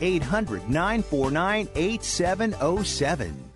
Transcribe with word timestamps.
800 0.00 0.68
949 0.68 1.68
8707. 1.74 3.55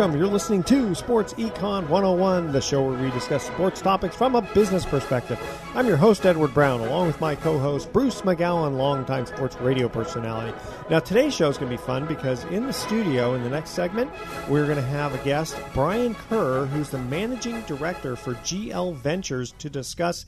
You're 0.00 0.28
listening 0.28 0.62
to 0.62 0.94
Sports 0.94 1.34
Econ 1.34 1.86
101, 1.90 2.52
the 2.52 2.62
show 2.62 2.82
where 2.82 2.98
we 2.98 3.10
discuss 3.10 3.46
sports 3.46 3.82
topics 3.82 4.16
from 4.16 4.34
a 4.34 4.40
business 4.40 4.86
perspective. 4.86 5.38
I'm 5.74 5.86
your 5.86 5.98
host, 5.98 6.24
Edward 6.24 6.54
Brown, 6.54 6.80
along 6.80 7.08
with 7.08 7.20
my 7.20 7.34
co 7.34 7.58
host, 7.58 7.92
Bruce 7.92 8.22
McGowan, 8.22 8.78
longtime 8.78 9.26
sports 9.26 9.56
radio 9.56 9.90
personality. 9.90 10.56
Now, 10.88 11.00
today's 11.00 11.34
show 11.34 11.50
is 11.50 11.58
going 11.58 11.70
to 11.70 11.76
be 11.76 11.82
fun 11.82 12.06
because 12.06 12.44
in 12.44 12.66
the 12.66 12.72
studio, 12.72 13.34
in 13.34 13.42
the 13.42 13.50
next 13.50 13.72
segment, 13.72 14.10
we're 14.48 14.64
going 14.64 14.78
to 14.78 14.82
have 14.82 15.14
a 15.14 15.22
guest, 15.22 15.54
Brian 15.74 16.14
Kerr, 16.14 16.64
who's 16.64 16.88
the 16.88 16.98
managing 16.98 17.60
director 17.62 18.16
for 18.16 18.32
GL 18.36 18.96
Ventures, 18.96 19.52
to 19.58 19.68
discuss 19.68 20.24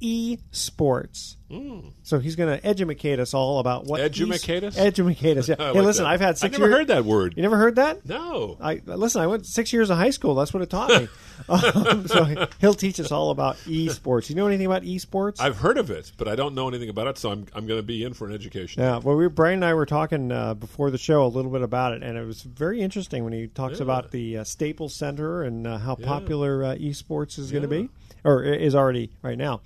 esports. 0.00 1.36
Mm. 1.50 1.92
So 2.02 2.18
he's 2.18 2.34
going 2.34 2.58
to 2.58 2.66
educate 2.66 3.20
us 3.20 3.32
all 3.32 3.60
about 3.60 3.84
what 3.84 4.00
educate 4.00 4.64
us. 4.64 4.76
Educate 4.76 5.38
us. 5.38 5.48
Yeah. 5.48 5.54
hey, 5.58 5.66
like 5.72 5.84
listen, 5.84 6.02
that. 6.04 6.10
I've 6.10 6.20
had 6.20 6.38
six. 6.38 6.56
I 6.56 6.58
never 6.58 6.68
years, 6.68 6.78
heard 6.78 6.86
that 6.88 7.04
word. 7.04 7.34
You 7.36 7.42
never 7.42 7.56
heard 7.56 7.76
that? 7.76 8.04
No. 8.04 8.56
I 8.60 8.82
listen. 8.84 9.22
I 9.22 9.28
went 9.28 9.46
six 9.46 9.72
years 9.72 9.90
of 9.90 9.96
high 9.96 10.10
school. 10.10 10.34
That's 10.34 10.52
what 10.52 10.62
it 10.62 10.70
taught 10.70 10.90
me. 10.90 11.08
um, 11.48 12.08
so 12.08 12.46
he'll 12.60 12.74
teach 12.74 12.98
us 12.98 13.12
all 13.12 13.30
about 13.30 13.56
esports. 13.58 14.28
You 14.28 14.34
know 14.34 14.46
anything 14.48 14.66
about 14.66 14.82
esports? 14.82 15.40
I've 15.40 15.58
heard 15.58 15.78
of 15.78 15.90
it, 15.90 16.10
but 16.16 16.26
I 16.26 16.34
don't 16.34 16.54
know 16.54 16.66
anything 16.66 16.88
about 16.88 17.06
it. 17.06 17.18
So 17.18 17.30
I'm 17.30 17.46
I'm 17.54 17.66
going 17.68 17.78
to 17.78 17.86
be 17.86 18.02
in 18.02 18.14
for 18.14 18.26
an 18.26 18.34
education. 18.34 18.82
Yeah. 18.82 18.98
Well, 18.98 19.14
we 19.16 19.28
Brian 19.28 19.54
and 19.56 19.64
I 19.64 19.74
were 19.74 19.86
talking 19.86 20.32
uh, 20.32 20.54
before 20.54 20.90
the 20.90 20.98
show 20.98 21.24
a 21.24 21.28
little 21.28 21.52
bit 21.52 21.62
about 21.62 21.92
it, 21.92 22.02
and 22.02 22.18
it 22.18 22.24
was 22.24 22.42
very 22.42 22.80
interesting 22.80 23.22
when 23.22 23.32
he 23.32 23.46
talks 23.46 23.78
Yeah. 23.78 23.84
about 23.84 24.10
the 24.10 24.38
uh, 24.38 24.44
Staples 24.44 24.94
Center 24.94 25.42
and 25.42 25.64
uh, 25.66 25.78
how 25.78 25.96
Yeah. 25.98 26.06
popular 26.06 26.64
uh, 26.64 26.74
esports 26.74 27.38
is 27.38 27.52
going 27.52 27.62
to 27.62 27.68
be, 27.68 27.88
or 28.26 28.42
is 28.42 28.74
already 28.74 29.10
right 29.22 29.38
now. 29.38 29.60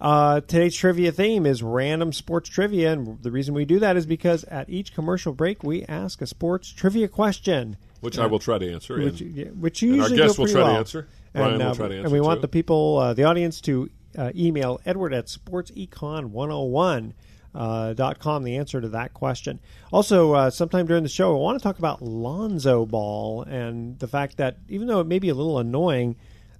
Uh, 0.00 0.40
today's 0.40 0.74
trivia 0.74 1.12
theme 1.12 1.46
is 1.46 1.62
random 1.62 2.12
sports 2.12 2.48
trivia, 2.50 2.92
and 2.92 3.22
the 3.22 3.30
reason 3.30 3.54
we 3.54 3.64
do 3.64 3.78
that 3.78 3.96
is 3.96 4.04
because 4.04 4.42
at 4.44 4.68
each 4.68 4.94
commercial 4.94 5.32
break 5.32 5.62
we 5.62 5.84
ask 5.84 6.20
a 6.20 6.26
sports 6.26 6.72
trivia 6.72 7.06
question, 7.06 7.76
Which 8.00 8.18
I 8.18 8.26
will 8.26 8.40
try 8.40 8.58
to 8.58 8.72
answer. 8.72 8.98
which, 8.98 9.20
and- 9.20 9.34
yeah, 9.34 9.44
which 9.46 9.80
you 9.80 9.92
our 9.92 9.96
usually 10.08 10.16
guest 10.18 10.36
go 10.36 10.42
will 10.42 10.50
try 10.50 10.60
to 10.60 10.66
well. 10.66 10.76
answer. 10.76 11.08
Brian 11.32 11.52
and, 11.52 11.62
will 11.62 11.70
uh, 11.70 11.74
try 11.74 11.88
to 11.88 11.94
answer, 11.94 11.96
And 11.98 12.04
answer, 12.06 12.14
we 12.14 12.20
want 12.20 12.40
the 12.42 12.48
people, 12.48 12.98
uh, 12.98 13.14
the 13.14 13.22
audience, 13.24 13.60
to 13.62 13.90
uh, 14.18 14.32
email 14.34 14.80
Edward 14.84 15.14
at 15.14 15.26
sportsecon101. 15.26 17.12
Uh, 17.54 17.92
dot 17.92 18.18
com 18.18 18.44
the 18.44 18.56
answer 18.56 18.80
to 18.80 18.88
that 18.88 19.12
question. 19.12 19.60
Also, 19.92 20.32
uh, 20.32 20.48
sometime 20.48 20.86
during 20.86 21.02
the 21.02 21.08
show, 21.10 21.36
I 21.36 21.38
want 21.38 21.58
to 21.58 21.62
talk 21.62 21.78
about 21.78 22.00
Lonzo 22.00 22.86
Ball 22.86 23.42
and 23.42 23.98
the 23.98 24.08
fact 24.08 24.38
that 24.38 24.56
even 24.70 24.86
though 24.88 25.00
it 25.00 25.06
may 25.06 25.18
be 25.18 25.28
a 25.28 25.34
little 25.34 25.58
annoying, 25.58 26.16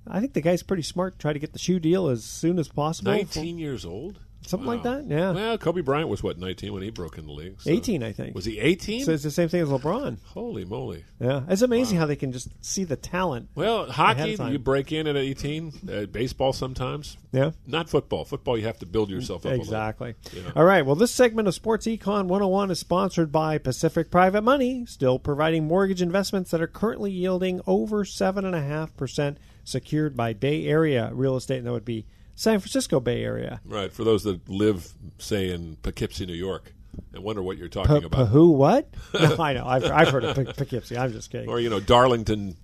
I 0.06 0.20
think 0.20 0.32
the 0.32 0.40
guy's 0.40 0.62
pretty 0.62 0.82
smart. 0.82 1.18
Try 1.18 1.32
to 1.32 1.38
get 1.38 1.52
the 1.52 1.58
shoe 1.58 1.78
deal 1.78 2.08
as 2.08 2.24
soon 2.24 2.58
as 2.58 2.68
possible. 2.68 3.12
19 3.12 3.58
years 3.58 3.84
old. 3.84 4.18
Something 4.44 4.66
like 4.66 4.82
that, 4.82 5.06
yeah. 5.06 5.30
Well, 5.30 5.56
Kobe 5.56 5.82
Bryant 5.82 6.08
was 6.08 6.20
what 6.20 6.36
19 6.36 6.72
when 6.72 6.82
he 6.82 6.90
broke 6.90 7.16
in 7.16 7.26
the 7.26 7.32
league. 7.32 7.60
so- 7.62 7.70
18, 7.70 8.02
I 8.02 8.10
think. 8.10 8.34
Was 8.34 8.44
he 8.44 8.58
18? 8.58 9.04
So 9.04 9.12
it's 9.12 9.22
the 9.22 9.30
same 9.30 9.48
thing 9.48 9.60
as 9.60 9.68
LeBron. 9.68 10.16
Holy 10.24 10.64
moly! 10.64 11.04
Yeah, 11.20 11.42
it's 11.48 11.62
amazing 11.62 11.98
how 11.98 12.06
they 12.06 12.16
can 12.16 12.32
just 12.32 12.48
see 12.60 12.82
the 12.82 12.96
talent. 12.96 13.50
Well, 13.54 13.88
hockey 13.88 14.36
you 14.50 14.58
break 14.58 14.90
in 14.90 15.06
at 15.06 15.16
18. 15.16 15.72
Uh, 15.88 16.06
baseball 16.06 16.52
sometimes. 16.52 17.16
Yeah. 17.30 17.52
Not 17.69 17.88
football. 17.88 18.24
Football 18.24 18.58
you 18.58 18.64
have 18.66 18.80
to 18.80 18.86
build 18.86 19.10
yourself 19.10 19.42
up. 19.42 19.44
a 19.46 19.48
little. 19.50 19.62
Exactly. 19.64 20.14
Yeah. 20.32 20.50
All 20.56 20.64
right. 20.64 20.84
Well, 20.84 20.96
this 20.96 21.12
segment 21.12 21.46
of 21.46 21.54
Sports 21.54 21.86
Econ 21.86 22.26
101 22.26 22.72
is 22.72 22.80
sponsored 22.80 23.30
by 23.30 23.58
Pacific 23.58 24.10
Private 24.10 24.42
Money, 24.42 24.86
still 24.86 25.20
providing 25.20 25.69
mortgage 25.69 26.02
investments 26.02 26.50
that 26.50 26.60
are 26.60 26.66
currently 26.66 27.12
yielding 27.12 27.60
over 27.64 28.04
7.5% 28.04 29.36
secured 29.65 30.17
by 30.17 30.33
Bay 30.33 30.67
Area 30.67 31.11
real 31.12 31.37
estate. 31.37 31.59
And 31.59 31.67
that 31.67 31.73
would 31.73 31.84
be 31.84 32.06
San 32.34 32.59
Francisco 32.61 33.00
Bay 33.00 33.23
Area. 33.23 33.61
Right. 33.65 33.93
For 33.93 34.05
those 34.05 34.25
that 34.25 34.49
live, 34.49 34.93
say, 35.19 35.50
in 35.50 35.77
Poughkeepsie, 35.83 36.27
New 36.27 36.33
York, 36.34 36.73
and 37.15 37.23
wonder 37.23 37.43
what 37.43 37.56
you're 37.59 37.69
talking 37.69 38.00
P- 38.00 38.06
about. 38.06 38.28
who? 38.28 38.50
What? 38.53 38.89
No, 39.15 39.37
I 39.39 39.53
know. 39.53 39.67
I've, 39.67 39.84
I've 39.84 40.09
heard 40.09 40.25
of 40.25 40.37
P- 40.37 40.45
Poughkeepsie. 40.53 40.97
I'm 40.99 41.12
just 41.12 41.31
kidding. 41.31 41.49
Or 41.49 41.61
you 41.61 41.71
know, 41.71 41.81
Darlington, 41.81 42.56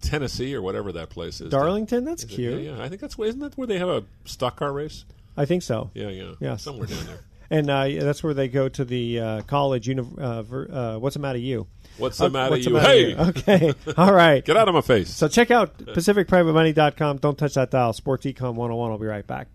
Tennessee, 0.00 0.54
or 0.54 0.62
whatever 0.62 0.92
that 0.92 1.10
place 1.10 1.40
is. 1.40 1.50
Darlington? 1.50 2.04
That's 2.04 2.24
Is 2.24 2.30
it- 2.30 2.34
cute. 2.34 2.62
Yeah, 2.62 2.76
yeah. 2.76 2.82
I 2.82 2.88
think 2.88 3.00
that's 3.00 3.18
isn't 3.18 3.40
that 3.40 3.56
where 3.56 3.66
they 3.66 3.78
have 3.78 3.88
a 3.88 4.04
stock 4.24 4.56
car 4.56 4.72
race? 4.72 5.04
I 5.36 5.44
think 5.44 5.62
so. 5.62 5.90
Yeah, 5.94 6.08
yeah. 6.08 6.32
Yes. 6.40 6.62
Somewhere 6.62 6.86
down 6.86 7.04
there. 7.06 7.20
And 7.50 7.70
uh, 7.70 7.86
that's 8.04 8.22
where 8.22 8.34
they 8.34 8.48
go 8.48 8.68
to 8.68 8.84
the 8.84 9.20
uh, 9.20 9.40
college. 9.42 9.88
Uni- 9.88 10.06
uh, 10.18 10.42
ver- 10.42 10.68
uh, 10.70 10.98
what's 10.98 11.14
the 11.14 11.20
matter, 11.20 11.38
you? 11.38 11.66
What's 11.98 12.18
the 12.18 12.26
Uh, 12.26 12.28
matter, 12.30 12.50
what's 12.50 12.64
the 12.64 12.70
you? 12.70 12.76
matter, 12.76 12.88
Hey! 12.88 13.08
you? 13.10 13.16
Okay. 13.16 13.74
All 13.96 14.12
right. 14.12 14.44
Get 14.44 14.56
out 14.56 14.68
of 14.68 14.74
my 14.74 14.80
face. 14.80 15.08
So 15.14 15.28
check 15.28 15.50
out 15.50 15.78
PacificPrivateMoney.com. 15.78 17.18
Don't 17.18 17.38
touch 17.38 17.54
that 17.54 17.70
dial. 17.70 17.92
Sports 17.92 18.26
Econ 18.26 18.54
101. 18.54 18.90
I'll 18.90 18.98
be 18.98 19.06
right 19.06 19.26
back. 19.26 19.48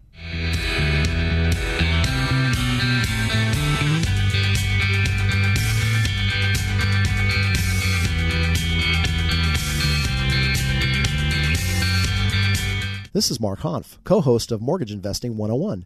This 13.13 13.29
is 13.29 13.41
Mark 13.41 13.59
Hanf, 13.59 13.97
co 14.06 14.22
host 14.22 14.53
of 14.53 14.62
Mortgage 14.62 14.91
Investing 14.94 15.35
101. 15.35 15.85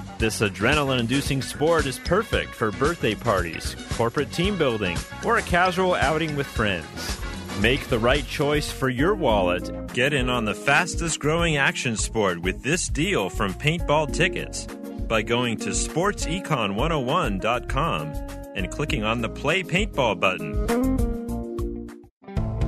This 0.21 0.39
adrenaline 0.41 0.99
inducing 0.99 1.41
sport 1.41 1.87
is 1.87 1.97
perfect 1.97 2.53
for 2.53 2.71
birthday 2.73 3.15
parties, 3.15 3.75
corporate 3.93 4.31
team 4.31 4.55
building, 4.55 4.95
or 5.25 5.37
a 5.37 5.41
casual 5.41 5.95
outing 5.95 6.35
with 6.35 6.45
friends. 6.45 7.19
Make 7.59 7.87
the 7.87 7.97
right 7.97 8.23
choice 8.27 8.71
for 8.71 8.87
your 8.87 9.15
wallet. 9.15 9.91
Get 9.95 10.13
in 10.13 10.29
on 10.29 10.45
the 10.45 10.53
fastest 10.53 11.19
growing 11.19 11.57
action 11.57 11.97
sport 11.97 12.39
with 12.39 12.61
this 12.61 12.87
deal 12.87 13.31
from 13.31 13.55
Paintball 13.55 14.13
Tickets 14.13 14.67
by 15.07 15.23
going 15.23 15.57
to 15.57 15.69
sportsecon101.com 15.69 18.13
and 18.55 18.69
clicking 18.69 19.03
on 19.03 19.21
the 19.21 19.29
Play 19.29 19.63
Paintball 19.63 20.19
button. 20.19 20.67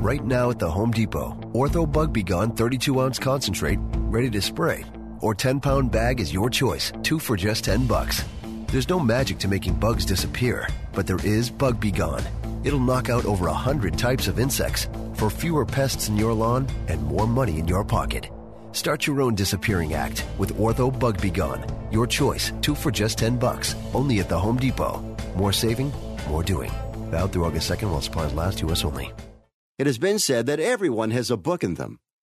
Right 0.01 0.25
now 0.25 0.49
at 0.49 0.57
the 0.57 0.71
Home 0.71 0.89
Depot, 0.89 1.39
Ortho 1.53 1.85
Bug 1.85 2.13
Be 2.13 2.23
Gone 2.23 2.55
32 2.55 2.99
ounce 2.99 3.19
concentrate, 3.19 3.77
ready 3.93 4.31
to 4.31 4.41
spray, 4.41 4.83
or 5.23 5.33
10 5.33 5.59
pound 5.59 5.91
bag 5.91 6.19
is 6.19 6.33
your 6.33 6.49
choice, 6.49 6.91
two 7.01 7.17
for 7.17 7.37
just 7.37 7.63
10 7.63 7.87
bucks. 7.87 8.23
There's 8.67 8.89
no 8.89 8.99
magic 8.99 9.37
to 9.39 9.47
making 9.47 9.75
bugs 9.75 10.05
disappear, 10.05 10.67
but 10.91 11.07
there 11.07 11.25
is 11.25 11.49
Bug 11.49 11.79
Be 11.79 11.91
Gone. 11.91 12.23
It'll 12.63 12.79
knock 12.79 13.09
out 13.09 13.25
over 13.25 13.47
a 13.47 13.53
hundred 13.53 13.97
types 13.97 14.27
of 14.27 14.37
insects 14.37 14.89
for 15.13 15.29
fewer 15.29 15.65
pests 15.65 16.09
in 16.09 16.17
your 16.17 16.33
lawn 16.33 16.67
and 16.87 17.01
more 17.03 17.25
money 17.25 17.59
in 17.59 17.67
your 17.67 17.85
pocket. 17.85 18.29
Start 18.73 19.07
your 19.07 19.21
own 19.21 19.35
disappearing 19.35 19.93
act 19.93 20.25
with 20.37 20.57
Ortho 20.57 20.91
Bug 20.99 21.21
Be 21.21 21.29
Gone. 21.29 21.65
Your 21.91 22.07
choice, 22.07 22.51
two 22.61 22.75
for 22.75 22.91
just 22.91 23.17
10 23.17 23.37
bucks, 23.37 23.75
only 23.93 24.19
at 24.19 24.27
the 24.27 24.39
Home 24.39 24.57
Depot. 24.57 25.01
More 25.37 25.53
saving, 25.53 25.93
more 26.27 26.43
doing. 26.43 26.71
Valid 27.11 27.31
through 27.31 27.45
August 27.45 27.71
2nd 27.71 27.91
while 27.91 28.01
supplies 28.01 28.33
last, 28.33 28.61
U.S. 28.61 28.83
only. 28.83 29.13
It 29.77 29.87
has 29.87 29.97
been 29.97 30.19
said 30.19 30.47
that 30.47 30.59
everyone 30.59 31.11
has 31.11 31.31
a 31.31 31.37
book 31.37 31.63
in 31.63 31.75
them. 31.75 31.99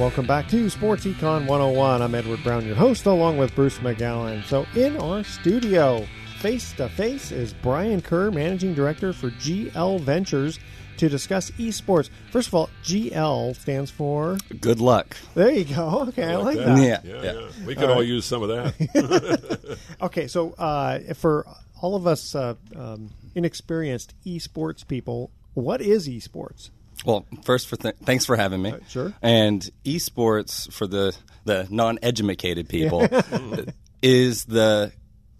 Welcome 0.00 0.26
back 0.26 0.48
to 0.48 0.70
Sports 0.70 1.04
Econ 1.04 1.46
101. 1.46 2.00
I'm 2.00 2.14
Edward 2.14 2.42
Brown, 2.42 2.64
your 2.64 2.74
host, 2.74 3.04
along 3.04 3.36
with 3.36 3.54
Bruce 3.54 3.76
McGowan. 3.80 4.42
So, 4.44 4.64
in 4.74 4.96
our 4.96 5.22
studio, 5.22 6.06
face 6.38 6.72
to 6.72 6.88
face, 6.88 7.30
is 7.30 7.52
Brian 7.52 8.00
Kerr, 8.00 8.30
Managing 8.30 8.72
Director 8.72 9.12
for 9.12 9.28
GL 9.32 10.00
Ventures, 10.00 10.58
to 10.96 11.10
discuss 11.10 11.50
esports. 11.52 12.08
First 12.30 12.48
of 12.48 12.54
all, 12.54 12.70
GL 12.82 13.54
stands 13.54 13.90
for. 13.90 14.38
Good 14.58 14.80
luck. 14.80 15.18
There 15.34 15.50
you 15.50 15.64
go. 15.66 16.06
Okay, 16.08 16.24
I 16.24 16.36
like 16.36 16.56
that. 16.56 16.76
that. 16.76 16.82
Yeah. 16.82 17.00
Yeah, 17.04 17.22
Yeah. 17.22 17.32
yeah. 17.32 17.66
We 17.66 17.74
could 17.74 17.90
all, 17.90 18.02
use 18.02 18.24
some 18.24 18.42
of 18.42 18.48
that. 18.48 19.78
Okay, 20.00 20.28
so 20.28 20.52
uh, 20.52 21.12
for 21.12 21.46
all 21.82 21.94
of 21.94 22.06
us 22.06 22.34
uh, 22.34 22.54
um, 22.74 23.10
inexperienced 23.34 24.14
esports 24.24 24.86
people, 24.88 25.30
what 25.52 25.82
is 25.82 26.08
esports? 26.08 26.70
Well, 27.04 27.24
first, 27.44 27.66
for 27.68 27.76
th- 27.76 27.96
thanks 28.04 28.26
for 28.26 28.36
having 28.36 28.60
me. 28.62 28.72
Uh, 28.72 28.78
sure. 28.88 29.14
And 29.22 29.68
esports 29.84 30.70
for 30.72 30.86
the 30.86 31.16
the 31.44 31.66
non-educated 31.70 32.68
people 32.68 33.06
is 34.02 34.44
the 34.44 34.92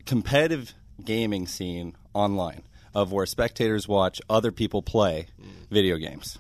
competitive 0.07 0.73
gaming 1.05 1.47
scene 1.47 1.95
online 2.15 2.63
of 2.95 3.13
where 3.13 3.27
spectators 3.27 3.87
watch 3.87 4.21
other 4.29 4.51
people 4.53 4.83
play 4.83 5.27
video 5.71 5.97
games. 5.97 6.39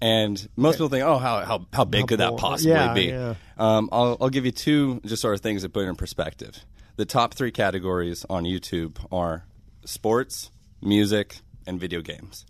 And 0.00 0.48
most 0.54 0.76
people 0.76 0.88
think, 0.90 1.04
oh, 1.04 1.18
how 1.18 1.44
how, 1.44 1.66
how 1.72 1.84
big 1.84 2.02
How 2.02 2.06
could 2.06 2.20
that 2.20 2.36
possibly 2.36 2.72
Yeah, 2.72 2.94
be? 2.94 3.04
yeah. 3.06 3.34
Um, 3.56 3.88
I'll, 3.90 4.16
I'll 4.20 4.30
give 4.30 4.44
you 4.44 4.52
two 4.52 5.00
just 5.04 5.20
sort 5.22 5.34
of 5.34 5.40
things 5.40 5.62
that 5.62 5.72
put 5.72 5.84
it 5.84 5.88
in 5.88 5.96
perspective. 5.96 6.64
The 6.96 7.04
top 7.04 7.34
three 7.34 7.50
categories 7.50 8.24
on 8.30 8.44
YouTube 8.44 8.96
are 9.10 9.44
sports, 9.84 10.50
music, 10.80 11.38
and 11.66 11.80
video 11.80 12.00
games. 12.00 12.44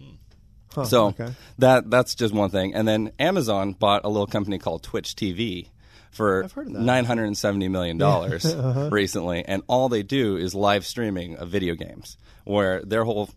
So 0.85 1.07
okay. 1.09 1.29
that 1.59 1.91
that's 1.91 2.15
just 2.15 2.33
one 2.35 2.51
thing. 2.51 2.75
And 2.75 2.87
then 2.87 3.13
Amazon 3.19 3.73
bought 3.73 4.05
a 4.05 4.09
little 4.09 4.27
company 4.27 4.59
called 4.59 4.83
Twitch 4.83 5.15
TV 5.15 5.69
for 6.11 6.45
I've 6.45 6.53
heard 6.53 6.67
of 6.69 6.73
that. 6.75 6.81
nine 6.83 7.05
hundred 7.05 7.25
and 7.25 7.37
seventy 7.39 7.69
million 7.69 7.99
dollars 8.07 8.45
Uh-huh. 8.47 8.89
recently, 8.91 9.45
and 9.45 9.63
all 9.67 9.89
they 9.89 10.03
do 10.03 10.37
is 10.37 10.55
live 10.55 10.85
streaming 10.87 11.37
of 11.37 11.49
video 11.49 11.75
games, 11.75 12.17
where 12.45 12.83
their 12.83 13.05
whole 13.05 13.29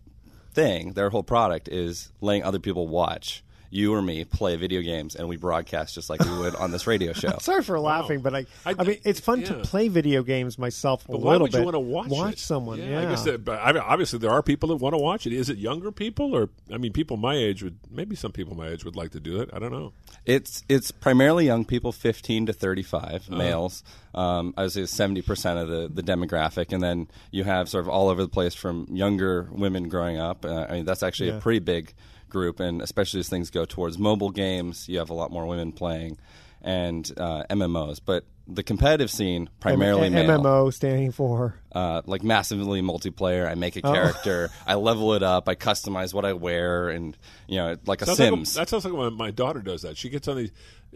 thing, 0.54 0.92
their 0.92 1.10
whole 1.10 1.22
product 1.22 1.68
is 1.68 2.10
letting 2.20 2.42
other 2.44 2.58
people 2.58 2.86
watch 2.88 3.42
you 3.74 3.94
or 3.94 4.02
me 4.02 4.22
play 4.24 4.54
video 4.56 4.82
games, 4.82 5.16
and 5.16 5.26
we 5.28 5.36
broadcast 5.36 5.94
just 5.94 6.10
like 6.10 6.22
we 6.22 6.38
would 6.38 6.54
on 6.56 6.70
this 6.70 6.86
radio 6.86 7.14
show. 7.14 7.36
Sorry 7.40 7.62
for 7.62 7.80
laughing, 7.80 8.20
but 8.20 8.34
I, 8.34 8.38
I, 8.66 8.74
I- 8.78 8.84
mean, 8.84 8.98
it's 9.02 9.18
fun 9.18 9.42
to 9.44 9.54
play 9.60 9.88
video 9.88 10.22
games 10.22 10.58
myself 10.58 11.08
a 11.08 11.12
But 11.12 11.20
why 11.22 11.32
little 11.32 11.44
would 11.46 11.52
bit. 11.52 11.58
you 11.58 11.64
want 11.64 11.74
to 11.76 11.80
watch 11.80 12.08
Watch 12.10 12.32
it? 12.34 12.38
someone, 12.38 12.78
yeah. 12.80 13.00
I 13.00 13.06
guess 13.06 13.24
that, 13.24 13.44
but 13.46 13.58
I 13.62 13.72
mean, 13.72 13.82
obviously 13.84 14.18
there 14.18 14.30
are 14.30 14.42
people 14.42 14.68
that 14.68 14.76
want 14.76 14.92
to 14.92 14.98
watch 14.98 15.26
it. 15.26 15.32
Is 15.32 15.48
it 15.48 15.56
younger 15.56 15.90
people, 15.90 16.36
or 16.36 16.50
I 16.70 16.76
mean, 16.76 16.92
people 16.92 17.16
my 17.16 17.34
age 17.34 17.62
would 17.62 17.78
maybe 17.90 18.14
some 18.14 18.30
people 18.30 18.54
my 18.54 18.68
age 18.68 18.84
would 18.84 18.94
like 18.94 19.12
to 19.12 19.20
do 19.20 19.40
it. 19.40 19.48
I 19.54 19.58
don't 19.58 19.72
know. 19.72 19.94
It's 20.26 20.62
it's 20.68 20.90
primarily 20.90 21.46
young 21.46 21.64
people, 21.64 21.92
fifteen 21.92 22.44
to 22.46 22.52
thirty 22.52 22.82
five, 22.82 23.26
Uh-huh. 23.28 23.36
males. 23.38 23.82
Um, 24.14 24.52
I 24.58 24.64
would 24.64 24.72
say 24.72 24.84
seventy 24.84 25.22
percent 25.22 25.58
of 25.58 25.68
the, 25.68 25.88
the 25.88 26.02
demographic, 26.02 26.72
and 26.74 26.82
then 26.82 27.08
you 27.30 27.44
have 27.44 27.70
sort 27.70 27.84
of 27.84 27.88
all 27.88 28.10
over 28.10 28.20
the 28.20 28.28
place 28.28 28.54
from 28.54 28.86
younger 28.90 29.48
women 29.50 29.88
growing 29.88 30.18
up. 30.18 30.44
Uh, 30.44 30.66
I 30.68 30.72
mean, 30.74 30.84
that's 30.84 31.02
actually 31.02 31.30
Yeah. 31.30 31.36
a 31.38 31.40
pretty 31.40 31.60
big 31.60 31.94
group, 32.32 32.58
and 32.58 32.82
especially 32.82 33.20
as 33.20 33.28
things 33.28 33.50
go 33.50 33.64
towards 33.64 33.98
mobile 33.98 34.30
games, 34.30 34.88
you 34.88 34.98
have 34.98 35.10
a 35.10 35.14
lot 35.14 35.30
more 35.30 35.46
women 35.46 35.70
playing, 35.72 36.18
and 36.62 37.10
uh, 37.16 37.44
MMOs. 37.50 38.00
But 38.04 38.24
the 38.48 38.64
competitive 38.64 39.08
scene 39.10 39.48
primarily 39.60 40.08
M- 40.08 40.14
male 40.14 40.40
MMO 40.40 40.72
standing 40.74 41.12
for. 41.12 41.54
uh, 41.70 42.02
like 42.06 42.24
massively 42.24 42.82
multiplayer. 42.82 43.48
I 43.48 43.54
make 43.54 43.76
a 43.76 43.86
Oh. 43.86 43.92
character, 43.92 44.50
I 44.66 44.74
level 44.74 45.14
it 45.14 45.22
up, 45.22 45.48
I 45.48 45.54
customize 45.54 46.12
what 46.12 46.24
I 46.24 46.32
wear, 46.32 46.88
and 46.88 47.16
you 47.46 47.58
know, 47.58 47.76
like 47.86 48.02
a 48.02 48.06
Sounds 48.06 48.18
like 48.18 48.28
Sims. 48.30 48.54
that 48.54 48.68
sounds 48.68 48.84
like 48.84 48.94
when 48.94 49.14
my 49.14 49.30
daughter 49.30 49.60
does 49.60 49.82
that. 49.82 49.96
She 49.96 50.08
gets 50.08 50.26
on 50.26 50.36
these. 50.38 50.50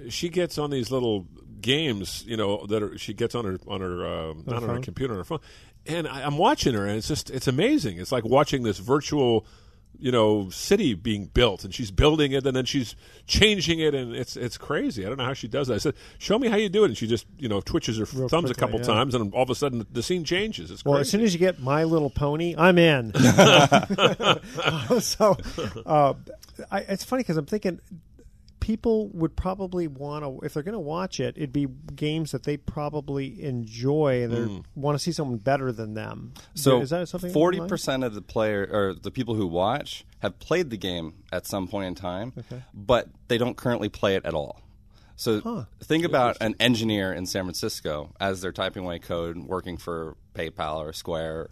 She 0.09 0.28
gets 0.28 0.59
on 0.59 0.71
these 0.71 0.90
little 0.90 1.26
games, 1.61 2.23
you 2.26 2.37
know, 2.37 2.66
that 2.66 2.83
are, 2.83 2.99
she 2.99 3.14
gets 3.14 3.35
on 3.35 3.45
her 3.47 3.59
on 3.66 3.81
her 3.81 4.05
uh, 4.07 4.35
not 4.45 4.62
on 4.62 4.69
her 4.69 4.81
computer 4.81 5.14
on 5.14 5.19
her 5.19 5.25
phone, 5.25 5.40
and 5.87 6.07
I, 6.07 6.23
I'm 6.26 6.37
watching 6.37 6.75
her, 6.75 6.85
and 6.87 6.99
it's 6.99 7.09
just 7.09 7.31
it's 7.31 7.49
amazing. 7.49 7.99
It's 7.99 8.12
like 8.12 8.25
watching 8.25 8.62
this 8.62 8.78
virtual, 8.78 9.47
you 10.00 10.12
know, 10.12 10.50
city 10.50 10.95
being 10.95 11.26
built, 11.26 11.65
and 11.65 11.75
she's 11.75 11.91
building 11.91 12.33
it, 12.33 12.47
and 12.47 12.57
then 12.57 12.65
she's 12.65 12.95
changing 13.26 13.81
it, 13.81 13.95
and 13.95 14.15
it's 14.15 14.37
it's 14.37 14.57
crazy. 14.59 15.05
I 15.05 15.09
don't 15.09 15.19
know 15.19 15.25
how 15.25 15.35
she 15.35 15.49
does 15.49 15.69
that. 15.69 15.75
I 15.75 15.79
said, 15.79 15.95
"Show 16.19 16.38
me 16.38 16.49
how 16.49 16.57
you 16.57 16.69
do 16.69 16.85
it," 16.85 16.88
and 16.88 16.97
she 16.97 17.07
just 17.07 17.26
you 17.38 17.49
know 17.49 17.61
twitches 17.61 17.99
her 17.99 18.07
Real 18.15 18.29
thumbs 18.29 18.50
a 18.50 18.55
couple 18.55 18.79
yeah. 18.81 18.87
times, 18.87 19.15
and 19.15 19.33
all 19.35 19.43
of 19.43 19.50
a 19.50 19.55
sudden 19.55 19.87
the 19.91 20.03
scene 20.03 20.25
changes. 20.25 20.71
It's 20.71 20.85
Well, 20.85 20.95
crazy. 20.95 21.00
as 21.00 21.11
soon 21.11 21.21
as 21.23 21.33
you 21.33 21.38
get 21.38 21.61
My 21.61 21.85
Little 21.85 22.11
Pony, 22.11 22.55
I'm 22.57 22.79
in. 22.79 23.12
so, 25.00 25.37
uh, 25.87 26.15
I, 26.71 26.81
it's 26.81 27.05
funny 27.05 27.23
because 27.23 27.37
I'm 27.37 27.47
thinking 27.47 27.81
people 28.61 29.09
would 29.09 29.37
probably 29.37 29.87
want 29.87 30.25
to, 30.25 30.45
if 30.45 30.55
they're 30.55 30.63
going 30.63 30.73
to 30.73 30.79
watch 30.79 31.21
it, 31.21 31.37
it'd 31.37 31.53
be 31.53 31.67
games 31.95 32.33
that 32.33 32.45
they 32.45 32.57
probably 32.57 33.43
enjoy 33.43 34.23
and 34.23 34.33
they 34.33 34.39
mm. 34.39 34.65
want 34.75 34.97
to 34.97 35.03
see 35.03 35.13
someone 35.13 35.39
better 35.39 35.73
than 35.73 35.95
them. 35.95 36.33
So 36.55 36.81
is 36.81 36.91
that 36.91 37.09
something? 37.09 37.33
forty 37.33 37.59
online? 37.59 37.69
percent 37.69 38.05
of 38.05 38.15
the 38.15 38.23
player 38.23 38.69
or 38.71 38.95
the 38.95 39.11
people 39.11 39.35
who 39.35 39.47
watch 39.47 40.05
have 40.21 40.39
played 40.39 40.71
the 40.71 40.77
game 40.77 41.15
at 41.33 41.47
some 41.47 41.69
point 41.69 41.87
in 41.87 41.95
time, 41.95 42.33
but 42.75 43.09
they 43.29 43.39
don't 43.39 43.57
currently 43.57 43.89
play 43.89 44.17
it 44.17 44.25
at 44.25 44.35
all. 44.35 44.61
So 45.17 45.67
think 45.83 46.05
about 46.05 46.37
an 46.41 46.57
engineer 46.61 47.13
in 47.13 47.25
San 47.27 47.45
Francisco 47.45 48.13
as 48.21 48.43
they're 48.43 48.53
typing 48.53 48.85
away 48.85 48.99
code, 48.99 49.39
working 49.39 49.79
for 49.79 50.17
PayPal 50.35 50.79
or 50.79 50.93
Square. 50.93 51.49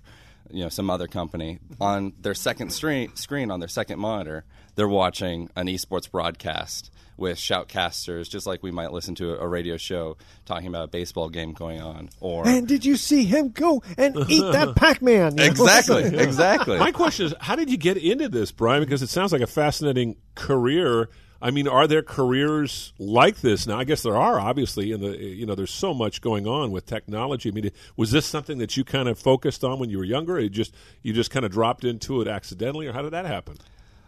you 0.50 0.62
know 0.62 0.68
some 0.68 0.90
other 0.90 1.06
company 1.06 1.58
on 1.80 2.12
their 2.20 2.34
second 2.34 2.70
screen 2.70 3.14
screen 3.16 3.50
on 3.50 3.61
their 3.61 3.68
second 3.68 3.99
monitor 3.99 4.44
they're 4.75 4.88
watching 4.88 5.49
an 5.56 5.66
esports 5.66 6.11
broadcast 6.11 6.90
with 7.16 7.38
shoutcasters 7.38 8.28
just 8.28 8.47
like 8.47 8.62
we 8.62 8.71
might 8.71 8.92
listen 8.92 9.14
to 9.14 9.38
a 9.38 9.47
radio 9.47 9.76
show 9.76 10.16
talking 10.44 10.66
about 10.66 10.85
a 10.85 10.88
baseball 10.88 11.28
game 11.28 11.52
going 11.52 11.80
on 11.80 12.11
or 12.21 12.47
And 12.47 12.66
did 12.66 12.85
you 12.85 12.97
see 12.97 13.25
him 13.25 13.50
go 13.50 13.83
and 13.97 14.16
eat 14.28 14.52
that 14.52 14.75
Pac-Man? 14.76 15.38
Exactly 15.38 16.04
exactly 16.18 16.78
My 16.78 16.92
question 16.92 17.26
is, 17.26 17.35
how 17.40 17.56
did 17.56 17.71
you 17.71 17.76
get 17.76 17.97
into 17.97 18.28
this, 18.28 18.52
Brian? 18.52 18.83
Because 18.83 19.02
it 19.02 19.09
sounds 19.09 19.33
like 19.33 19.42
a 19.42 19.47
fascinating 19.47 20.16
career. 20.35 21.09
I 21.40 21.50
mean, 21.50 21.68
are 21.68 21.87
there 21.87 22.02
careers 22.02 22.94
like 22.99 23.40
this 23.42 23.66
now? 23.66 23.78
I 23.78 23.85
guess 23.85 24.02
there 24.02 24.16
are, 24.16 24.40
obviously, 24.40 24.92
and 24.92 25.02
the 25.02 25.18
you 25.18 25.44
know, 25.44 25.54
there's 25.54 25.71
so 25.71 25.92
much 25.92 26.21
going 26.23 26.47
on 26.47 26.71
with 26.71 26.87
technology. 26.87 27.50
I 27.50 27.52
mean, 27.52 27.71
was 27.97 28.11
this 28.11 28.25
something 28.25 28.59
that 28.59 28.76
you 28.76 28.85
kind 28.85 29.09
of 29.09 29.18
focused 29.18 29.62
on 29.62 29.78
when 29.78 29.90
you 29.90 29.99
were 29.99 30.04
younger? 30.04 30.37
Or 30.37 30.40
you 30.40 30.49
just 30.49 30.75
you 31.02 31.12
just 31.12 31.30
kind 31.30 31.44
of 31.44 31.52
dropped 31.52 31.85
into 31.85 32.23
it 32.23 32.28
accidentally, 32.28 32.87
or 32.87 32.92
how 32.92 33.02
did 33.02 33.12
that 33.12 33.26
happen? 33.26 33.59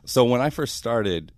So 0.07 0.25
when 0.25 0.41
I 0.41 0.51
first 0.51 0.77
started, 0.77 1.33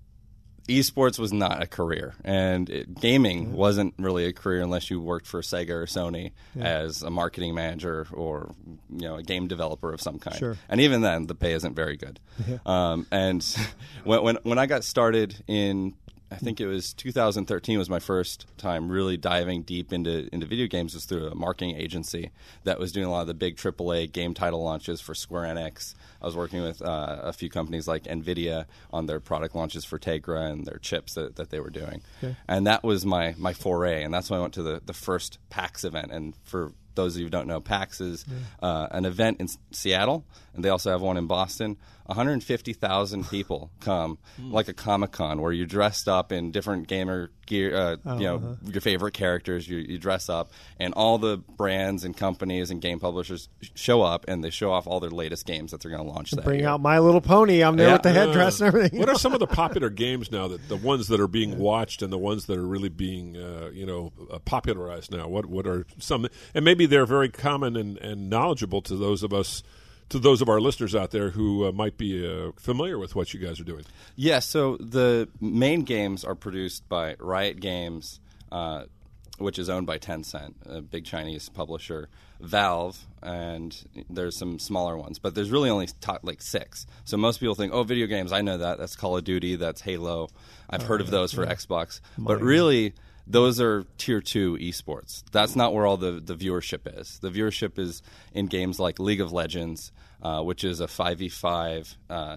esports 0.68 1.18
was 1.18 1.32
not 1.32 1.62
a 1.62 1.66
career, 1.66 2.14
and 2.24 2.68
it, 2.70 3.00
gaming 3.00 3.52
wasn't 3.52 3.94
really 3.98 4.26
a 4.26 4.32
career 4.32 4.60
unless 4.60 4.90
you 4.90 5.00
worked 5.00 5.26
for 5.26 5.40
Sega 5.40 5.70
or 5.70 5.86
Sony 5.86 6.32
as 6.58 7.02
a 7.02 7.10
marketing 7.10 7.54
manager 7.54 8.06
or 8.12 8.54
you 8.90 9.08
know 9.08 9.16
a 9.16 9.22
game 9.22 9.48
developer 9.48 9.92
of 9.92 10.00
some 10.00 10.18
kind. 10.18 10.36
Sure. 10.36 10.56
And 10.68 10.80
even 10.80 11.00
then, 11.00 11.26
the 11.26 11.34
pay 11.34 11.52
isn't 11.52 11.74
very 11.74 11.96
good. 11.96 12.20
Um, 12.64 13.06
and 13.10 13.44
when, 14.04 14.22
when 14.22 14.38
when 14.42 14.58
I 14.58 14.66
got 14.66 14.84
started 14.84 15.42
in 15.46 15.94
I 16.30 16.36
think 16.36 16.60
it 16.60 16.66
was 16.66 16.92
2013 16.92 17.78
was 17.78 17.88
my 17.88 17.98
first 17.98 18.46
time 18.58 18.90
really 18.90 19.16
diving 19.16 19.62
deep 19.62 19.92
into 19.92 20.28
into 20.32 20.46
video 20.46 20.66
games 20.66 20.94
was 20.94 21.04
through 21.04 21.28
a 21.28 21.34
marketing 21.34 21.76
agency 21.76 22.30
that 22.64 22.78
was 22.78 22.92
doing 22.92 23.06
a 23.06 23.10
lot 23.10 23.22
of 23.22 23.26
the 23.28 23.34
big 23.34 23.56
AAA 23.56 24.12
game 24.12 24.34
title 24.34 24.62
launches 24.62 25.00
for 25.00 25.14
Square 25.14 25.54
Enix. 25.54 25.94
I 26.20 26.26
was 26.26 26.36
working 26.36 26.62
with 26.62 26.82
uh, 26.82 27.20
a 27.22 27.32
few 27.32 27.48
companies 27.48 27.88
like 27.88 28.04
Nvidia 28.04 28.66
on 28.92 29.06
their 29.06 29.20
product 29.20 29.54
launches 29.54 29.84
for 29.84 29.98
Tegra 29.98 30.50
and 30.50 30.66
their 30.66 30.78
chips 30.78 31.14
that, 31.14 31.36
that 31.36 31.50
they 31.50 31.60
were 31.60 31.70
doing, 31.70 32.02
and 32.46 32.66
that 32.66 32.84
was 32.84 33.06
my 33.06 33.34
my 33.38 33.52
foray. 33.52 34.02
And 34.02 34.12
that's 34.12 34.28
when 34.30 34.38
I 34.38 34.42
went 34.42 34.54
to 34.54 34.62
the 34.62 34.82
the 34.84 34.94
first 34.94 35.38
PAX 35.48 35.84
event. 35.84 36.12
And 36.12 36.34
for 36.44 36.72
those 36.98 37.14
of 37.14 37.20
you 37.20 37.26
who 37.26 37.30
don't 37.30 37.46
know, 37.46 37.60
PAX 37.60 38.00
is 38.00 38.24
uh, 38.60 38.88
an 38.90 39.04
event 39.04 39.40
in 39.40 39.48
Seattle, 39.70 40.24
and 40.54 40.64
they 40.64 40.68
also 40.68 40.90
have 40.90 41.00
one 41.00 41.16
in 41.16 41.26
Boston. 41.26 41.76
150,000 42.08 43.28
people 43.28 43.70
come, 43.80 44.18
like 44.38 44.68
a 44.68 44.72
Comic 44.72 45.12
Con, 45.12 45.40
where 45.42 45.52
you're 45.52 45.66
dressed 45.66 46.08
up 46.08 46.32
in 46.32 46.50
different 46.50 46.88
gamer 46.88 47.30
gear, 47.46 47.74
uh, 47.76 48.14
you 48.16 48.24
know, 48.24 48.56
your 48.64 48.80
favorite 48.80 49.12
characters. 49.14 49.68
You, 49.68 49.78
you 49.78 49.98
dress 49.98 50.28
up, 50.28 50.50
and 50.80 50.94
all 50.94 51.18
the 51.18 51.36
brands 51.36 52.04
and 52.04 52.16
companies 52.16 52.70
and 52.70 52.80
game 52.80 52.98
publishers 52.98 53.48
show 53.74 54.02
up, 54.02 54.24
and 54.28 54.42
they 54.42 54.50
show 54.50 54.72
off 54.72 54.86
all 54.86 55.00
their 55.00 55.10
latest 55.10 55.46
games 55.46 55.70
that 55.72 55.80
they're 55.82 55.90
going 55.90 56.02
to 56.02 56.08
launch 56.10 56.30
that 56.32 56.44
Bring 56.44 56.60
year. 56.60 56.68
out 56.68 56.80
My 56.80 56.98
Little 56.98 57.20
Pony. 57.20 57.62
I'm 57.62 57.76
there 57.76 57.88
Yeah. 57.88 57.92
with 57.94 58.02
the 58.02 58.12
headdress 58.12 58.60
and 58.60 58.68
everything. 58.68 58.98
What 58.98 59.08
are 59.08 59.14
some 59.18 59.34
of 59.34 59.40
the 59.40 59.46
popular 59.64 59.90
games 59.90 60.30
now 60.32 60.48
that 60.48 60.66
the 60.68 60.76
ones 60.76 61.08
that 61.08 61.20
are 61.20 61.28
being 61.28 61.58
watched 61.58 62.02
and 62.02 62.12
the 62.12 62.18
ones 62.18 62.46
that 62.46 62.56
are 62.58 62.66
really 62.66 62.88
being 62.88 63.36
uh, 63.36 63.70
you 63.72 63.84
know 63.86 64.12
uh, 64.32 64.38
popularized 64.40 65.10
now? 65.12 65.28
What 65.28 65.46
what 65.46 65.66
are 65.66 65.86
some? 65.98 66.26
And 66.54 66.64
maybe 66.64 66.86
they're 66.86 67.06
very 67.06 67.28
common 67.28 67.76
and, 67.76 67.98
and 67.98 68.30
knowledgeable 68.30 68.82
to 68.82 68.96
those 68.96 69.22
of 69.22 69.32
us. 69.32 69.62
To 70.10 70.18
those 70.18 70.40
of 70.40 70.48
our 70.48 70.60
listeners 70.60 70.94
out 70.94 71.10
there 71.10 71.30
who 71.30 71.66
uh, 71.66 71.72
might 71.72 71.98
be 71.98 72.26
uh, 72.26 72.52
familiar 72.56 72.98
with 72.98 73.14
what 73.14 73.34
you 73.34 73.40
guys 73.40 73.60
are 73.60 73.64
doing, 73.64 73.84
Yeah, 74.16 74.38
so 74.38 74.76
the 74.78 75.28
main 75.40 75.82
games 75.82 76.24
are 76.24 76.34
produced 76.34 76.88
by 76.88 77.16
Riot 77.18 77.60
Games, 77.60 78.20
uh, 78.50 78.84
which 79.36 79.58
is 79.58 79.68
owned 79.68 79.86
by 79.86 79.98
Tencent, 79.98 80.54
a 80.66 80.80
big 80.80 81.04
Chinese 81.04 81.48
publisher, 81.48 82.08
Valve, 82.40 83.06
and 83.22 83.76
there's 84.08 84.36
some 84.36 84.58
smaller 84.58 84.96
ones, 84.96 85.18
but 85.18 85.34
there's 85.34 85.50
really 85.50 85.70
only 85.70 85.88
top, 86.00 86.20
like 86.22 86.40
six. 86.40 86.86
So 87.04 87.16
most 87.16 87.38
people 87.38 87.54
think, 87.54 87.72
oh, 87.72 87.82
video 87.82 88.06
games, 88.06 88.32
I 88.32 88.40
know 88.42 88.58
that. 88.58 88.78
That's 88.78 88.96
Call 88.96 89.16
of 89.16 89.24
Duty, 89.24 89.56
that's 89.56 89.80
Halo. 89.80 90.28
I've 90.70 90.82
heard 90.82 91.00
of 91.00 91.10
those 91.10 91.32
for 91.32 91.44
Xbox. 91.46 92.00
But 92.16 92.40
really, 92.40 92.94
those 93.28 93.60
are 93.60 93.84
tier 93.98 94.22
two 94.22 94.56
esports. 94.56 95.22
That's 95.32 95.54
not 95.54 95.74
where 95.74 95.84
all 95.84 95.98
the, 95.98 96.12
the 96.12 96.34
viewership 96.34 96.98
is. 96.98 97.18
The 97.18 97.30
viewership 97.30 97.78
is 97.78 98.02
in 98.32 98.46
games 98.46 98.80
like 98.80 98.98
League 98.98 99.20
of 99.20 99.32
Legends, 99.32 99.92
uh, 100.22 100.42
which 100.42 100.64
is 100.64 100.80
a 100.80 100.86
5v5 100.86 101.96
uh, 102.08 102.36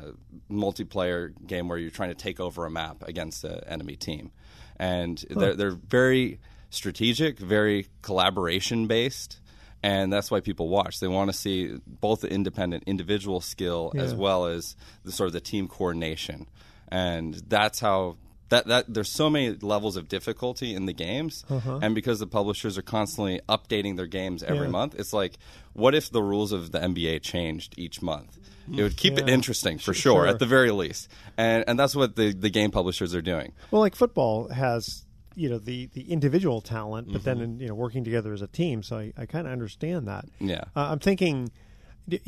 multiplayer 0.52 1.34
game 1.48 1.70
where 1.70 1.78
you're 1.78 1.92
trying 1.92 2.10
to 2.10 2.16
take 2.16 2.42
over 2.42 2.66
a 2.66 2.70
map 2.70 3.04
against 3.08 3.46
an 3.46 3.62
enemy 3.68 3.96
team. 3.96 4.32
And 4.76 5.24
they're, 5.30 5.56
they're 5.56 5.72
very 5.72 6.40
strategic, 6.70 7.40
very 7.40 7.88
collaboration 8.02 8.88
based. 8.88 9.40
And 9.84 10.12
that's 10.12 10.30
why 10.30 10.42
people 10.42 10.68
watch. 10.68 11.00
They 11.00 11.08
want 11.08 11.32
to 11.32 11.38
see 11.38 11.78
both 11.88 12.22
the 12.22 12.32
independent 12.32 12.84
individual 12.86 13.40
skill 13.42 13.94
as 13.96 14.14
well 14.14 14.46
as 14.46 14.76
the 15.04 15.12
sort 15.12 15.28
of 15.28 15.34
the 15.34 15.42
team 15.42 15.68
coordination. 15.68 16.48
And 16.90 17.36
that's 17.48 17.80
how 17.80 18.18
that 18.52 18.68
that 18.68 18.94
there's 18.94 19.12
so 19.12 19.30
many 19.30 19.50
levels 19.62 19.96
of 19.98 20.08
difficulty 20.08 20.76
in 20.76 20.86
the 20.86 20.94
games, 20.94 21.44
and 21.50 21.96
because 21.96 22.20
the 22.20 22.28
publishers 22.28 22.78
are 22.78 22.84
constantly 22.84 23.42
updating 23.50 23.98
their 23.98 24.08
games 24.08 24.44
every 24.44 24.56
Uh-huh. 24.58 24.66
Yeah. 24.66 24.72
month, 24.72 24.96
it's 25.00 25.14
like, 25.14 25.34
what 25.74 25.96
if 25.96 26.10
the 26.12 26.22
rules 26.22 26.52
of 26.52 26.72
the 26.72 26.80
NBA 26.80 27.20
changed 27.24 27.74
each 27.78 28.02
month? 28.02 28.38
It 28.78 28.84
would 28.84 28.96
keep 28.96 29.18
it 29.18 29.28
interesting 29.28 29.78
for 29.80 29.94
Sure. 29.94 30.24
sure, 30.24 30.28
at 30.28 30.40
the 30.40 30.46
very 30.46 30.72
least, 30.72 31.10
and 31.38 31.64
and 31.68 31.80
that's 31.80 31.96
what 31.96 32.16
the 32.16 32.32
the 32.34 32.50
game 32.50 32.72
publishers 32.72 33.16
are 33.16 33.22
doing. 33.34 33.52
Well, 33.72 33.82
like 33.82 33.96
football 33.96 34.48
has 34.50 35.04
you 35.36 35.50
know 35.50 35.58
the 35.58 35.88
the 35.94 36.04
individual 36.12 36.60
talent, 36.62 37.08
but 37.08 37.16
Mm-hmm. 37.24 37.24
then 37.26 37.42
in, 37.42 37.60
you 37.60 37.68
know 37.70 37.76
working 37.76 38.04
together 38.04 38.32
as 38.34 38.42
a 38.42 38.48
team. 38.48 38.84
So 38.84 38.98
I, 38.98 39.14
I 39.18 39.26
kind 39.26 39.48
of 39.48 39.54
understand 39.54 40.08
that. 40.08 40.26
Yeah. 40.40 40.66
uh, 40.76 40.88
I'm 40.92 41.00
thinking, 41.00 41.52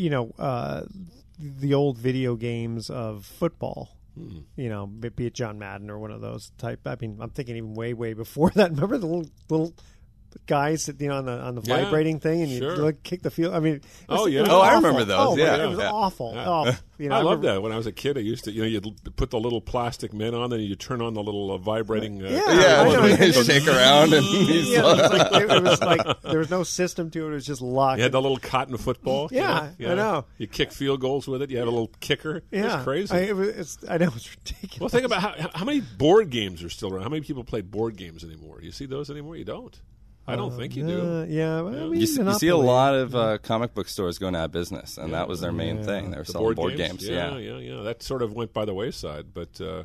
you 0.04 0.10
know, 0.10 0.32
uh, 0.40 0.84
the 1.40 1.74
old 1.74 1.98
video 1.98 2.36
games 2.36 2.90
of 2.90 3.26
football. 3.26 3.90
Hmm. 4.16 4.40
You 4.56 4.70
know, 4.70 4.86
be 4.86 5.26
it 5.26 5.34
John 5.34 5.58
Madden 5.58 5.90
or 5.90 5.98
one 5.98 6.12
of 6.12 6.22
those 6.22 6.52
type. 6.58 6.82
I 6.86 6.96
mean, 7.00 7.18
I'm 7.20 7.32
thinking 7.32 7.56
even 7.58 7.74
way 7.74 7.94
way 7.94 8.14
before 8.14 8.50
that. 8.56 8.72
Remember 8.72 8.98
the 8.98 9.08
little 9.08 9.30
little 9.50 9.74
guys 10.46 10.86
that 10.88 11.00
you 11.02 11.08
know 11.10 11.18
on 11.18 11.26
the 11.26 11.40
on 11.40 11.56
the 11.56 11.62
Yeah, 11.64 11.84
vibrating 11.86 12.20
thing 12.20 12.42
and 12.42 12.52
you 12.52 12.60
sure. 12.60 12.78
like 12.78 13.04
kick 13.04 13.22
the 13.22 13.32
field. 13.32 13.54
I 13.54 13.60
mean, 13.60 13.82
was- 14.08 14.20
Oh, 14.22 14.26
yeah. 14.28 14.42
was 14.42 14.50
Oh, 14.50 14.62
I 14.62 14.76
remember 14.76 15.04
those, 15.06 15.28
Oh, 15.28 15.38
yeah, 15.38 15.64
it 15.64 15.68
was 15.70 15.80
yeah. 15.80 15.92
awful. 15.92 16.34
Yeah. 16.36 16.46
Oh, 16.50 16.72
you 16.98 17.10
know, 17.10 17.16
I 17.16 17.18
love 17.20 17.40
remember- 17.40 17.48
that. 17.56 17.62
When 17.62 17.72
I 17.72 17.78
was 17.78 17.88
a 17.88 17.92
kid, 17.92 18.18
I 18.18 18.22
used 18.22 18.44
to, 18.46 18.52
you 18.52 18.62
know, 18.62 18.68
you'd 18.68 19.16
put 19.16 19.30
the 19.32 19.40
little 19.40 19.62
plastic 19.62 20.14
men 20.14 20.34
on, 20.36 20.54
and 20.54 20.64
you 20.64 20.76
turn 20.76 21.02
on 21.02 21.14
the 21.16 21.24
little 21.24 21.52
uh, 21.52 21.58
vibrating. 21.58 22.24
Uh, 22.24 22.30
Yeah, 22.30 22.38
Yeah, 22.62 22.82
I 22.82 22.94
know. 22.94 23.16
they 23.16 23.32
shake 23.32 23.68
around 23.68 24.14
and 24.14 24.26
Yeah, 24.32 24.80
it 24.80 24.84
was 24.84 25.12
like 25.12 25.42
it 25.52 25.64
was 25.64 25.82
like 25.82 26.22
there 26.24 26.40
was 26.40 26.50
no 26.50 26.64
system 26.64 27.10
to 27.12 27.26
it. 27.28 27.32
It 27.32 27.34
was 27.34 27.46
just 27.46 27.62
luck. 27.62 27.98
You 27.98 28.04
had 28.04 28.12
the 28.12 28.22
little 28.22 28.38
cotton 28.38 28.78
football. 28.78 29.28
you 29.32 29.38
Yeah, 29.38 29.72
know? 29.80 29.92
I 29.92 29.96
know. 29.96 30.26
You 30.38 30.48
kick 30.48 30.72
field 30.72 31.02
goals 31.02 31.28
with 31.28 31.42
it. 31.42 31.50
You 31.52 31.58
have 31.58 31.68
a 31.68 31.72
little 31.72 31.92
kicker. 32.00 32.44
yeah, 32.52 32.76
it's 32.76 32.84
crazy. 32.84 33.14
I, 33.14 33.20
it 33.22 33.36
was, 33.36 33.48
it's, 33.50 33.78
I 33.90 33.98
know 33.98 34.12
it's 34.16 34.30
ridiculous. 34.36 34.80
well, 34.80 34.90
think 34.90 35.06
about 35.06 35.22
how, 35.22 35.50
how 35.54 35.66
many 35.66 35.82
board 35.82 36.30
games 36.30 36.64
are 36.64 36.70
still 36.70 36.94
around. 36.94 37.04
How 37.04 37.10
many 37.10 37.22
people 37.22 37.44
play 37.44 37.62
board 37.62 37.98
games 37.98 38.24
anymore? 38.24 38.60
Do 38.60 38.66
you 38.66 38.72
see 38.72 38.86
those 38.86 39.10
anymore? 39.10 39.36
You 39.36 39.46
don't. 39.46 39.80
I 40.28 40.36
don't 40.38 40.52
think 40.56 40.76
you 40.76 40.86
do. 40.88 41.02
Uh, 41.02 41.26
yeah, 41.26 41.62
well, 41.62 41.76
I 41.76 41.88
mean, 41.88 42.00
You, 42.00 42.08
see- 42.08 42.22
you 42.24 42.34
see 42.36 42.48
a 42.48 42.58
lot 42.58 42.96
of 42.96 43.14
uh, 43.16 43.38
comic 43.40 43.74
book 43.74 43.88
stores 43.90 44.18
going 44.20 44.36
out 44.36 44.46
of 44.46 44.52
business, 44.52 44.98
and 44.98 45.14
that 45.14 45.28
was 45.28 45.42
their 45.42 45.52
main 45.52 45.84
thing. 45.84 46.12
They 46.12 46.18
were 46.18 46.24
The 46.24 46.32
selling 46.32 46.56
board, 46.56 46.78
games. 46.78 47.08
Yeah, 47.08 47.38
yeah, 47.38 47.58
yeah. 47.58 47.82
That 47.84 48.02
sort 48.04 48.22
of 48.22 48.34
went 48.34 48.54
by 48.54 48.64
the 48.66 48.74
wayside, 48.74 49.34
but 49.34 49.60
uh, 49.60 49.84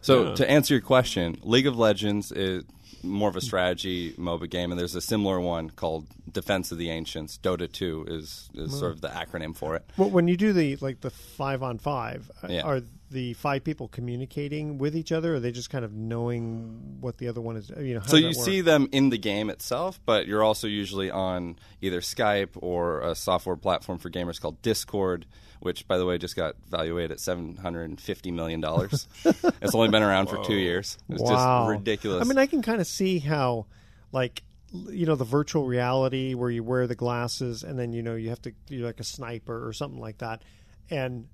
So 0.00 0.28
Yeah. 0.28 0.34
to 0.36 0.50
answer 0.50 0.74
your 0.74 0.80
question, 0.80 1.36
League 1.42 1.66
of 1.66 1.78
Legends 1.78 2.32
is 2.32 2.64
more 3.02 3.28
of 3.30 3.36
a 3.36 3.40
strategy 3.40 4.12
MOBA 4.18 4.48
game, 4.50 4.70
and 4.72 4.78
there's 4.80 4.94
a 4.94 5.00
similar 5.00 5.40
one 5.40 5.70
called 5.70 6.06
Defense 6.30 6.70
of 6.72 6.78
the 6.78 6.90
Ancients. 6.90 7.38
Dota 7.42 7.70
2 7.70 8.06
is, 8.08 8.50
is 8.54 8.78
sort 8.78 8.92
of 8.92 9.00
the 9.00 9.08
acronym 9.08 9.56
for 9.56 9.74
it. 9.76 9.84
Well, 9.96 10.10
when 10.10 10.28
you 10.28 10.36
do 10.36 10.52
the 10.52 10.76
like 10.76 11.00
the 11.00 11.10
five 11.10 11.62
on 11.62 11.78
five, 11.78 12.30
uh, 12.42 12.48
Yeah. 12.50 12.62
are 12.62 12.80
the 13.10 13.34
five 13.34 13.64
people 13.64 13.88
communicating 13.88 14.78
with 14.78 14.96
each 14.96 15.12
other? 15.12 15.32
Or 15.32 15.36
are 15.36 15.40
they 15.40 15.52
just 15.52 15.70
kind 15.70 15.84
of 15.84 15.92
knowing 15.92 16.98
what 17.00 17.18
the 17.18 17.28
other 17.28 17.40
one 17.40 17.56
is? 17.56 17.70
You 17.70 17.94
know, 17.94 18.00
how 18.00 18.06
So 18.06 18.16
you 18.16 18.28
work? 18.28 18.34
see 18.36 18.60
them 18.60 18.88
in 18.92 19.10
the 19.10 19.18
game 19.18 19.50
itself, 19.50 20.00
but 20.06 20.26
you're 20.26 20.42
also 20.42 20.66
usually 20.66 21.10
on 21.10 21.56
either 21.80 22.00
Skype 22.00 22.50
or 22.56 23.00
a 23.00 23.14
software 23.14 23.56
platform 23.56 23.98
for 23.98 24.10
gamers 24.10 24.40
called 24.40 24.62
Discord, 24.62 25.26
which, 25.60 25.86
by 25.88 25.98
the 25.98 26.06
way, 26.06 26.18
just 26.18 26.36
got 26.36 26.54
valued 26.68 27.10
at 27.10 27.18
$750 27.18 28.32
million. 28.32 28.64
it's 29.60 29.74
only 29.74 29.88
been 29.88 30.02
around 30.02 30.28
for 30.28 30.42
two 30.44 30.54
years. 30.54 30.96
It's 31.08 31.22
wow, 31.22 31.66
just 31.66 31.78
ridiculous. 31.78 32.24
I 32.24 32.28
mean, 32.28 32.38
I 32.38 32.46
can 32.46 32.62
kind 32.62 32.80
of 32.80 32.86
see 32.86 33.18
how, 33.18 33.66
like, 34.12 34.42
you 34.72 35.04
know, 35.04 35.16
the 35.16 35.24
virtual 35.24 35.66
reality 35.66 36.34
where 36.34 36.48
you 36.48 36.62
wear 36.62 36.86
the 36.86 36.94
glasses 36.94 37.64
and 37.64 37.76
then 37.76 37.92
you 37.92 38.02
know 38.04 38.14
you 38.14 38.28
have 38.28 38.40
to 38.42 38.52
you're 38.68 38.86
like 38.86 39.00
a 39.00 39.04
sniper 39.04 39.66
or 39.66 39.72
something 39.72 40.00
like 40.00 40.18
that, 40.18 40.42
and 40.90 41.26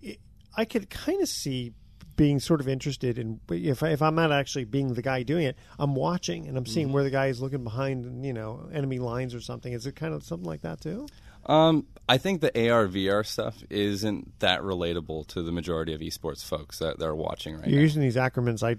it, 0.00 0.20
I 0.56 0.64
could 0.64 0.90
kind 0.90 1.20
of 1.22 1.28
see 1.28 1.72
being 2.16 2.40
sort 2.40 2.60
of 2.62 2.68
interested 2.68 3.18
in 3.18 3.40
if 3.50 3.82
if 3.82 4.00
I'm 4.00 4.14
not 4.14 4.32
actually 4.32 4.64
being 4.64 4.94
the 4.94 5.02
guy 5.02 5.22
doing 5.22 5.44
it, 5.44 5.56
I'm 5.78 5.94
watching 5.94 6.48
and 6.48 6.56
I'm 6.56 6.64
Mm-hmm. 6.64 6.72
seeing 6.72 6.92
where 6.92 7.04
the 7.04 7.10
guy 7.10 7.26
is 7.26 7.40
looking 7.42 7.62
behind 7.64 8.24
you 8.24 8.32
know 8.32 8.68
enemy 8.72 8.98
lines 8.98 9.34
or 9.34 9.40
something. 9.40 9.72
Is 9.72 9.86
it 9.86 9.96
kind 9.96 10.14
of 10.14 10.22
something 10.24 10.46
like 10.46 10.62
that 10.62 10.80
too? 10.80 11.06
Um, 11.44 11.86
I 12.08 12.18
think 12.18 12.40
the 12.40 12.70
AR 12.70 12.88
VR 12.88 13.24
stuff 13.24 13.62
isn't 13.70 14.40
that 14.40 14.62
relatable 14.62 15.26
to 15.28 15.42
the 15.42 15.52
majority 15.52 15.94
of 15.94 16.00
esports 16.00 16.44
folks 16.44 16.78
that, 16.80 16.98
that 16.98 17.04
are 17.04 17.14
watching 17.14 17.54
right 17.56 17.68
You're 17.68 17.76
now. 17.76 17.82
using 17.82 18.02
these 18.02 18.16
acronyms 18.16 18.62
I 18.64 18.76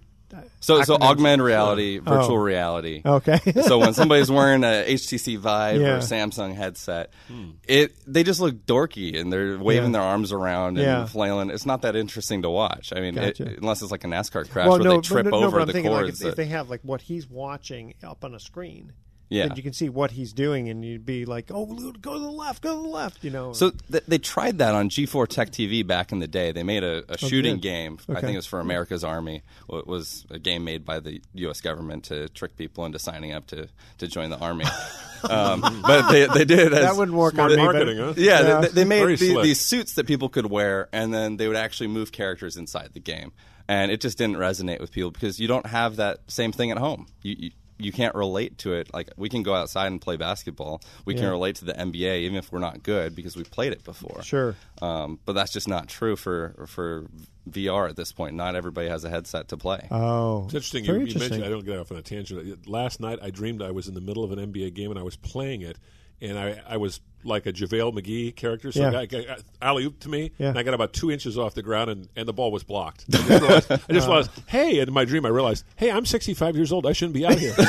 So, 0.59 0.81
so 0.83 0.95
augmented 0.95 1.45
reality, 1.45 1.99
virtual 1.99 2.35
Oh. 2.37 2.41
reality. 2.41 3.01
Okay. 3.05 3.39
so 3.61 3.79
when 3.79 3.93
somebody's 3.93 4.29
wearing 4.39 4.63
a 4.63 4.83
HTC 4.87 5.37
Vive 5.37 5.79
Yeah. 5.81 5.87
or 5.95 5.97
Samsung 5.99 6.53
headset, 6.55 7.11
hmm. 7.27 7.51
it 7.67 7.93
they 8.05 8.23
just 8.23 8.39
look 8.41 8.65
dorky 8.65 9.19
and 9.19 9.31
they're 9.31 9.57
waving 9.57 9.93
Yeah. 9.93 9.99
their 9.99 10.07
arms 10.07 10.31
around 10.33 10.77
and 10.77 10.85
Yeah. 10.85 11.05
flailing. 11.05 11.49
It's 11.49 11.65
not 11.65 11.83
that 11.83 11.95
interesting 11.95 12.41
to 12.41 12.49
watch. 12.49 12.91
I 12.95 12.99
mean, 12.99 13.17
it, 13.17 13.39
unless 13.39 13.81
it's 13.81 13.91
like 13.91 14.03
a 14.03 14.07
NASCAR 14.07 14.49
crash 14.49 14.67
well, 14.67 14.79
where 14.79 14.83
no, 14.83 14.95
they 14.95 15.01
trip 15.01 15.25
no, 15.25 15.31
no, 15.31 15.37
over 15.47 15.57
but 15.57 15.61
I'm 15.61 15.67
the 15.67 15.73
thinking 15.73 15.91
like 15.91 16.03
cords. 16.05 16.21
if, 16.21 16.27
if 16.29 16.35
they 16.35 16.47
have 16.47 16.69
like 16.69 16.81
what 16.83 17.01
he's 17.01 17.29
watching 17.29 17.93
up 18.03 18.23
on 18.25 18.35
a 18.35 18.39
screen. 18.39 18.91
Yeah. 19.29 19.47
then 19.47 19.57
you 19.57 19.63
can 19.63 19.73
see 19.73 19.89
what 19.89 20.11
he's 20.11 20.31
doing, 20.31 20.69
and 20.69 20.85
you'd 20.85 21.05
be 21.05 21.25
like, 21.25 21.51
"Oh, 21.51 21.65
go 21.65 22.13
to 22.13 22.19
the 22.19 22.31
left, 22.31 22.61
go 22.61 22.75
to 22.77 22.81
the 22.81 22.87
left," 22.87 23.23
you 23.25 23.29
know. 23.29 23.51
So 23.53 23.71
th- 23.91 24.03
they 24.07 24.17
tried 24.19 24.59
that 24.59 24.73
on 24.73 24.89
G4 24.89 25.27
Tech 25.27 25.51
TV 25.51 25.85
back 25.85 26.11
in 26.13 26.19
the 26.19 26.27
day. 26.27 26.51
They 26.53 26.63
made 26.63 26.83
a, 26.83 27.03
a 27.09 27.17
shooting 27.17 27.55
good. 27.55 27.61
game. 27.61 27.99
I 28.07 28.21
think 28.21 28.33
it 28.33 28.37
was 28.37 28.45
for 28.45 28.59
America's 28.61 29.03
Army. 29.03 29.43
Well, 29.67 29.81
It 29.81 29.87
was 29.87 30.25
a 30.29 30.39
game 30.39 30.63
made 30.63 30.85
by 30.85 30.99
the 31.01 31.21
U.S. 31.33 31.59
government 31.61 32.05
to 32.05 32.29
trick 32.29 32.55
people 32.55 32.85
into 32.85 32.99
signing 32.99 33.33
up 33.33 33.47
to, 33.47 33.67
to 33.97 34.07
join 34.07 34.29
the 34.29 34.37
army. 34.39 34.65
um, 35.29 35.81
but 35.85 36.09
they, 36.11 36.25
they 36.27 36.45
did 36.45 36.59
it 36.59 36.73
as 36.73 36.81
that 36.81 36.95
wouldn't 36.95 37.17
work 37.17 37.33
Smart 37.33 37.51
on 37.51 37.57
me. 37.57 37.65
but- 37.65 37.73
marketing, 37.73 37.97
huh? 37.97 38.13
yeah, 38.17 38.41
Yeah. 38.41 38.61
They, 38.61 38.67
they 38.69 38.83
made 38.85 39.17
the, 39.19 39.41
these 39.41 39.59
suits 39.59 39.93
that 39.95 40.07
people 40.07 40.29
could 40.29 40.45
wear, 40.49 40.87
and 40.93 41.13
then 41.13 41.37
they 41.37 41.47
would 41.47 41.57
actually 41.57 41.87
move 41.87 42.11
characters 42.11 42.55
inside 42.57 42.91
the 42.93 42.99
game. 42.99 43.31
And 43.67 43.91
it 43.91 43.99
just 43.99 44.17
didn't 44.17 44.37
resonate 44.37 44.79
with 44.79 44.91
people 44.93 45.11
because 45.11 45.39
you 45.41 45.47
don't 45.49 45.65
have 45.65 45.97
that 45.97 46.19
same 46.27 46.53
thing 46.53 46.71
at 46.71 46.77
home. 46.77 47.07
You, 47.21 47.35
you 47.37 47.51
you 47.79 47.91
can't 47.91 48.15
relate 48.15 48.57
to 48.59 48.73
it. 48.73 48.93
Like 48.93 49.09
we 49.17 49.29
can 49.29 49.43
go 49.43 49.53
outside 49.53 49.87
and 49.87 50.01
play 50.01 50.17
basketball. 50.17 50.81
We 51.05 51.13
Yeah. 51.15 51.21
can 51.21 51.29
relate 51.31 51.55
to 51.57 51.65
the 51.65 51.73
NBA 51.73 52.21
even 52.21 52.37
if 52.37 52.51
we're 52.51 52.59
not 52.59 52.83
good 52.83 53.15
because 53.15 53.35
we 53.35 53.43
played 53.43 53.71
it 53.73 53.83
before. 53.83 54.23
Sure. 54.23 54.55
Um, 54.81 55.19
but 55.25 55.33
that's 55.33 55.51
just 55.53 55.67
not 55.67 55.87
true 55.87 56.15
for 56.15 56.65
for 56.67 57.07
VR 57.49 57.87
at 57.89 57.95
this 57.95 58.11
point. 58.11 58.35
Not 58.35 58.55
everybody 58.55 58.87
has 58.89 59.03
a 59.03 59.09
headset 59.09 59.49
to 59.49 59.57
play. 59.57 59.87
Oh, 59.91 60.45
It's 60.45 60.53
interesting. 60.55 60.83
You, 60.83 60.87
Very 60.87 60.99
you 60.99 61.05
interesting. 61.07 61.29
mentioned 61.39 61.45
I 61.45 61.49
don't 61.49 61.65
get 61.65 61.79
off 61.79 61.91
on 61.91 61.97
a 61.97 62.01
tangent. 62.01 62.67
Last 62.67 62.99
night 62.99 63.19
I 63.21 63.29
dreamed 63.29 63.61
I 63.61 63.71
was 63.71 63.87
in 63.87 63.93
the 63.93 64.01
middle 64.01 64.23
of 64.23 64.31
an 64.31 64.39
NBA 64.39 64.73
game 64.73 64.89
and 64.91 64.99
I 64.99 65.03
was 65.03 65.15
playing 65.15 65.61
it, 65.61 65.77
and 66.21 66.37
I, 66.37 66.61
I 66.67 66.77
was 66.77 66.99
like 67.27 67.45
a 67.45 67.53
JaVale 67.53 67.93
McGee 67.93 68.35
character. 68.35 68.71
So 68.71 68.81
Yeah. 68.81 68.99
I 68.99 69.05
got, 69.05 69.27
got 69.27 69.41
alley 69.61 69.83
oop 69.85 69.99
to 70.01 70.09
me, 70.09 70.31
Yeah. 70.37 70.49
and 70.49 70.57
I 70.59 70.63
got 70.63 70.73
about 70.73 70.93
two 70.93 71.11
inches 71.11 71.37
off 71.37 71.53
the 71.53 71.61
ground, 71.63 71.89
and, 71.89 72.07
and 72.15 72.27
the 72.27 72.33
ball 72.33 72.51
was 72.51 72.63
blocked. 72.63 73.05
I 73.13 73.17
just, 73.17 73.29
realized, 73.29 73.71
I 73.71 73.77
just 73.93 74.07
realized, 74.07 74.31
hey, 74.47 74.79
in 74.79 74.91
my 74.93 75.05
dream 75.05 75.25
I 75.25 75.29
realized, 75.29 75.63
hey, 75.75 75.91
I'm 75.91 76.05
65 76.05 76.55
years 76.55 76.71
old. 76.71 76.85
I 76.85 76.93
shouldn't 76.93 77.13
be 77.15 77.25
out 77.25 77.37
here. 77.37 77.53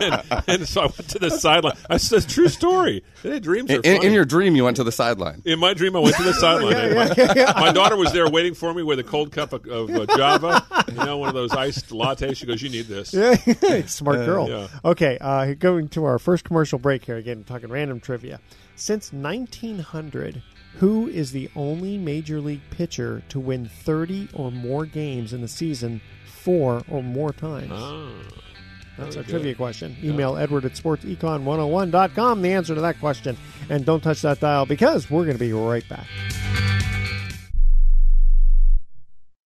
and, 0.00 0.42
and 0.48 0.68
so 0.68 0.82
I 0.82 0.84
went 0.86 1.08
to 1.10 1.18
the 1.18 1.30
sideline. 1.30 1.76
I 1.88 1.96
said, 1.96 2.28
true 2.28 2.48
story. 2.48 3.04
Hey, 3.22 3.38
dreams 3.40 3.70
are 3.70 3.80
in, 3.80 4.02
in- 4.02 4.12
your 4.12 4.24
dream, 4.24 4.56
you 4.56 4.64
went 4.64 4.76
to 4.76 4.84
the 4.84 4.92
sideline. 4.92 5.42
In 5.44 5.58
my 5.58 5.74
dream, 5.74 5.96
I 5.96 6.00
went 6.00 6.16
to 6.16 6.22
the 6.22 6.32
sideline. 6.34 6.94
My 7.56 7.72
daughter 7.72 7.96
was 7.96 8.12
there 8.12 8.28
waiting 8.28 8.54
for 8.54 8.72
me 8.74 8.82
with 8.82 8.98
a 8.98 9.04
cold 9.04 9.32
cup 9.32 9.52
of, 9.52 9.66
of 9.66 9.90
uh, 9.90 10.06
Java, 10.16 10.64
you 10.88 10.94
know, 10.94 11.18
one 11.18 11.28
of 11.28 11.34
those 11.34 11.52
iced 11.52 11.88
lattes. 11.90 12.36
She 12.36 12.46
goes, 12.46 12.60
"You 12.62 12.68
need 12.70 12.86
this." 12.86 13.10
Smart 13.92 14.16
girl. 14.26 14.48
yeah. 14.48 14.68
Okay, 14.84 15.18
uh, 15.20 15.54
going 15.54 15.88
to 15.90 16.04
our 16.04 16.18
first 16.18 16.44
commercial 16.44 16.78
break 16.78 17.04
here. 17.04 17.16
Again, 17.16 17.44
talking 17.52 17.70
random 17.70 18.00
trivia. 18.00 18.40
Since 18.76 19.12
1900, 19.12 20.42
who 20.78 21.08
is 21.08 21.32
the 21.32 21.50
only 21.54 21.98
major 21.98 22.40
league 22.40 22.62
pitcher 22.70 23.22
to 23.28 23.38
win 23.38 23.68
30 23.68 24.30
or 24.32 24.50
more 24.50 24.86
games 24.86 25.32
in 25.32 25.42
the 25.42 25.48
season 25.48 26.00
four 26.24 26.82
or 26.90 27.02
more 27.02 27.32
times? 27.32 27.70
Ah, 27.72 28.10
That's 28.96 29.16
our 29.16 29.22
trivia 29.22 29.54
question. 29.54 29.96
Email 30.02 30.36
Edward 30.36 30.64
at 30.64 30.72
sportsecon101.com 30.72 32.42
the 32.42 32.52
answer 32.52 32.74
to 32.74 32.80
that 32.80 32.98
question. 33.00 33.36
And 33.68 33.84
don't 33.84 34.02
touch 34.02 34.22
that 34.22 34.40
dial 34.40 34.66
because 34.66 35.10
we're 35.10 35.24
going 35.24 35.36
to 35.36 35.44
be 35.44 35.52
right 35.52 35.86
back. 35.88 36.06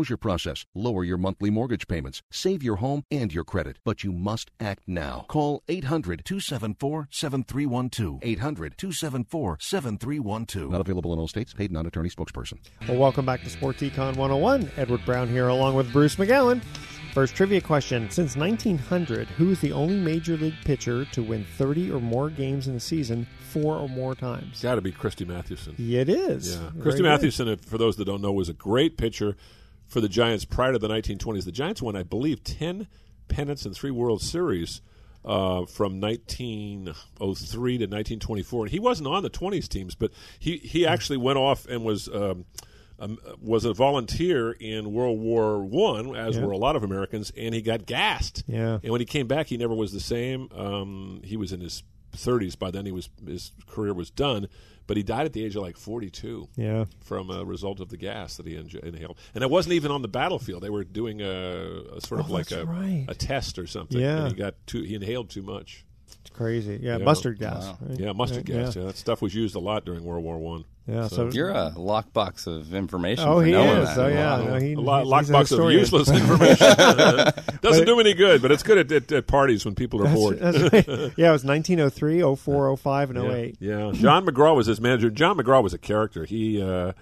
foreclosure 0.00 0.16
process, 0.16 0.64
lower 0.74 1.04
your 1.04 1.18
monthly 1.18 1.50
mortgage 1.50 1.86
payments, 1.86 2.22
save 2.30 2.62
your 2.62 2.76
home 2.76 3.04
and 3.10 3.34
your 3.34 3.44
credit. 3.44 3.78
But 3.84 4.02
you 4.02 4.12
must 4.12 4.50
act 4.58 4.84
now. 4.86 5.26
Call 5.28 5.62
800 5.68 6.24
274 6.24 7.08
7312. 7.10 8.20
800 8.22 8.78
274 8.78 9.58
7312. 9.60 10.70
Not 10.70 10.80
available 10.80 11.12
in 11.12 11.18
all 11.18 11.28
states. 11.28 11.52
Paid 11.52 11.70
non 11.70 11.84
attorney 11.86 12.08
spokesperson. 12.08 12.60
Well, 12.88 12.96
welcome 12.96 13.26
back 13.26 13.42
to 13.42 13.50
Sports 13.50 13.82
Econ 13.82 14.16
101. 14.16 14.70
Edward 14.78 15.04
Brown 15.04 15.28
here, 15.28 15.48
along 15.48 15.74
with 15.74 15.92
Bruce 15.92 16.16
McGowan. 16.16 16.62
First 17.12 17.34
trivia 17.34 17.60
question. 17.60 18.08
Since 18.08 18.36
1900, 18.36 19.26
who 19.28 19.50
is 19.50 19.60
the 19.60 19.72
only 19.72 19.96
major 19.96 20.36
league 20.36 20.54
pitcher 20.64 21.04
to 21.06 21.22
win 21.22 21.44
30 21.58 21.90
or 21.90 22.00
more 22.00 22.30
games 22.30 22.68
in 22.68 22.76
a 22.76 22.80
season 22.80 23.26
four 23.50 23.74
or 23.74 23.88
more 23.88 24.14
times? 24.14 24.62
Got 24.62 24.76
to 24.76 24.80
be 24.80 24.92
Christy 24.92 25.24
Mathewson. 25.24 25.74
It 25.76 26.08
is. 26.08 26.56
Yeah, 26.56 26.70
Christy 26.80 27.02
good. 27.02 27.08
Mathewson, 27.08 27.56
for 27.56 27.78
those 27.78 27.96
that 27.96 28.04
don't 28.04 28.22
know, 28.22 28.32
was 28.32 28.48
a 28.48 28.52
great 28.52 28.96
pitcher 28.96 29.36
for 29.90 30.00
the 30.00 30.08
Giants 30.08 30.46
prior 30.46 30.72
to 30.72 30.78
the 30.78 30.88
1920s. 30.88 31.44
The 31.44 31.52
Giants 31.52 31.82
won, 31.82 31.94
I 31.96 32.02
believe, 32.04 32.42
10 32.42 32.86
pennants 33.28 33.66
and 33.66 33.74
three 33.74 33.90
World 33.90 34.22
Series 34.22 34.80
uh, 35.24 35.66
from 35.66 36.00
1903 36.00 37.78
to 37.78 37.84
1924. 37.84 38.64
And 38.64 38.70
he 38.72 38.78
wasn't 38.78 39.08
on 39.08 39.22
the 39.22 39.30
20s 39.30 39.68
teams, 39.68 39.94
but 39.94 40.12
he, 40.38 40.56
he 40.58 40.86
actually 40.86 41.18
went 41.18 41.38
off 41.38 41.66
and 41.66 41.84
was. 41.84 42.08
Um, 42.08 42.46
um, 43.02 43.16
was 43.40 43.64
a 43.64 43.72
volunteer 43.72 44.52
in 44.52 44.92
World 44.92 45.18
War 45.20 45.64
One, 45.64 46.14
as 46.14 46.36
Yeah. 46.36 46.44
were 46.44 46.52
a 46.52 46.58
lot 46.58 46.76
of 46.76 46.84
Americans, 46.84 47.32
and 47.34 47.54
he 47.54 47.62
got 47.62 47.86
gassed. 47.86 48.44
Yeah. 48.46 48.78
And 48.82 48.92
when 48.92 49.00
he 49.00 49.06
came 49.06 49.26
back, 49.26 49.46
he 49.46 49.56
never 49.56 49.74
was 49.74 49.90
the 49.94 50.00
same. 50.00 50.50
Um, 50.54 51.22
he 51.24 51.38
was 51.38 51.50
in 51.50 51.62
his 51.62 51.82
30s 52.16 52.58
by 52.58 52.70
then. 52.70 52.86
He 52.86 52.92
was 52.92 53.08
his 53.26 53.52
career 53.66 53.92
was 53.94 54.10
done, 54.10 54.48
but 54.86 54.96
he 54.96 55.02
died 55.02 55.26
at 55.26 55.32
the 55.32 55.44
age 55.44 55.56
of 55.56 55.62
like 55.62 55.76
42. 55.76 56.48
Yeah. 56.56 56.84
From 57.04 57.30
a 57.30 57.44
result 57.44 57.80
of 57.80 57.88
the 57.88 57.96
gas 57.96 58.36
that 58.36 58.46
he 58.46 58.54
inj- 58.54 58.78
inhaled, 58.82 59.18
and 59.34 59.42
it 59.44 59.50
wasn't 59.50 59.74
even 59.74 59.90
on 59.90 60.02
the 60.02 60.08
battlefield. 60.08 60.62
They 60.62 60.70
were 60.70 60.84
doing 60.84 61.20
a, 61.20 61.82
a 61.96 62.00
sort 62.00 62.20
of 62.20 62.30
Oh, 62.30 62.34
like 62.34 62.50
a, 62.50 62.64
right. 62.66 63.04
a 63.08 63.14
test 63.14 63.58
or 63.58 63.66
something. 63.66 64.00
Yeah. 64.00 64.24
And 64.24 64.28
he 64.32 64.34
got 64.38 64.54
too. 64.66 64.82
He 64.82 64.94
inhaled 64.94 65.30
too 65.30 65.42
much. 65.42 65.84
It's 66.22 66.30
crazy. 66.30 66.78
Yeah, 66.82 66.98
mustard 66.98 67.38
gas. 67.38 67.72
right? 67.80 67.98
Yeah, 67.98 68.12
mustard 68.12 68.48
Yeah, 68.48 68.62
gas. 68.62 68.76
Yeah. 68.76 68.84
that 68.84 68.96
stuff 68.96 69.22
was 69.22 69.34
used 69.34 69.54
a 69.54 69.58
lot 69.58 69.84
during 69.84 70.04
World 70.04 70.22
War 70.22 70.38
One. 70.38 70.64
Yeah, 70.86 71.06
so- 71.08 71.30
You're 71.32 71.50
a 71.50 71.72
lockbox 71.76 72.46
of 72.46 72.74
information. 72.74 73.24
Oh, 73.26 73.38
for 73.38 73.44
he 73.46 73.52
knowing 73.52 73.78
is. 73.82 73.94
That. 73.94 73.98
Oh, 73.98 74.08
yeah. 74.08 74.38
Wow. 74.40 74.44
No, 74.44 74.54
he- 74.56 74.72
a 74.74 74.80
lot, 74.80 75.04
he's 75.20 75.30
an 75.30 75.34
lockbox 75.36 75.66
of 75.66 75.72
useless 75.72 76.10
information. 76.10 76.66
Doesn't 77.62 77.62
But- 77.62 77.86
do 77.86 78.00
any 78.00 78.12
good, 78.14 78.42
but 78.42 78.50
it's 78.52 78.62
good 78.62 78.78
at, 78.78 78.90
at, 78.92 79.12
at 79.12 79.26
parties 79.26 79.64
when 79.64 79.74
people 79.74 80.00
are 80.00 80.04
That's, 80.04 80.14
bored. 80.14 80.38
that's 80.40 80.58
right. 80.72 81.12
Yeah, 81.16 81.28
it 81.30 81.32
was 81.32 81.44
1903, 81.44 82.22
04, 82.36 82.76
05, 82.76 83.10
and 83.10 83.22
Yeah. 83.22 83.30
08. 83.32 83.56
Yeah, 83.60 83.90
John 83.94 84.26
McGraw 84.26 84.54
was 84.56 84.66
his 84.66 84.80
manager. 84.80 85.10
John 85.10 85.36
McGraw 85.38 85.62
was 85.62 85.72
a 85.74 85.78
character. 85.78 86.24
He 86.24 86.60
uh, 86.60 86.92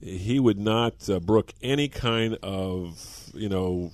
he 0.00 0.38
would 0.40 0.58
not 0.58 1.08
uh, 1.10 1.18
brook 1.20 1.52
any 1.62 1.88
kind 1.88 2.36
of 2.42 3.30
you 3.34 3.48
know 3.48 3.90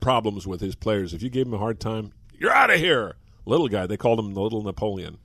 problems 0.00 0.46
with 0.46 0.60
his 0.60 0.74
players. 0.74 1.12
If 1.14 1.22
you 1.22 1.28
gave 1.30 1.46
him 1.46 1.54
a 1.54 1.58
hard 1.58 1.80
time, 1.80 2.12
you're 2.38 2.52
out 2.52 2.70
of 2.70 2.78
here. 2.80 3.16
Little 3.46 3.68
guy, 3.68 3.86
they 3.86 3.96
called 3.96 4.18
him 4.18 4.34
the 4.34 4.40
Little 4.40 4.62
Napoleon, 4.62 5.18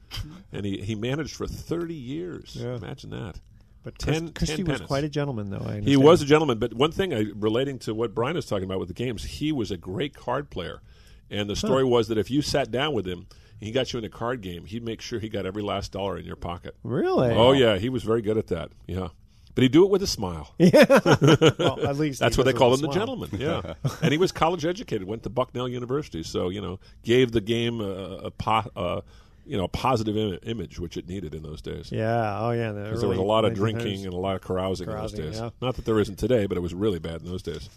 and 0.53 0.65
he, 0.65 0.77
he 0.81 0.95
managed 0.95 1.35
for 1.35 1.47
thirty 1.47 1.95
years. 1.95 2.55
Yeah. 2.57 2.75
Imagine 2.75 3.09
that. 3.09 3.39
But 3.83 3.97
10, 3.97 4.33
Christy 4.33 4.57
10 4.57 4.65
was 4.65 4.71
pennants. 4.73 4.87
quite 4.87 5.03
a 5.03 5.09
gentleman, 5.09 5.49
though. 5.49 5.65
I 5.67 5.79
He 5.79 5.97
was 5.97 6.21
a 6.21 6.25
gentleman, 6.25 6.59
but 6.59 6.71
one 6.75 6.91
thing 6.91 7.15
I, 7.15 7.25
relating 7.35 7.79
to 7.79 7.95
what 7.95 8.13
Brian 8.13 8.37
is 8.37 8.45
talking 8.45 8.65
about 8.65 8.77
with 8.77 8.89
the 8.89 8.93
games, 8.93 9.23
he 9.23 9.51
was 9.51 9.71
a 9.71 9.77
great 9.77 10.13
card 10.13 10.51
player. 10.51 10.83
And 11.31 11.49
the 11.49 11.55
story 11.55 11.83
was 11.83 12.07
that 12.09 12.19
if 12.19 12.29
you 12.29 12.43
sat 12.43 12.69
down 12.69 12.93
with 12.93 13.07
him 13.07 13.25
he 13.61 13.71
got 13.71 13.93
you 13.93 13.99
in 13.99 14.05
a 14.05 14.09
card 14.09 14.41
game, 14.41 14.65
he'd 14.65 14.83
make 14.83 15.01
sure 15.01 15.19
he 15.19 15.29
got 15.29 15.45
every 15.45 15.61
last 15.61 15.91
dollar 15.91 16.17
in 16.17 16.25
your 16.25 16.35
pocket. 16.35 16.75
Really? 16.83 17.29
Oh 17.29 17.51
yeah, 17.51 17.77
he 17.77 17.89
was 17.89 18.03
very 18.03 18.23
good 18.23 18.37
at 18.37 18.47
that. 18.47 18.71
Yeah. 18.87 19.09
But 19.55 19.63
he'd 19.63 19.71
do 19.71 19.83
it 19.83 19.89
with 19.91 20.01
a 20.03 20.07
smile. 20.07 20.53
Yeah. 20.59 20.85
Well, 21.59 21.85
at 21.85 21.97
least 21.97 22.19
that's 22.19 22.37
what 22.37 22.45
they 22.45 22.51
does 22.53 22.59
call 22.59 22.73
him, 22.73 22.81
the 22.81 22.87
gentleman. 22.89 23.29
Yeah, 23.37 23.73
and 24.01 24.11
he 24.11 24.17
was 24.17 24.31
college 24.31 24.65
educated. 24.65 25.07
Went 25.07 25.23
to 25.23 25.29
Bucknell 25.29 25.67
University, 25.67 26.23
so 26.23 26.49
you 26.49 26.61
know, 26.61 26.79
gave 27.03 27.31
the 27.31 27.41
game 27.41 27.81
a, 27.81 27.85
a 28.25 28.31
po- 28.31 28.71
uh, 28.75 29.01
you 29.45 29.57
know, 29.57 29.63
a 29.65 29.67
positive 29.69 30.15
Im- 30.15 30.39
image 30.43 30.79
which 30.79 30.95
it 30.97 31.07
needed 31.09 31.33
in 31.33 31.41
those 31.43 31.61
days. 31.61 31.91
Yeah. 31.91 32.39
Oh, 32.39 32.51
yeah. 32.51 32.71
the 32.71 32.83
Because 32.83 32.99
there 33.01 33.09
was 33.09 33.17
a 33.17 33.21
lot 33.23 33.43
of 33.43 33.53
drinking 33.53 34.05
and 34.05 34.13
a 34.13 34.17
lot 34.17 34.35
of 34.35 34.41
carousing, 34.41 34.87
Carousing, 34.87 35.19
in 35.19 35.25
those 35.25 35.33
days. 35.35 35.41
yeah. 35.41 35.49
Not 35.61 35.75
that 35.75 35.85
there 35.85 35.99
isn't 35.99 36.17
today, 36.19 36.45
but 36.45 36.57
it 36.57 36.61
was 36.61 36.73
really 36.73 36.99
bad 36.99 37.21
in 37.21 37.25
those 37.27 37.41
days. 37.41 37.69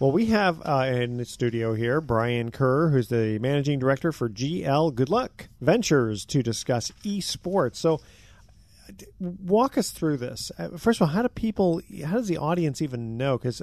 Well, 0.00 0.10
we 0.10 0.26
have 0.26 0.60
uh, 0.66 0.90
in 0.92 1.18
the 1.18 1.24
studio 1.24 1.74
here 1.74 2.00
Brian 2.00 2.50
Kerr, 2.50 2.88
who's 2.90 3.08
the 3.08 3.38
managing 3.38 3.78
director 3.78 4.10
for 4.10 4.28
GL 4.28 4.94
Good 4.96 5.08
Luck 5.08 5.48
Ventures, 5.60 6.24
to 6.26 6.42
discuss 6.42 6.90
esports. 7.04 7.76
So, 7.76 7.98
d- 7.98 8.02
walk 9.20 9.78
us 9.78 9.90
through 9.90 10.18
this. 10.18 10.50
Uh, 10.58 10.76
First 10.76 11.00
of 11.00 11.08
all, 11.08 11.14
how 11.14 11.22
do 11.22 11.28
people, 11.28 11.80
how 12.04 12.16
does 12.16 12.28
the 12.28 12.38
audience 12.38 12.82
even 12.82 13.16
know? 13.16 13.38
Because 13.38 13.62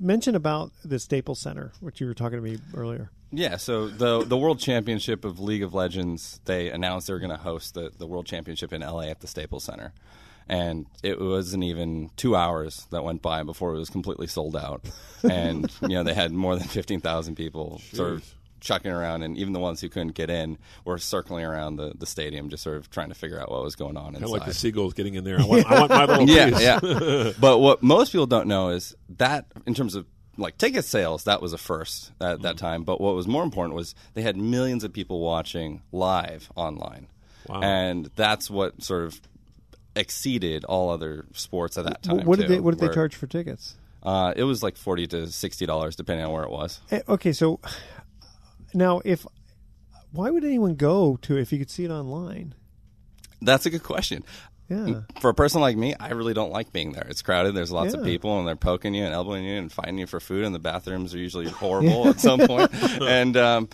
mention 0.00 0.34
about 0.34 0.72
the 0.84 0.98
Staples 0.98 1.40
Center, 1.40 1.72
which 1.80 2.00
you 2.00 2.06
were 2.06 2.14
talking 2.14 2.38
to 2.38 2.42
me 2.42 2.58
earlier. 2.74 3.10
Yeah, 3.32 3.58
so 3.58 3.86
the 3.86 4.24
the 4.24 4.36
World 4.36 4.58
Championship 4.58 5.24
of 5.24 5.38
League 5.38 5.62
of 5.62 5.72
Legends, 5.72 6.40
they 6.46 6.68
announced 6.68 7.06
they 7.06 7.12
were 7.12 7.20
going 7.20 7.30
to 7.30 7.36
host 7.36 7.74
the, 7.74 7.92
the 7.96 8.06
World 8.06 8.26
Championship 8.26 8.72
in 8.72 8.80
LA 8.80 9.02
at 9.02 9.20
the 9.20 9.28
Staples 9.28 9.64
Center. 9.64 9.92
And 10.48 10.86
it 11.04 11.20
wasn't 11.20 11.62
even 11.62 12.10
two 12.16 12.34
hours 12.34 12.86
that 12.90 13.04
went 13.04 13.22
by 13.22 13.44
before 13.44 13.72
it 13.72 13.78
was 13.78 13.88
completely 13.88 14.26
sold 14.26 14.56
out. 14.56 14.82
And, 15.22 15.70
you 15.82 15.90
know, 15.90 16.02
they 16.02 16.14
had 16.14 16.32
more 16.32 16.56
than 16.56 16.66
15,000 16.66 17.36
people 17.36 17.80
sort 17.92 18.14
of 18.14 18.34
chucking 18.60 18.90
around, 18.90 19.22
and 19.22 19.36
even 19.36 19.52
the 19.52 19.58
ones 19.60 19.80
who 19.80 19.88
couldn't 19.88 20.14
get 20.14 20.30
in 20.30 20.58
were 20.84 20.98
circling 20.98 21.44
around 21.44 21.76
the, 21.76 21.92
the 21.98 22.06
stadium, 22.06 22.48
just 22.50 22.62
sort 22.62 22.76
of 22.76 22.90
trying 22.90 23.08
to 23.08 23.14
figure 23.14 23.40
out 23.40 23.50
what 23.50 23.62
was 23.62 23.74
going 23.76 23.96
on 23.96 24.12
Kind 24.12 24.16
inside. 24.16 24.26
of 24.26 24.30
like 24.32 24.44
the 24.46 24.54
seagulls 24.54 24.94
getting 24.94 25.14
in 25.14 25.24
there. 25.24 25.40
I 25.40 25.44
want, 25.44 25.66
I 25.70 25.80
want 25.80 25.90
my 25.90 26.04
little 26.04 26.28
yeah, 26.28 26.50
piece. 26.50 26.60
yeah. 26.62 27.32
but 27.40 27.58
what 27.58 27.82
most 27.82 28.12
people 28.12 28.26
don't 28.26 28.46
know 28.46 28.68
is 28.70 28.94
that 29.16 29.46
in 29.66 29.74
terms 29.74 29.94
of 29.94 30.06
like 30.36 30.56
ticket 30.58 30.84
sales, 30.84 31.24
that 31.24 31.42
was 31.42 31.52
a 31.52 31.58
first 31.58 32.12
at 32.20 32.42
that 32.42 32.56
time. 32.56 32.84
But 32.84 33.00
what 33.00 33.14
was 33.14 33.26
more 33.26 33.42
important 33.42 33.74
was 33.74 33.94
they 34.14 34.22
had 34.22 34.36
millions 34.36 34.84
of 34.84 34.92
people 34.92 35.20
watching 35.20 35.82
live 35.92 36.50
online, 36.56 37.08
Wow. 37.48 37.60
and 37.62 38.10
that's 38.16 38.48
what 38.50 38.82
sort 38.82 39.04
of 39.04 39.20
exceeded 39.96 40.64
all 40.64 40.90
other 40.90 41.24
sports 41.32 41.76
at 41.76 41.84
that 41.84 42.02
time. 42.02 42.24
what 42.24 42.38
did 42.38 42.46
too, 42.48 42.54
they 42.54 42.60
What 42.60 42.78
did 42.78 42.88
they 42.88 42.94
charge 42.94 43.14
for 43.16 43.26
tickets? 43.26 43.76
Uh, 44.02 44.32
it 44.34 44.44
was 44.44 44.62
like 44.62 44.76
forty 44.76 45.06
to 45.08 45.26
sixty 45.26 45.66
dollars, 45.66 45.94
depending 45.96 46.24
on 46.24 46.32
where 46.32 46.44
it 46.44 46.50
was. 46.50 46.80
Eh, 46.90 47.00
Okay, 47.08 47.32
so 47.32 47.60
now 48.74 49.00
if 49.04 49.26
why 50.12 50.30
would 50.30 50.44
anyone 50.44 50.74
go 50.74 51.16
to 51.22 51.36
it 51.36 51.42
if 51.42 51.52
you 51.52 51.58
could 51.58 51.70
see 51.70 51.84
it 51.84 51.90
online? 51.90 52.54
That's 53.40 53.66
a 53.66 53.70
good 53.70 53.82
question. 53.82 54.24
Yeah. 54.68 55.00
For 55.20 55.30
a 55.30 55.34
person 55.34 55.60
like 55.60 55.76
me, 55.76 55.94
I 55.98 56.10
really 56.10 56.32
don't 56.32 56.52
like 56.52 56.72
being 56.72 56.92
there. 56.92 57.06
It's 57.08 57.22
crowded. 57.22 57.54
There's 57.54 57.72
lots 57.72 57.92
of 57.92 58.04
people, 58.04 58.38
and 58.38 58.46
they're 58.46 58.54
poking 58.54 58.94
you 58.94 59.04
and 59.04 59.12
elbowing 59.12 59.44
you 59.44 59.56
and 59.58 59.70
fighting 59.70 59.98
you 59.98 60.06
for 60.06 60.20
food. 60.20 60.44
And 60.44 60.54
the 60.54 60.60
bathrooms 60.60 61.12
are 61.12 61.18
usually 61.18 61.48
horrible 61.48 62.08
at 62.08 62.20
some 62.20 62.38
point. 62.46 62.70
And 63.02 63.36
um, 63.36 63.68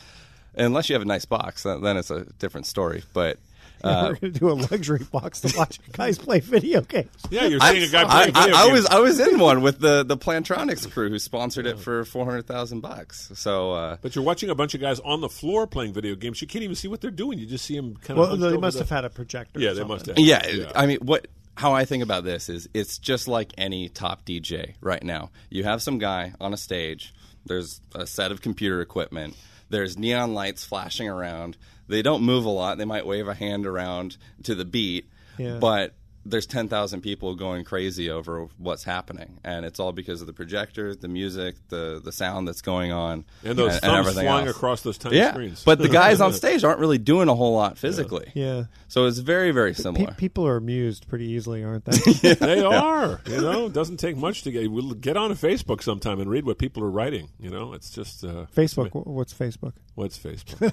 unless 0.54 0.88
you 0.88 0.94
have 0.94 1.02
a 1.02 1.06
nice 1.06 1.26
box, 1.26 1.64
then 1.64 1.98
it's 1.98 2.10
a 2.10 2.24
different 2.38 2.66
story. 2.66 3.02
But 3.12 3.38
uh, 3.84 4.08
We're 4.08 4.14
going 4.20 4.32
to 4.32 4.38
do 4.38 4.50
a 4.50 4.54
luxury 4.54 5.04
box 5.10 5.40
to 5.42 5.56
watch 5.56 5.78
guys 5.92 6.18
play 6.18 6.40
video 6.40 6.80
games. 6.80 7.10
Yeah, 7.30 7.46
you're 7.46 7.62
I, 7.62 7.72
seeing 7.72 7.88
a 7.88 7.92
guy 7.92 8.02
I, 8.02 8.30
playing 8.30 8.34
video 8.34 8.56
I, 8.56 8.68
I 8.68 8.72
was 8.72 8.86
I 8.86 8.98
was 9.00 9.20
in 9.20 9.38
one 9.38 9.62
with 9.62 9.78
the 9.80 10.04
the 10.04 10.16
Plantronics 10.16 10.90
crew 10.90 11.08
who 11.08 11.18
sponsored 11.18 11.66
it 11.66 11.78
for 11.78 12.04
four 12.04 12.24
hundred 12.24 12.46
thousand 12.46 12.80
bucks. 12.80 13.30
So. 13.34 13.72
Uh, 13.72 13.96
But 14.00 14.14
you're 14.14 14.24
watching 14.24 14.50
a 14.50 14.54
bunch 14.54 14.74
of 14.74 14.80
guys 14.80 15.00
on 15.00 15.20
the 15.20 15.28
floor 15.28 15.66
playing 15.66 15.92
video 15.92 16.14
games. 16.14 16.40
You 16.40 16.48
can't 16.48 16.62
even 16.64 16.76
see 16.76 16.88
what 16.88 17.00
they're 17.00 17.10
doing. 17.10 17.38
You 17.38 17.46
just 17.46 17.64
see 17.64 17.76
them 17.76 17.96
kind 17.96 18.18
Well, 18.18 18.32
of. 18.32 18.40
they 18.40 18.56
must 18.56 18.78
have 18.78 18.90
had 18.90 19.04
a 19.04 19.10
projector. 19.10 19.58
or 19.58 19.62
Yeah, 19.62 19.72
they 19.72 19.84
must 19.84 20.06
have. 20.06 20.18
Yeah, 20.18 20.70
I 20.74 20.86
mean, 20.86 20.98
what? 21.02 21.26
How 21.56 21.72
I 21.72 21.86
think 21.86 22.02
about 22.02 22.24
this 22.24 22.50
is, 22.50 22.68
it's 22.74 22.98
just 22.98 23.28
like 23.28 23.52
any 23.56 23.88
top 23.88 24.26
DJ 24.26 24.74
right 24.82 25.02
now. 25.02 25.30
You 25.48 25.64
have 25.64 25.80
some 25.80 25.96
guy 25.98 26.34
on 26.38 26.52
a 26.52 26.56
stage. 26.58 27.14
There's 27.46 27.80
a 27.94 28.06
set 28.06 28.30
of 28.30 28.42
computer 28.42 28.82
equipment. 28.82 29.34
There's 29.70 29.96
neon 29.96 30.34
lights 30.34 30.64
flashing 30.64 31.08
around. 31.08 31.56
They 31.88 32.02
don't 32.02 32.22
move 32.22 32.44
a 32.44 32.50
lot. 32.50 32.78
They 32.78 32.84
might 32.84 33.06
wave 33.06 33.28
a 33.28 33.34
hand 33.34 33.66
around 33.66 34.16
to 34.44 34.54
the 34.54 34.64
beat, 34.64 35.08
Yeah. 35.38 35.58
but 35.58 35.94
there's 36.28 36.46
10,000 36.46 37.00
people 37.00 37.34
going 37.34 37.64
crazy 37.64 38.10
over 38.10 38.48
what's 38.58 38.84
happening. 38.84 39.38
And 39.44 39.64
it's 39.64 39.78
all 39.80 39.92
because 39.92 40.20
of 40.20 40.26
the 40.26 40.32
projector, 40.32 40.94
the 40.94 41.08
music, 41.08 41.54
the, 41.68 42.00
the 42.02 42.12
sound 42.12 42.48
that's 42.48 42.62
going 42.62 42.92
on. 42.92 43.24
And 43.44 43.56
those 43.58 43.78
thumbs 43.78 43.98
everything 44.08 44.24
flying 44.24 44.46
else. 44.48 44.56
across 44.56 44.80
those 44.82 44.98
tiny 44.98 45.16
yeah. 45.18 45.30
screens. 45.32 45.62
But 45.64 45.78
the 45.78 45.88
guys 45.88 46.20
on 46.20 46.32
stage 46.42 46.64
aren't 46.64 46.80
really 46.80 46.98
doing 46.98 47.28
a 47.28 47.34
whole 47.34 47.54
lot 47.54 47.78
physically. 47.78 48.30
Yeah. 48.34 48.64
So 48.88 49.06
it's 49.06 49.18
very, 49.18 49.50
very 49.52 49.72
Pe- 49.72 49.82
similar. 49.82 50.12
people 50.14 50.46
are 50.46 50.56
amused 50.56 51.08
pretty 51.08 51.26
easily, 51.26 51.62
aren't 51.64 51.84
they? 51.86 52.34
they 52.34 52.62
are. 52.64 53.20
You 53.26 53.40
know, 53.40 53.66
it 53.66 53.72
doesn't 53.72 53.98
take 53.98 54.16
much 54.16 54.42
to 54.42 54.50
get. 54.50 54.70
We'll 54.70 54.94
get 54.94 55.16
on 55.16 55.30
a 55.30 55.34
Facebook 55.34 55.82
sometime 55.82 56.20
and 56.20 56.28
read 56.30 56.44
what 56.44 56.58
people 56.58 56.82
are 56.82 56.90
writing. 56.90 57.30
You 57.38 57.50
know, 57.50 57.72
it's 57.72 57.90
just 57.90 58.24
uh, 58.24 58.46
Facebook. 58.54 58.90
wh- 58.90 59.06
What's 59.06 59.32
Facebook? 59.32 59.74
What's 59.94 60.18
Facebook? 60.18 60.64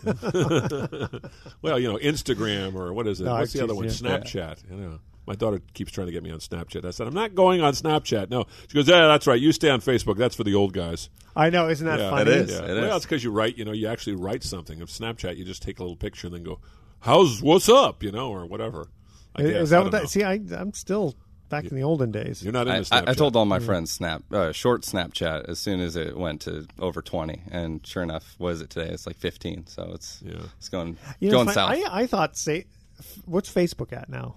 well, 1.61 1.79
you 1.79 1.91
know, 1.91 1.97
Instagram 1.97 2.75
or 2.75 2.93
what 2.93 3.07
is 3.07 3.21
it? 3.21 3.25
No, 3.25 3.35
What's 3.35 3.53
the 3.53 3.59
geez, 3.59 3.63
other 3.63 3.75
one? 3.75 3.85
yeah. 3.85 3.91
Snapchat. 3.91 4.69
You 4.69 4.77
know, 4.77 4.99
my 5.25 5.35
daughter 5.35 5.61
keeps 5.73 5.91
trying 5.91 6.07
to 6.07 6.13
get 6.13 6.23
me 6.23 6.31
on 6.31 6.39
Snapchat. 6.39 6.85
I 6.85 6.91
said, 6.91 7.07
I'm 7.07 7.13
not 7.13 7.35
going 7.35 7.61
on 7.61 7.73
Snapchat. 7.73 8.29
No, 8.29 8.45
she 8.67 8.75
goes, 8.75 8.87
Yeah, 8.87 9.07
that's 9.07 9.27
right. 9.27 9.39
You 9.39 9.51
stay 9.51 9.69
on 9.69 9.81
Facebook. 9.81 10.17
That's 10.17 10.35
for 10.35 10.43
the 10.43 10.55
old 10.55 10.73
guys. 10.73 11.09
I 11.35 11.49
know. 11.49 11.69
Isn't 11.69 11.87
that 11.87 11.99
yeah, 11.99 12.09
funny? 12.09 12.31
It 12.31 12.37
is. 12.37 12.51
Yeah. 12.51 12.65
It 12.65 12.75
well, 12.75 12.89
is. 12.91 12.95
it's 12.97 13.05
because 13.05 13.23
you 13.23 13.31
write. 13.31 13.57
You 13.57 13.65
know, 13.65 13.71
you 13.71 13.87
actually 13.87 14.15
write 14.15 14.43
something. 14.43 14.81
Of 14.81 14.89
Snapchat, 14.89 15.37
you 15.37 15.45
just 15.45 15.63
take 15.63 15.79
a 15.79 15.83
little 15.83 15.95
picture 15.95 16.27
and 16.27 16.35
then 16.35 16.43
go, 16.43 16.59
"How's 16.99 17.41
what's 17.41 17.69
up?" 17.69 18.03
You 18.03 18.11
know, 18.11 18.29
or 18.31 18.45
whatever. 18.45 18.87
I 19.35 19.41
Is- 19.41 19.51
guess. 19.51 19.69
That 19.69 19.75
I 19.75 19.79
what 19.79 19.91
don't 19.91 20.01
that? 20.01 20.09
See, 20.09 20.23
I, 20.23 20.39
I'm 20.55 20.73
still 20.73 21.15
back 21.49 21.65
in 21.65 21.75
the 21.75 21.83
olden 21.83 22.11
days. 22.11 22.43
You're 22.43 22.53
not 22.53 22.67
I, 22.67 22.77
into 22.77 22.95
I, 22.95 23.01
Snapchat. 23.01 23.09
I 23.09 23.13
told 23.13 23.35
all 23.35 23.45
my 23.45 23.59
friends 23.59 23.91
snap 23.91 24.23
uh, 24.31 24.51
short 24.51 24.81
Snapchat 24.81 25.49
as 25.49 25.59
soon 25.59 25.79
as 25.79 25.95
it 25.95 26.17
went 26.17 26.41
to 26.41 26.67
over 26.79 27.01
twenty, 27.01 27.41
and 27.51 27.85
sure 27.85 28.03
enough, 28.03 28.35
what 28.37 28.49
is 28.49 28.61
it 28.61 28.69
today? 28.69 28.91
It's 28.91 29.07
like 29.07 29.17
fifteen, 29.17 29.65
so 29.67 29.91
it's 29.93 30.21
Yeah. 30.23 30.35
it's 30.57 30.69
going 30.69 30.97
You 31.19 31.29
know, 31.29 31.37
going 31.37 31.47
it's 31.47 31.55
south. 31.55 31.71
I, 31.71 32.01
I 32.01 32.07
thought 32.07 32.37
say, 32.37 32.65
what's 33.25 33.51
Facebook 33.51 33.93
at 33.93 34.09
now? 34.09 34.35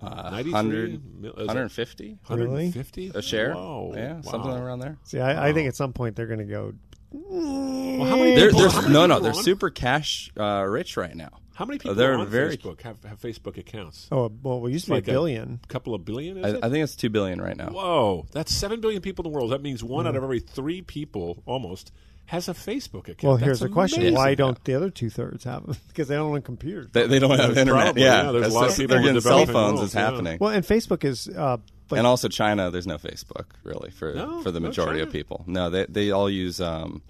Uh, 0.00 0.30
100, 0.42 1.20
mil- 1.20 1.32
is 1.34 1.38
it 1.42 1.46
150 1.46 2.18
Really? 2.28 2.46
150 2.46 3.12
a 3.14 3.22
share. 3.22 3.54
Whoa. 3.54 3.92
Yeah, 3.94 4.20
something 4.22 4.50
Wow. 4.50 4.62
around 4.62 4.80
there. 4.80 4.98
See, 5.04 5.20
I, 5.20 5.48
I 5.48 5.52
think 5.52 5.68
at 5.68 5.76
some 5.76 5.92
point 5.92 6.16
they're 6.16 6.26
going 6.26 6.40
to 6.40 6.44
go. 6.44 6.72
Well, 7.12 8.08
how 8.08 8.16
many 8.16 8.34
They're, 8.34 8.46
people, 8.48 8.62
they're, 8.62 8.70
how 8.70 8.80
many 8.82 8.92
no, 8.92 9.06
no, 9.06 9.20
they're 9.20 9.32
on- 9.32 9.42
super 9.44 9.70
cash 9.70 10.32
uh, 10.36 10.64
rich 10.68 10.96
right 10.96 11.14
now. 11.14 11.30
How 11.54 11.64
many 11.64 11.78
people 11.78 11.94
they're 11.94 12.18
on 12.18 12.26
very- 12.28 12.56
Facebook 12.56 12.82
have, 12.82 13.02
have 13.04 13.20
Facebook 13.20 13.56
accounts? 13.56 14.08
Oh 14.12 14.30
well, 14.42 14.60
we 14.60 14.72
used 14.72 14.86
to 14.86 14.90
be 14.90 14.96
Like 14.96 15.08
a 15.08 15.12
billion. 15.12 15.60
A 15.62 15.66
couple 15.68 15.94
of 15.94 16.04
billion. 16.04 16.38
Is 16.38 16.44
I, 16.44 16.56
it? 16.56 16.64
I 16.64 16.68
think 16.70 16.82
it's 16.84 16.96
two 16.96 17.10
billion 17.10 17.40
right 17.40 17.56
now. 17.56 17.70
Whoa, 17.70 18.26
that's 18.32 18.52
seven 18.54 18.80
billion 18.80 19.00
people 19.02 19.24
in 19.24 19.30
the 19.32 19.36
world. 19.36 19.52
That 19.52 19.62
means 19.62 19.82
one 19.84 20.06
out 20.06 20.16
of 20.16 20.22
every 20.24 20.40
three 20.40 20.82
people, 20.82 21.42
almost, 21.46 21.92
has 22.26 22.48
a 22.48 22.54
Facebook 22.54 23.02
account. 23.08 23.22
Well, 23.22 23.32
That's 23.36 23.44
here's 23.44 23.60
the 23.60 23.68
question. 23.68 24.14
Why 24.14 24.34
don't 24.34 24.62
the 24.64 24.74
other 24.74 24.90
two 24.90 25.10
thirds 25.10 25.44
have 25.44 25.64
them? 25.66 25.76
Because 25.88 26.08
they 26.08 26.16
don't 26.16 26.32
own 26.34 26.42
computers. 26.42 26.88
They, 26.92 27.06
they 27.06 27.18
don't 27.20 27.30
have 27.30 27.38
Probably, 27.54 27.60
internet. 27.60 27.96
yeah, 27.98 28.22
Yeah, 28.24 28.32
there's 28.32 28.34
a 28.34 28.40
That's 28.48 28.54
lot 28.54 28.70
of 28.70 28.76
people 28.76 28.96
they're 28.96 29.04
getting 29.04 29.20
cell 29.20 29.46
phones. 29.46 29.54
worlds, 29.54 29.82
It's 29.82 29.94
yeah. 29.94 30.00
happening. 30.10 30.38
well, 30.40 30.50
and 30.50 30.64
Facebook 30.64 31.04
is. 31.04 31.28
Uh, 31.28 31.58
like, 31.90 31.98
and 31.98 32.06
also 32.06 32.28
China, 32.28 32.70
there's 32.70 32.86
no 32.86 32.96
Facebook 32.96 33.44
really 33.62 33.90
for 33.90 34.14
No? 34.14 34.42
for 34.42 34.50
the 34.50 34.58
majority 34.58 35.00
China? 35.00 35.06
of 35.06 35.12
people. 35.12 35.44
No, 35.46 35.68
they 35.70 35.84
they 35.88 36.10
all 36.10 36.30
use 36.30 36.60
um, 36.60 37.02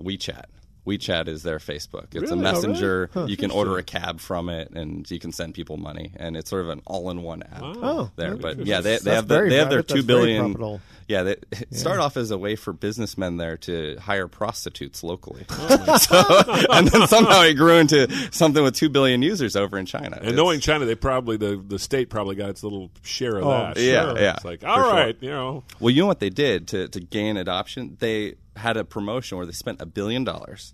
WeChat. 0.00 0.44
WeChat 0.86 1.28
is 1.28 1.42
their 1.44 1.58
Facebook. 1.58 2.06
It's 2.12 2.22
Really? 2.22 2.32
a 2.32 2.34
Oh, 2.34 2.36
messenger. 2.36 3.10
really? 3.14 3.26
Huh. 3.26 3.30
you 3.30 3.36
can 3.36 3.50
order 3.50 3.78
a 3.78 3.82
cab 3.82 4.18
from 4.20 4.48
it, 4.48 4.70
and 4.70 5.08
you 5.10 5.18
can 5.20 5.30
send 5.32 5.54
people 5.54 5.76
money, 5.76 6.12
and 6.16 6.36
it's 6.36 6.50
sort 6.50 6.62
of 6.62 6.70
an 6.70 6.82
all-in-one 6.86 7.42
app 7.44 7.62
Oh, 7.62 8.10
there. 8.16 8.34
But 8.36 8.66
yeah, 8.66 8.80
they, 8.80 8.98
they 8.98 9.14
have 9.14 9.28
the, 9.28 9.42
they 9.42 9.56
have 9.56 9.70
their 9.70 9.82
two 9.82 10.02
billion. 10.02 10.80
Profitable. 11.06 11.38
Yeah, 11.52 11.56
they 11.58 11.60
it 11.62 11.74
started 11.76 12.02
off 12.02 12.16
as 12.16 12.30
a 12.30 12.38
way 12.38 12.56
for 12.56 12.72
businessmen 12.72 13.36
there 13.36 13.56
to 13.58 13.96
hire 14.00 14.28
prostitutes 14.28 15.02
locally, 15.02 15.44
Oh, 15.50 15.96
so, 15.98 16.64
and 16.72 16.88
then 16.88 17.06
somehow 17.06 17.42
it 17.42 17.54
grew 17.54 17.76
into 17.78 18.10
something 18.32 18.62
with 18.62 18.74
two 18.74 18.88
billion 18.88 19.22
users 19.22 19.56
over 19.56 19.78
in 19.78 19.86
China. 19.86 20.16
And 20.16 20.24
It's- 20.28 20.34
knowing 20.36 20.60
China, 20.60 20.84
they 20.84 20.94
probably 20.94 21.36
the, 21.36 21.56
the 21.66 21.78
state 21.78 22.10
probably 22.10 22.34
got 22.36 22.50
its 22.50 22.62
little 22.62 22.90
share 23.02 23.36
of 23.36 23.44
Oh, 23.44 23.50
that. 23.50 23.76
yeah, 23.78 24.02
Sure. 24.04 24.18
yeah, 24.20 24.34
It's 24.36 24.44
like 24.44 24.60
for 24.60 24.68
all 24.68 24.90
sure. 24.92 25.12
you 25.20 25.30
know, 25.30 25.64
Well, 25.80 25.90
you 25.90 26.02
know 26.02 26.06
what 26.06 26.20
they 26.20 26.30
did 26.30 26.68
to, 26.68 26.88
to 26.88 27.00
gain 27.00 27.36
adoption? 27.36 27.96
They 28.00 28.34
had 28.56 28.76
a 28.76 28.84
promotion 28.84 29.38
where 29.38 29.46
they 29.46 29.52
spent 29.52 29.80
a 29.80 29.86
billion 29.86 30.24
dollars, 30.24 30.72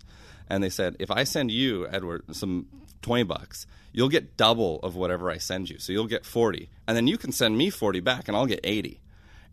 and 0.49 0.63
they 0.63 0.69
said, 0.69 0.95
if 0.99 1.09
I 1.11 1.23
send 1.23 1.51
you, 1.51 1.87
Edward, 1.87 2.23
some 2.35 2.65
twenty 3.01 3.23
bucks, 3.23 3.65
you'll 3.93 4.09
get 4.09 4.35
double 4.37 4.79
of 4.83 4.95
whatever 4.95 5.31
I 5.31 5.37
send 5.37 5.69
you. 5.69 5.79
So 5.79 5.93
you'll 5.93 6.07
get 6.07 6.25
forty, 6.25 6.69
and 6.87 6.97
then 6.97 7.07
you 7.07 7.17
can 7.17 7.31
send 7.31 7.57
me 7.57 7.69
forty 7.69 7.99
back, 8.01 8.27
and 8.27 8.35
I'll 8.35 8.45
get 8.45 8.59
eighty. 8.63 8.99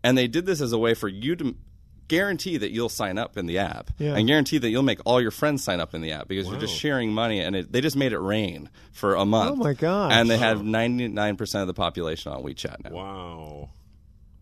And 0.07 0.17
they 0.17 0.27
did 0.27 0.45
this 0.45 0.61
as 0.61 0.71
a 0.71 0.77
way 0.77 0.93
for 0.93 1.07
you 1.07 1.35
to 1.35 1.55
guarantee 2.07 2.55
that 2.57 2.71
you'll 2.71 2.87
sign 2.87 3.17
up 3.17 3.37
in 3.37 3.47
the 3.47 3.57
app, 3.57 3.91
Yeah. 3.99 4.15
and 4.15 4.25
guarantee 4.27 4.57
that 4.59 4.69
you'll 4.69 4.81
make 4.83 4.99
all 5.05 5.21
your 5.21 5.31
friends 5.31 5.61
sign 5.63 5.81
up 5.81 5.93
in 5.93 5.99
the 6.01 6.13
app 6.13 6.29
because 6.29 6.47
you're 6.47 6.57
just 6.59 6.73
sharing 6.75 7.11
money, 7.11 7.41
and 7.41 7.53
it, 7.55 7.71
they 7.71 7.81
just 7.81 7.97
made 7.97 8.13
it 8.13 8.19
rain 8.19 8.69
for 8.93 9.15
a 9.15 9.25
month. 9.25 9.51
Oh, 9.51 9.55
my 9.55 9.73
god! 9.73 10.13
And 10.13 10.29
they 10.29 10.37
have 10.37 10.63
ninety 10.63 11.09
nine 11.09 11.35
percent 11.35 11.61
of 11.63 11.67
the 11.67 11.73
population 11.73 12.31
on 12.31 12.43
WeChat 12.43 12.85
now. 12.85 12.91
wow, 12.95 13.69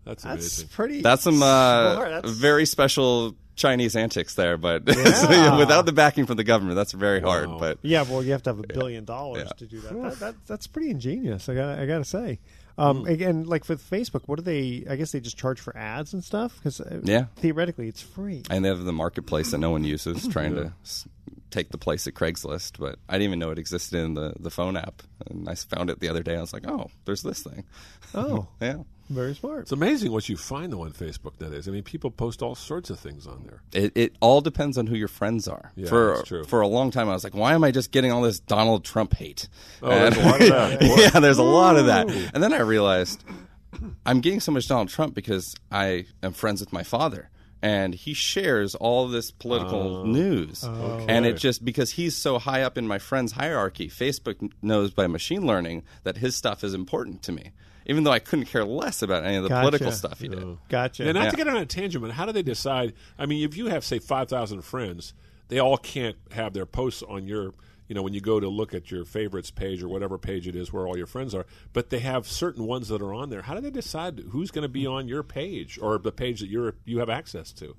that's 0.04 0.22
that's 0.22 0.62
pretty. 0.62 1.00
That's 1.02 1.22
some 1.24 1.42
uh. 1.42 1.94
That's- 1.96 2.32
very 2.32 2.66
special 2.66 3.34
Chinese 3.56 3.96
antics 3.96 4.34
there, 4.34 4.56
but 4.56 4.82
Yeah. 4.86 5.56
without 5.58 5.86
the 5.86 5.92
backing 5.92 6.26
from 6.26 6.36
the 6.36 6.44
government, 6.44 6.76
that's 6.76 6.92
very 6.92 7.20
Wow. 7.20 7.30
hard. 7.30 7.58
But 7.58 7.78
Yeah, 7.82 8.02
well, 8.02 8.22
you 8.22 8.30
have 8.32 8.42
to 8.44 8.50
have 8.50 8.58
a 8.60 8.66
billion 8.66 9.04
dollars 9.04 9.44
Yeah. 9.46 9.52
to 9.58 9.66
do 9.66 9.80
that. 9.80 9.92
that, 10.02 10.18
that 10.20 10.34
that's 10.46 10.66
pretty 10.68 10.90
ingenious. 10.90 11.48
I 11.48 11.54
got 11.54 11.78
I 11.80 11.86
got 11.86 11.98
to 11.98 12.04
say. 12.04 12.38
Um, 12.78 13.06
Again, 13.06 13.44
like 13.44 13.68
with 13.68 13.82
Facebook, 13.88 14.22
what 14.26 14.36
do 14.36 14.42
they? 14.42 14.84
I 14.88 14.96
guess 14.96 15.12
they 15.12 15.20
just 15.20 15.38
charge 15.38 15.60
for 15.60 15.76
ads 15.76 16.12
and 16.12 16.22
stuff. 16.22 16.56
Because 16.58 16.80
Yeah. 17.04 17.26
theoretically, 17.36 17.88
it's 17.88 18.02
free. 18.02 18.42
and 18.50 18.64
they 18.64 18.68
have 18.68 18.84
the 18.84 18.92
marketplace 18.92 19.50
that 19.52 19.58
no 19.58 19.70
one 19.70 19.84
uses, 19.84 20.26
trying 20.32 20.54
to 20.56 20.72
take 21.50 21.70
the 21.70 21.78
place 21.78 22.06
of 22.06 22.14
Craigslist. 22.14 22.78
But 22.78 22.98
I 23.08 23.14
didn't 23.14 23.28
even 23.28 23.38
know 23.38 23.50
it 23.50 23.58
existed 23.58 23.98
in 23.98 24.14
the 24.14 24.34
the 24.38 24.50
phone 24.50 24.76
app, 24.76 25.02
and 25.26 25.48
I 25.48 25.54
found 25.54 25.88
it 25.90 26.00
the 26.00 26.08
other 26.08 26.22
day. 26.22 26.36
I 26.36 26.40
was 26.40 26.52
like, 26.52 26.68
oh, 26.68 26.90
there's 27.06 27.22
this 27.22 27.42
thing. 27.42 27.64
Oh, 28.14 28.48
Yeah, 28.60 28.82
very 29.08 29.34
smart. 29.34 29.62
It's 29.62 29.72
amazing 29.72 30.12
what 30.12 30.28
you 30.28 30.36
find 30.36 30.72
though 30.72 30.82
on 30.82 30.92
Facebook 30.92 31.40
nowadays. 31.40 31.68
I 31.68 31.70
mean, 31.70 31.82
people 31.82 32.10
post 32.10 32.42
all 32.42 32.54
sorts 32.54 32.90
of 32.90 32.98
things 32.98 33.26
on 33.26 33.44
there. 33.44 33.62
it, 33.72 33.92
it 33.94 34.16
all 34.20 34.40
depends 34.40 34.78
on 34.78 34.86
who 34.86 34.96
your 34.96 35.08
friends 35.08 35.48
are. 35.48 35.72
Yeah, 35.76 35.88
for 35.88 36.16
that's 36.16 36.28
true. 36.28 36.44
for 36.44 36.60
a 36.60 36.68
long 36.68 36.90
time, 36.90 37.08
I 37.08 37.12
was 37.12 37.24
like, 37.24 37.34
why 37.34 37.54
am 37.54 37.64
I 37.64 37.70
just 37.70 37.92
getting 37.92 38.12
all 38.12 38.22
this 38.22 38.40
Donald 38.40 38.84
Trump 38.84 39.14
hate? 39.14 39.48
Oh, 39.82 39.88
there's 39.90 40.16
a 40.16 40.22
lot 40.22 40.40
of 40.40 40.48
that. 40.48 40.82
yeah, 41.14 41.20
there's 41.20 41.38
a 41.38 41.42
lot 41.42 41.76
of 41.76 41.86
that. 41.86 42.10
And 42.34 42.42
then 42.42 42.52
I 42.52 42.60
realized 42.60 43.22
I'm 44.04 44.20
getting 44.20 44.40
so 44.40 44.52
much 44.52 44.68
Donald 44.68 44.88
Trump 44.88 45.14
because 45.14 45.54
I 45.70 46.06
am 46.22 46.32
friends 46.32 46.60
with 46.60 46.72
my 46.72 46.82
father. 46.82 47.30
And 47.62 47.94
he 47.94 48.12
shares 48.12 48.74
all 48.74 49.08
this 49.08 49.30
political 49.30 49.98
oh, 49.98 50.04
news. 50.04 50.62
Okay. 50.62 51.06
And 51.08 51.24
it 51.24 51.34
just, 51.38 51.64
because 51.64 51.90
he's 51.92 52.14
so 52.14 52.38
high 52.38 52.62
up 52.62 52.76
in 52.76 52.86
my 52.86 52.98
friend's 52.98 53.32
hierarchy, 53.32 53.88
Facebook 53.88 54.52
knows 54.62 54.92
by 54.92 55.06
machine 55.06 55.46
learning 55.46 55.82
that 56.04 56.18
his 56.18 56.36
stuff 56.36 56.62
is 56.62 56.74
important 56.74 57.22
to 57.24 57.32
me, 57.32 57.52
even 57.86 58.04
though 58.04 58.12
I 58.12 58.18
couldn't 58.18 58.46
care 58.46 58.64
less 58.64 59.02
about 59.02 59.24
any 59.24 59.36
of 59.36 59.42
the 59.42 59.48
Gotcha. 59.48 59.60
political 59.62 59.92
stuff 59.92 60.20
he 60.20 60.28
did. 60.28 60.58
Gotcha. 60.68 61.04
Yeah, 61.04 61.12
not 61.12 61.24
Yeah. 61.24 61.30
to 61.30 61.36
get 61.36 61.48
on 61.48 61.56
a 61.56 61.66
tangent, 61.66 62.02
but 62.02 62.10
how 62.12 62.26
do 62.26 62.32
they 62.32 62.42
decide? 62.42 62.92
I 63.18 63.26
mean, 63.26 63.42
if 63.48 63.56
you 63.56 63.66
have 63.66 63.84
say 63.84 63.98
five 63.98 64.28
thousand 64.28 64.62
friends, 64.62 65.14
they 65.48 65.58
all 65.58 65.76
can't 65.78 66.16
have 66.32 66.52
their 66.52 66.66
posts 66.66 67.02
on 67.02 67.26
your. 67.26 67.52
You 67.88 67.94
know, 67.94 68.02
when 68.02 68.14
you 68.14 68.20
go 68.20 68.40
to 68.40 68.48
look 68.48 68.74
at 68.74 68.90
your 68.90 69.04
favorites 69.04 69.52
page 69.52 69.80
or 69.80 69.88
whatever 69.88 70.18
page 70.18 70.48
it 70.48 70.56
is 70.56 70.72
where 70.72 70.88
all 70.88 70.96
your 70.96 71.06
friends 71.06 71.36
are, 71.36 71.46
but 71.72 71.90
they 71.90 72.00
have 72.00 72.26
certain 72.26 72.66
ones 72.66 72.88
that 72.88 73.00
are 73.00 73.14
on 73.14 73.30
there. 73.30 73.42
How 73.42 73.54
do 73.54 73.60
they 73.60 73.70
decide 73.70 74.24
who's 74.30 74.50
going 74.50 74.64
to 74.64 74.68
be 74.68 74.88
on 74.88 75.06
your 75.06 75.22
page 75.22 75.78
or 75.80 75.96
the 75.96 76.10
page 76.10 76.40
that 76.40 76.48
you're 76.48 76.74
you 76.84 76.98
have 76.98 77.08
access 77.08 77.52
to? 77.52 77.76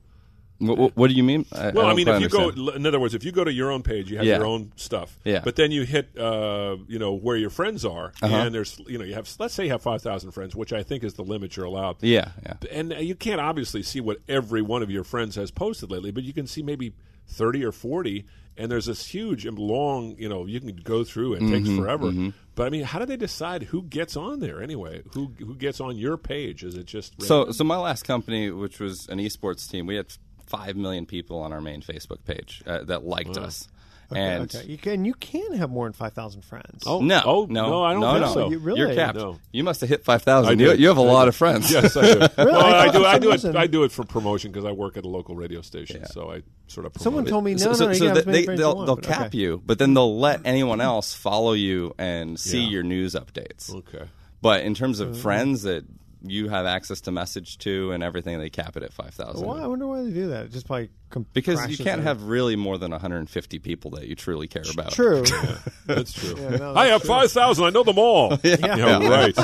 What, 0.60 0.98
what, 0.98 1.08
do 1.10 1.14
you 1.14 1.24
mean? 1.24 1.46
I, 1.52 1.70
Well, 1.72 1.86
I, 1.86 1.90
don't 1.90 1.96
mean, 1.98 2.08
if 2.08 2.22
you 2.22 2.30
go, 2.30 2.50
in 2.72 2.86
other 2.86 3.00
words, 3.00 3.14
if 3.14 3.24
you 3.24 3.32
go 3.32 3.44
to 3.44 3.54
your 3.54 3.72
own 3.72 3.84
page, 3.84 4.10
you 4.10 4.18
have 4.18 4.26
Yeah. 4.26 4.38
your 4.38 4.48
own 4.48 4.72
stuff. 4.76 5.20
Yeah. 5.24 5.42
But 5.44 5.56
then 5.56 5.72
you 5.72 5.84
hit, 5.84 6.18
uh, 6.18 6.78
you 6.88 6.98
know, 6.98 7.14
where 7.14 7.38
your 7.38 7.50
friends 7.52 7.86
are, 7.86 8.12
Uh-huh. 8.22 8.36
and 8.36 8.56
there's, 8.56 8.80
you 8.88 8.98
know, 8.98 9.04
you 9.04 9.14
have, 9.14 9.30
let's 9.40 9.54
say 9.54 9.66
you 9.66 9.72
have 9.72 9.84
five 9.84 10.02
thousand 10.02 10.32
friends, 10.32 10.56
which 10.56 10.74
I 10.74 10.82
think 10.84 11.04
is 11.04 11.14
the 11.14 11.24
limit 11.24 11.56
you're 11.56 11.66
allowed. 11.68 11.98
Yeah, 12.02 12.32
yeah. 12.44 12.54
And 12.72 12.94
uh, 12.94 12.98
you 12.98 13.14
can't 13.16 13.40
obviously 13.42 13.84
see 13.84 14.02
what 14.02 14.18
every 14.28 14.62
one 14.64 14.82
of 14.82 14.90
your 14.90 15.04
friends 15.04 15.36
has 15.36 15.52
posted 15.52 15.92
lately, 15.92 16.12
but 16.12 16.24
you 16.24 16.34
can 16.34 16.48
see 16.48 16.64
maybe 16.64 16.94
thirty 17.28 17.64
or 17.64 17.72
forty, 17.72 18.26
and 18.58 18.72
there's 18.72 18.86
this 18.88 19.06
huge 19.08 19.46
and 19.46 19.60
long, 19.60 20.16
you 20.18 20.30
know, 20.30 20.46
you 20.48 20.60
can 20.60 20.76
go 20.78 21.04
through. 21.04 21.34
It 21.34 21.40
takes 21.42 21.68
Mm-hmm, 21.70 21.78
forever. 21.80 22.12
But 22.56 22.66
I 22.66 22.70
mean, 22.72 22.84
how 22.84 22.98
do 22.98 23.06
they 23.06 23.18
decide 23.18 23.64
who 23.64 23.84
gets 23.84 24.18
on 24.18 24.40
there 24.40 24.64
anyway? 24.64 25.04
Who 25.14 25.34
who 25.38 25.54
gets 25.56 25.80
on 25.80 25.98
your 25.98 26.18
page? 26.18 26.64
Is 26.64 26.76
it 26.76 26.88
just 26.88 27.22
So, 27.22 27.52
so 27.52 27.64
my 27.64 27.78
last 27.78 28.04
company, 28.04 28.50
which 28.50 28.80
was 28.80 29.08
an 29.10 29.20
esports 29.20 29.70
team, 29.70 29.86
we 29.86 29.96
had 29.96 30.08
five 30.48 30.76
million 30.76 31.06
people 31.06 31.40
on 31.40 31.54
our 31.54 31.62
main 31.62 31.82
Facebook 31.82 32.24
page 32.26 32.64
uh, 32.66 32.84
that 32.86 33.04
liked 33.06 33.38
us, 33.38 33.68
and 34.10 34.54
okay. 34.56 34.66
You 34.68 34.78
can 34.78 35.06
you 35.06 35.14
can 35.14 35.54
have 35.54 35.70
more 35.70 35.86
than 35.86 35.94
five 35.94 36.14
thousand 36.14 36.44
friends. 36.44 36.84
Oh, 36.86 37.02
no, 37.02 37.22
oh, 37.26 37.46
no, 37.50 37.70
no, 37.70 37.84
I 37.84 37.92
don't 37.92 38.02
no, 38.02 38.14
think 38.14 38.26
no. 38.26 38.34
so. 38.34 38.50
You 38.50 38.60
really? 38.60 38.80
You're 38.80 38.94
capped. 38.94 39.18
No. 39.18 39.38
You 39.52 39.64
must 39.64 39.82
have 39.82 39.90
hit 39.90 40.04
five 40.06 40.22
I 40.22 40.24
thousand. 40.24 40.58
do. 40.58 40.64
You, 40.66 40.74
you 40.74 40.88
have 40.88 40.98
a 40.98 41.02
I 41.02 41.12
lot 41.12 41.26
do. 41.26 41.30
of 41.30 41.36
friends. 41.36 41.72
Yes, 41.72 41.96
I 41.98 42.14
do. 42.14 42.20
Well, 42.38 42.56
I 42.66 42.86
I 42.86 42.92
do. 42.92 43.06
I 43.06 43.20
do 43.20 43.32
it. 43.32 43.46
I 43.56 43.68
do 43.68 43.84
it 43.84 43.92
for 43.92 44.04
promotion 44.06 44.52
because 44.52 44.66
I 44.66 44.72
work 44.72 44.96
at 44.98 45.04
a 45.04 45.10
local 45.10 45.36
radio 45.36 45.62
station, 45.62 46.06
so 46.06 46.32
I 46.32 46.44
sort 46.68 46.86
of 46.86 46.94
promote 46.94 47.04
Someone 47.04 47.28
it. 47.28 47.30
told 47.30 47.44
me 47.44 47.52
no, 47.54 47.58
so, 47.58 47.70
no, 47.70 47.74
so, 47.74 47.88
you 47.90 47.96
so 47.96 48.06
have 48.08 48.14
they, 48.16 48.20
as 48.22 48.26
many 48.26 48.38
they, 48.40 48.46
friends 48.46 48.60
they'll, 48.60 48.76
want, 48.76 48.86
they'll 48.88 48.96
but 48.96 49.04
cap 49.06 49.26
okay. 49.28 49.38
you, 49.38 49.62
but 49.66 49.78
then 49.80 49.94
they'll 49.94 50.18
let 50.20 50.42
anyone 50.46 50.80
else 50.82 51.14
follow 51.14 51.54
you 51.54 51.94
and 51.98 52.40
see 52.40 52.62
Yeah. 52.62 52.70
your 52.70 52.84
news 52.84 53.14
updates. 53.16 53.74
Okay. 53.74 54.06
But 54.42 54.62
in 54.62 54.74
terms 54.76 55.00
of 55.00 55.20
friends 55.20 55.64
that 55.64 55.84
you 56.24 56.50
have 56.50 56.66
access 56.66 57.02
to 57.02 57.12
message 57.12 57.58
to 57.60 57.92
and 57.92 58.04
everything, 58.04 58.40
they 58.40 58.50
cap 58.50 58.76
it 58.78 58.84
at 58.84 58.94
five 58.94 59.14
thousand. 59.14 59.46
Why? 59.46 59.62
I 59.62 59.68
wonder 59.68 59.88
why 59.88 60.04
they 60.04 60.12
do 60.12 60.28
that. 60.30 60.52
Just 60.52 60.68
by 60.68 60.90
com- 61.10 61.26
Because 61.34 61.68
you 61.68 61.84
can't 61.84 62.02
it. 62.02 62.04
have 62.06 62.24
really 62.24 62.56
more 62.56 62.78
than 62.78 62.92
150 62.92 63.60
people 63.60 63.92
that 63.92 64.08
you 64.08 64.16
truly 64.16 64.48
care 64.48 64.64
about. 64.72 64.92
True. 64.92 65.24
That's 65.86 66.14
true. 66.14 66.36
no, 66.58 66.74
I 66.76 66.88
have 66.88 67.02
true. 67.02 67.08
five 67.10 67.32
thousand. 67.32 67.66
I 67.66 67.70
know 67.70 67.84
them 67.84 68.00
all. 68.00 68.38
yeah, 68.44 69.08
right. 69.08 69.36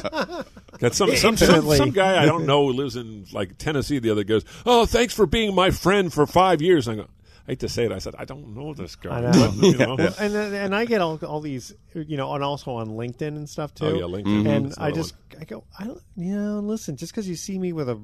Got 0.79 0.93
some 0.95 1.15
some, 1.15 1.38
some 1.38 1.71
some 1.75 1.91
guy 1.91 2.21
I 2.21 2.25
don't 2.25 2.45
know 2.45 2.67
who 2.67 2.73
lives 2.73 2.95
in 2.95 3.25
like 3.31 3.57
Tennessee. 3.57 3.99
The 3.99 4.09
other 4.09 4.23
goes, 4.23 4.43
"Oh, 4.65 4.86
thanks 4.86 5.13
for 5.13 5.25
being 5.25 5.53
my 5.55 5.69
friend 5.71 6.12
for 6.12 6.25
five 6.25 6.62
years." 6.62 6.88
I 6.88 6.95
go, 6.95 7.07
I 7.45 7.51
hate 7.51 7.60
to 7.60 7.69
say 7.69 7.84
it. 7.86 7.91
I 7.91 7.97
said, 7.97 8.15
I 8.17 8.23
don't 8.23 8.56
know 8.56 8.73
this 8.73 8.95
guy. 8.95 9.17
I 9.17 9.21
know. 9.21 9.32
But, 9.32 9.53
you 9.67 9.77
know. 9.77 9.95
Well, 9.97 10.13
and 10.19 10.34
and 10.36 10.75
I 10.75 10.86
get 10.86 11.01
all 11.01 11.17
all 11.25 11.41
these, 11.41 11.73
you 11.93 12.15
know, 12.15 12.34
and 12.34 12.43
also 12.43 12.71
on 12.75 12.89
LinkedIn 12.89 13.21
and 13.27 13.49
stuff 13.49 13.73
too. 13.75 13.86
Oh, 13.86 13.93
yeah, 13.93 14.03
LinkedIn. 14.03 14.47
And 14.47 14.65
That's 14.67 14.77
I 14.77 14.88
another 14.88 15.01
just 15.01 15.13
I 15.39 15.43
go, 15.43 15.63
I 15.77 15.84
don't, 15.86 16.01
you 16.15 16.36
know, 16.39 16.60
listen, 16.60 16.95
just 16.95 17.12
because 17.12 17.27
you 17.27 17.36
see 17.36 17.60
me 17.60 17.73
with 17.73 17.89
a 17.89 17.99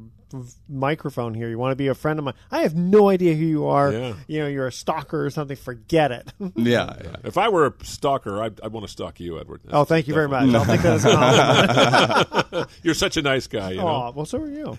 microphone 0.67 1.33
here, 1.33 1.49
you 1.49 1.57
want 1.57 1.71
to 1.71 1.75
be 1.75 1.87
a 1.87 1.95
friend 1.95 2.19
of 2.19 2.25
mine. 2.25 2.33
I 2.51 2.63
have 2.63 2.75
no 2.75 3.09
idea 3.09 3.33
who 3.35 3.45
you 3.45 3.67
are. 3.67 3.91
Yeah. 3.93 4.13
You 4.27 4.39
know, 4.39 4.47
you're 4.47 4.67
a 4.67 4.71
stalker 4.71 5.25
or 5.25 5.29
something. 5.29 5.57
Forget 5.57 6.11
it. 6.11 6.33
Yeah, 6.55 6.93
yeah. 7.03 7.15
If 7.23 7.37
I 7.37 7.47
were 7.49 7.67
a 7.67 7.73
stalker, 7.83 8.41
I'd, 8.41 8.59
I'd 8.61 8.73
want 8.73 8.85
to 8.85 8.91
stalk 8.91 9.19
you, 9.19 9.39
Edward. 9.39 9.61
oh, 9.69 9.85
thank 9.85 10.07
you 10.07 10.13
very 10.13 10.27
much. 10.27 10.53
I'll 10.53 10.65
take 10.65 10.81
that 10.81 10.93
as 10.93 11.05
a 11.05 11.11
compliment. 11.15 12.69
You're 12.83 12.93
such 12.93 13.17
a 13.17 13.21
nice 13.21 13.47
guy. 13.47 13.71
You 13.71 13.77
know, 13.77 13.87
Aw, 13.87 14.11
well, 14.11 14.25
so 14.25 14.39
are 14.39 14.49
you. 14.49 14.77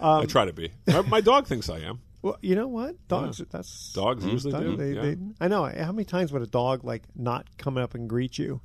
I 0.00 0.24
try 0.24 0.46
to 0.46 0.52
be. 0.52 0.72
My, 0.86 1.02
my 1.02 1.20
dog 1.20 1.46
thinks 1.46 1.68
I 1.68 1.80
am. 1.80 2.00
Well, 2.22 2.36
you 2.42 2.56
know 2.56 2.66
what? 2.68 2.96
Dogs. 3.08 3.40
That's 3.50 3.92
Dogs 3.92 4.24
usually 4.24 4.52
dog- 4.52 4.62
do. 4.64 4.76
they- 4.76 4.92
yeah. 4.92 5.02
they- 5.02 5.16
I 5.40 5.48
know. 5.48 5.64
How 5.64 5.92
many 5.92 6.04
times 6.04 6.32
would 6.32 6.42
a 6.42 6.46
dog 6.46 6.84
like 6.84 7.04
not 7.14 7.46
come 7.58 7.76
up 7.78 7.94
and 7.94 8.08
greet 8.08 8.38
you? 8.38 8.60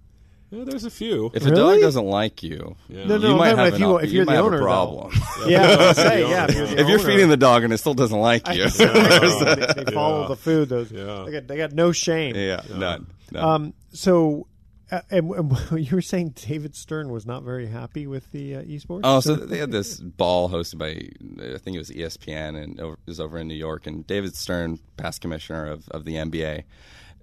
Yeah, 0.49 0.65
there's 0.65 0.85
a 0.85 0.91
few. 0.91 1.31
If 1.33 1.45
a 1.47 1.51
dog 1.51 1.79
doesn't 1.81 2.05
like 2.05 2.43
you, 2.43 2.75
Yeah. 2.87 3.05
No, 3.05 3.17
no, 3.17 3.29
you 3.29 3.35
might 3.35 3.55
have, 3.57 3.67
if 3.69 3.73
an, 3.75 3.79
you- 3.81 3.95
op- 3.95 4.03
if 4.03 4.11
you 4.11 4.17
you're 4.17 4.25
might 4.25 4.33
the 4.33 4.37
have 4.37 4.45
owner, 4.45 4.57
a 4.57 4.61
problem. 4.61 5.11
Yeah, 5.47 5.61
I 5.63 5.67
was 5.67 5.77
gonna 5.77 5.93
say, 5.95 6.29
yeah, 6.29 6.45
if 6.47 6.55
you're 6.55 6.65
if 6.65 6.77
you're 6.87 6.99
owner. 6.99 6.99
feeding 6.99 7.29
the 7.29 7.37
dog 7.37 7.63
and 7.63 7.73
it 7.73 7.77
still 7.79 7.95
doesn't 7.95 8.19
like 8.19 8.47
you, 8.49 8.69
there's 8.69 8.77
they, 8.77 9.83
they 9.83 9.91
follow 9.93 10.27
the 10.27 10.35
food. 10.35 10.69
Those 10.69 10.91
Yeah. 10.91 11.23
they 11.25 11.31
got 11.31 11.47
they 11.47 11.57
got 11.57 11.71
no 11.73 11.91
shame. 11.91 12.35
yeah, 12.35 12.61
none. 12.75 13.07
none. 13.31 13.43
Um. 13.43 13.73
So, 13.93 14.45
uh, 14.93 15.01
and, 15.09 15.31
and 15.31 15.57
you 15.89 15.95
were 15.95 16.01
saying 16.01 16.35
David 16.47 16.75
Stern 16.75 17.09
was 17.09 17.25
not 17.25 17.43
very 17.43 17.67
happy 17.67 18.05
with 18.05 18.31
the 18.31 18.57
uh, 18.57 18.61
esports. 18.61 19.01
Oh, 19.03 19.19
so 19.19 19.35
they 19.35 19.57
had 19.57 19.71
this 19.71 19.99
ball 19.99 20.49
hosted 20.49 20.77
by 20.77 21.53
I 21.53 21.57
think 21.57 21.75
it 21.75 21.79
was 21.79 21.89
ESPN 21.89 22.61
and 22.61 22.79
over, 22.79 22.93
it 22.93 23.07
was 23.07 23.19
over 23.19 23.39
in 23.39 23.47
New 23.47 23.55
York. 23.55 23.87
And 23.87 24.05
David 24.05 24.35
Stern, 24.35 24.79
past 24.97 25.21
commissioner 25.21 25.65
of, 25.65 25.89
of 25.89 26.05
the 26.05 26.15
NBA, 26.15 26.63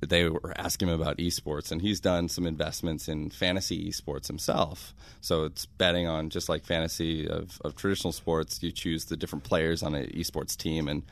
they 0.01 0.29
were 0.29 0.55
asking 0.57 0.89
him 0.89 1.01
about 1.01 1.19
esports, 1.19 1.71
and 1.71 1.83
he's 1.83 2.01
done 2.01 2.29
some 2.29 2.47
investments 2.47 3.07
in 3.07 3.31
fantasy 3.31 3.89
esports 3.89 4.27
himself. 4.27 4.95
So 5.21 5.45
it's 5.45 5.67
betting 5.67 6.09
on 6.09 6.31
just 6.31 6.49
like 6.49 6.65
fantasy 6.65 7.29
of, 7.29 7.61
of 7.65 7.77
traditional 7.77 8.13
sports. 8.13 8.63
You 8.63 8.73
choose 8.73 9.05
the 9.05 9.17
different 9.17 9.45
players 9.45 9.83
on 9.83 9.95
an 9.95 10.07
esports 10.07 10.57
team, 10.57 10.89
and 10.89 11.03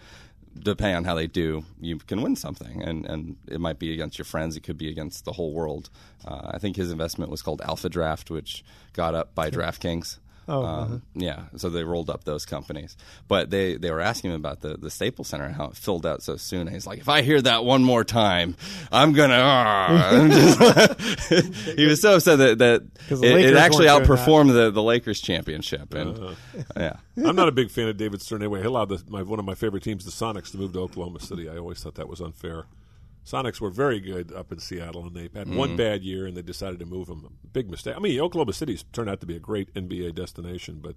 depending 0.63 0.97
on 0.97 1.05
how 1.05 1.15
they 1.15 1.27
do, 1.27 1.65
you 1.81 1.99
can 1.99 2.23
win 2.23 2.37
something. 2.37 2.83
And 2.83 3.07
and 3.07 3.37
it 3.47 3.61
might 3.61 3.79
be 3.79 3.93
against 3.93 4.19
your 4.19 4.25
friends. 4.25 4.57
It 4.57 4.63
could 4.63 4.79
be 4.79 4.89
against 4.89 5.25
the 5.25 5.33
whole 5.33 5.53
world. 5.53 5.91
Uh, 6.27 6.53
I 6.55 6.59
think 6.59 6.77
his 6.77 6.91
investment 6.91 7.31
was 7.31 7.43
called 7.43 7.61
Alpha 7.63 7.89
Draft, 7.89 8.31
which 8.31 8.65
got 8.93 9.15
up 9.15 9.35
by 9.35 9.51
DraftKings. 9.51 10.19
Oh, 10.49 10.65
Um, 10.65 10.83
uh-huh. 10.83 10.97
yeah. 11.15 11.43
So 11.57 11.69
they 11.69 11.85
rolled 11.85 12.09
up 12.11 12.25
those 12.25 12.47
companies, 12.47 12.97
but 13.29 13.51
they, 13.51 13.77
they 13.77 13.91
were 13.91 14.01
asking 14.01 14.31
him 14.31 14.37
about 14.37 14.61
the, 14.61 14.77
the 14.77 14.91
Staples 14.91 15.29
Center 15.29 15.45
and 15.45 15.55
how 15.55 15.67
it 15.67 15.77
filled 15.77 16.07
out 16.07 16.23
so 16.23 16.37
soon. 16.37 16.63
And 16.63 16.71
he's 16.71 16.87
like, 16.87 16.99
if 16.99 17.09
I 17.09 17.23
hear 17.23 17.41
that 17.43 17.65
one 17.65 17.85
more 17.85 18.03
time, 18.05 18.57
I'm 18.91 19.13
gonna. 19.13 19.39
ah." 19.39 20.11
And 20.13 20.33
he 21.79 21.87
was 21.87 22.01
so 22.01 22.17
upset 22.17 22.39
that 22.39 22.59
that 22.59 22.83
'Cause 23.09 23.21
the 23.21 23.27
it, 23.39 23.47
it 23.53 23.57
actually 23.57 23.87
weren't 23.87 24.07
doing 24.07 24.17
that. 24.19 24.27
outperformed 24.27 24.53
the, 24.53 24.71
the 24.71 24.83
Lakers 24.83 25.21
championship. 25.21 25.93
And 25.95 26.17
Uh-huh. 26.19 26.63
yeah, 26.77 26.97
I'm 27.17 27.37
not 27.37 27.49
a 27.49 27.53
big 27.53 27.71
fan 27.71 27.89
of 27.89 27.97
David 27.97 28.23
Stern 28.23 28.43
anyway. 28.43 28.61
He 28.61 28.67
allowed 28.67 28.89
the, 28.89 29.03
my, 29.09 29.23
one 29.23 29.39
of 29.39 29.45
my 29.45 29.55
favorite 29.55 29.83
teams, 29.83 30.05
the 30.05 30.11
Sonics, 30.11 30.51
to 30.53 30.57
move 30.59 30.73
to 30.73 30.81
Oklahoma 30.81 31.21
City. 31.21 31.49
I 31.49 31.59
always 31.59 31.81
thought 31.83 31.95
that 31.97 32.09
was 32.09 32.21
unfair. 32.21 32.65
Sonics 33.31 33.61
were 33.61 33.71
very 33.71 34.01
good 34.01 34.33
up 34.33 34.51
in 34.53 34.59
Seattle, 34.59 35.07
and 35.07 35.15
they 35.15 35.29
had 35.39 35.55
one 35.55 35.71
Mhm. 35.71 35.77
bad 35.77 36.03
year, 36.03 36.25
and 36.27 36.35
they 36.37 36.41
decided 36.43 36.79
to 36.79 36.87
move 36.87 37.09
them. 37.09 37.27
Big 37.53 37.69
mistake. 37.71 37.95
I 37.95 37.99
mean, 37.99 38.19
Oklahoma 38.21 38.55
City's 38.55 38.85
turned 38.93 39.11
out 39.11 39.21
to 39.21 39.27
be 39.27 39.37
a 39.37 39.41
great 39.41 39.69
NBA 39.75 40.13
destination, 40.13 40.81
but 40.83 40.97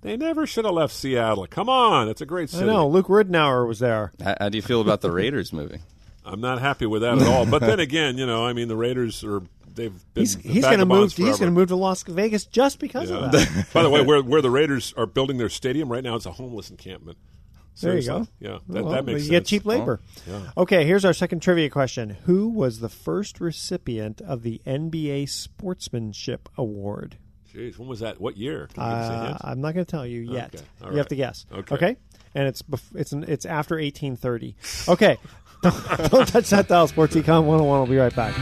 they 0.00 0.16
never 0.16 0.44
should 0.46 0.64
have 0.64 0.74
left 0.74 0.92
Seattle. 0.92 1.46
Come 1.46 1.68
on, 1.68 2.08
it's 2.08 2.20
a 2.20 2.26
great 2.26 2.50
city. 2.50 2.64
I 2.64 2.66
know 2.66 2.88
Luke 2.88 3.06
Ridnour 3.06 3.66
was 3.68 3.78
there. 3.78 4.10
how, 4.22 4.34
how 4.40 4.48
do 4.48 4.58
you 4.58 4.62
feel 4.62 4.80
about 4.80 5.02
the 5.02 5.12
Raiders 5.12 5.52
moving? 5.52 5.80
I'm 6.24 6.40
not 6.40 6.60
happy 6.60 6.84
with 6.86 7.02
that 7.02 7.18
at 7.22 7.26
all. 7.28 7.46
But 7.46 7.60
then 7.60 7.80
again, 7.80 8.18
you 8.18 8.26
know, 8.26 8.44
I 8.44 8.52
mean, 8.52 8.68
the 8.68 8.76
Raiders 8.76 9.22
are 9.24 9.40
they've 9.74 9.94
been 10.14 10.22
He's 10.22 10.34
he's 10.34 10.64
going 10.64 10.80
to 10.80 10.84
move. 10.84 11.12
He's 11.12 11.38
going 11.38 11.50
to 11.50 11.58
move 11.58 11.68
to 11.68 11.76
Las 11.76 12.02
Vegas 12.02 12.44
just 12.44 12.80
because 12.80 13.08
of 13.10 13.30
that. 13.32 13.66
By 13.72 13.82
the 13.82 13.88
way, 13.88 14.02
where 14.02 14.20
where 14.22 14.42
the 14.42 14.50
Raiders 14.50 14.92
are 14.96 15.06
building 15.06 15.38
their 15.38 15.48
stadium 15.48 15.90
right 15.90 16.02
now, 16.04 16.16
it's 16.16 16.26
a 16.26 16.32
homeless 16.32 16.70
encampment. 16.70 17.16
There 17.80 17.96
you 17.96 18.06
go. 18.06 18.26
Yeah, 18.40 18.58
that, 18.68 18.84
Well, 18.84 18.92
that 18.92 19.04
makes 19.04 19.20
you 19.20 19.26
sense. 19.26 19.30
get 19.30 19.46
cheap 19.46 19.64
labor. 19.66 20.00
Yeah. 20.26 20.50
Okay, 20.56 20.84
here's 20.84 21.04
our 21.04 21.12
second 21.12 21.40
trivia 21.40 21.70
question: 21.70 22.10
Who 22.24 22.48
was 22.48 22.80
the 22.80 22.88
first 22.88 23.40
recipient 23.40 24.20
of 24.20 24.42
the 24.42 24.60
NBA 24.66 25.28
Sportsmanship 25.28 26.48
Award? 26.56 27.16
Jeez, 27.54 27.78
when 27.78 27.88
was 27.88 28.00
that? 28.00 28.20
What 28.20 28.36
year? 28.36 28.68
Can 28.74 28.82
you 28.84 28.88
give 28.90 28.98
us 28.98 29.10
a 29.10 29.12
Uh. 29.46 29.50
I'm 29.50 29.60
not 29.60 29.72
going 29.74 29.86
to 29.86 29.90
tell 29.90 30.06
you 30.06 30.20
yet. 30.20 30.54
Okay, 30.54 30.90
You 30.92 30.98
have 30.98 31.08
to 31.08 31.16
guess. 31.16 31.46
Okay. 31.52 31.96
and 32.34 32.46
it's 32.46 32.60
bef- 32.62 32.94
it's 32.94 33.12
an, 33.12 33.24
it's 33.26 33.46
after 33.46 33.76
1830. 33.76 34.54
Okay, 34.88 35.16
don't, 35.62 36.10
don't 36.10 36.28
touch 36.28 36.50
that 36.50 36.68
dial. 36.68 36.86
Sports 36.88 37.14
Econ 37.16 37.44
101. 37.44 37.66
We'll 37.80 37.86
be 37.86 37.96
right 37.96 38.14
back. 38.14 38.34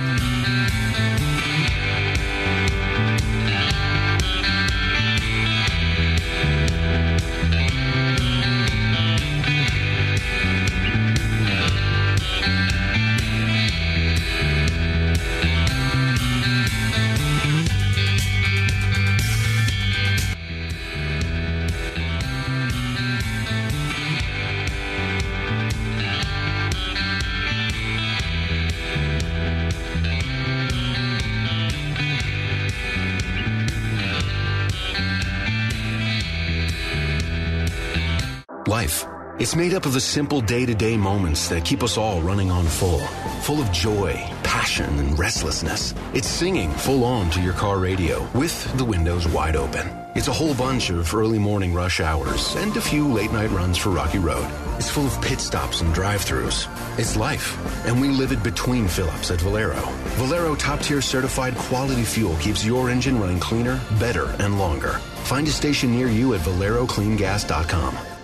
Up 39.76 39.84
of 39.84 39.92
the 39.92 40.00
simple 40.00 40.40
day 40.40 40.64
to 40.64 40.74
day 40.74 40.96
moments 40.96 41.48
that 41.48 41.64
keep 41.64 41.82
us 41.82 41.98
all 41.98 42.22
running 42.22 42.50
on 42.50 42.64
full, 42.64 43.00
full 43.42 43.60
of 43.60 43.70
joy, 43.72 44.12
passion, 44.42 44.98
and 44.98 45.18
restlessness. 45.18 45.92
It's 46.14 46.26
singing 46.26 46.70
full 46.70 47.04
on 47.04 47.28
to 47.30 47.42
your 47.42 47.52
car 47.52 47.78
radio 47.78 48.26
with 48.32 48.76
the 48.78 48.84
windows 48.84 49.28
wide 49.28 49.54
open. 49.54 49.86
It's 50.14 50.28
a 50.28 50.32
whole 50.32 50.54
bunch 50.54 50.88
of 50.88 51.14
early 51.14 51.38
morning 51.38 51.74
rush 51.74 52.00
hours 52.00 52.56
and 52.56 52.74
a 52.76 52.80
few 52.80 53.06
late 53.06 53.32
night 53.32 53.50
runs 53.50 53.76
for 53.76 53.90
Rocky 53.90 54.18
Road. 54.18 54.50
It's 54.76 54.88
full 54.88 55.06
of 55.06 55.20
pit 55.20 55.40
stops 55.40 55.82
and 55.82 55.92
drive 55.92 56.24
throughs. 56.24 56.66
It's 56.98 57.16
life, 57.16 57.54
and 57.86 58.00
we 58.00 58.08
live 58.08 58.32
it 58.32 58.42
between 58.42 58.88
fill 58.88 59.10
ups 59.10 59.30
at 59.30 59.42
Valero. 59.42 59.82
Valero 60.16 60.54
top 60.54 60.80
tier 60.80 61.02
certified 61.02 61.54
quality 61.56 62.04
fuel 62.04 62.36
keeps 62.36 62.64
your 62.64 62.88
engine 62.88 63.20
running 63.20 63.40
cleaner, 63.40 63.78
better, 64.00 64.34
and 64.38 64.58
longer. 64.58 64.94
Find 65.24 65.46
a 65.46 65.50
station 65.50 65.92
near 65.92 66.08
you 66.08 66.32
at 66.32 66.40
ValeroCleanGas.com. 66.40 68.15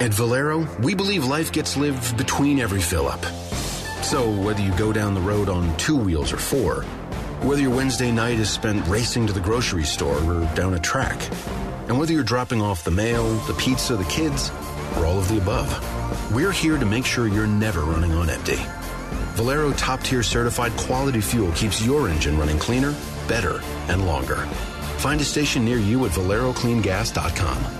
At 0.00 0.14
Valero, 0.14 0.66
we 0.80 0.94
believe 0.94 1.26
life 1.26 1.52
gets 1.52 1.76
lived 1.76 2.16
between 2.16 2.58
every 2.58 2.80
fill 2.80 3.06
up. 3.06 3.22
So, 4.02 4.30
whether 4.30 4.62
you 4.62 4.74
go 4.78 4.94
down 4.94 5.12
the 5.12 5.20
road 5.20 5.50
on 5.50 5.76
two 5.76 5.94
wheels 5.94 6.32
or 6.32 6.38
four, 6.38 6.84
whether 7.42 7.60
your 7.60 7.76
Wednesday 7.76 8.10
night 8.10 8.38
is 8.38 8.48
spent 8.48 8.86
racing 8.88 9.26
to 9.26 9.34
the 9.34 9.40
grocery 9.40 9.84
store 9.84 10.16
or 10.16 10.50
down 10.54 10.72
a 10.72 10.78
track, 10.78 11.20
and 11.88 11.98
whether 11.98 12.14
you're 12.14 12.24
dropping 12.24 12.62
off 12.62 12.82
the 12.82 12.90
mail, 12.90 13.34
the 13.40 13.52
pizza, 13.52 13.94
the 13.94 14.04
kids, 14.04 14.50
or 14.96 15.04
all 15.04 15.18
of 15.18 15.28
the 15.28 15.36
above, 15.36 15.68
we're 16.32 16.50
here 16.50 16.78
to 16.78 16.86
make 16.86 17.04
sure 17.04 17.28
you're 17.28 17.46
never 17.46 17.82
running 17.82 18.12
on 18.14 18.30
empty. 18.30 18.58
Valero 19.36 19.70
top 19.74 20.00
tier 20.00 20.22
certified 20.22 20.72
quality 20.78 21.20
fuel 21.20 21.52
keeps 21.52 21.84
your 21.84 22.08
engine 22.08 22.38
running 22.38 22.58
cleaner, 22.58 22.94
better, 23.28 23.60
and 23.88 24.06
longer. 24.06 24.46
Find 24.96 25.20
a 25.20 25.24
station 25.24 25.62
near 25.62 25.76
you 25.76 26.06
at 26.06 26.12
ValeroCleanGas.com. 26.12 27.79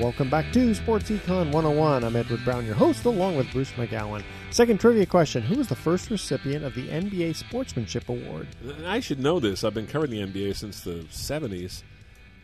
Welcome 0.00 0.30
back 0.30 0.50
to 0.54 0.74
Sports 0.74 1.10
Econ 1.10 1.52
101. 1.52 2.04
I'm 2.04 2.16
Edward 2.16 2.42
Brown, 2.42 2.64
your 2.64 2.74
host, 2.74 3.04
along 3.04 3.36
with 3.36 3.52
Bruce 3.52 3.70
McGowan. 3.72 4.22
Second 4.50 4.80
trivia 4.80 5.04
question 5.04 5.42
Who 5.42 5.56
was 5.56 5.68
the 5.68 5.76
first 5.76 6.08
recipient 6.10 6.64
of 6.64 6.74
the 6.74 6.88
NBA 6.88 7.36
Sportsmanship 7.36 8.08
Award? 8.08 8.48
I 8.86 9.00
should 9.00 9.20
know 9.20 9.38
this. 9.40 9.62
I've 9.62 9.74
been 9.74 9.86
covering 9.86 10.10
the 10.12 10.20
NBA 10.22 10.56
since 10.56 10.80
the 10.80 11.04
70s, 11.10 11.82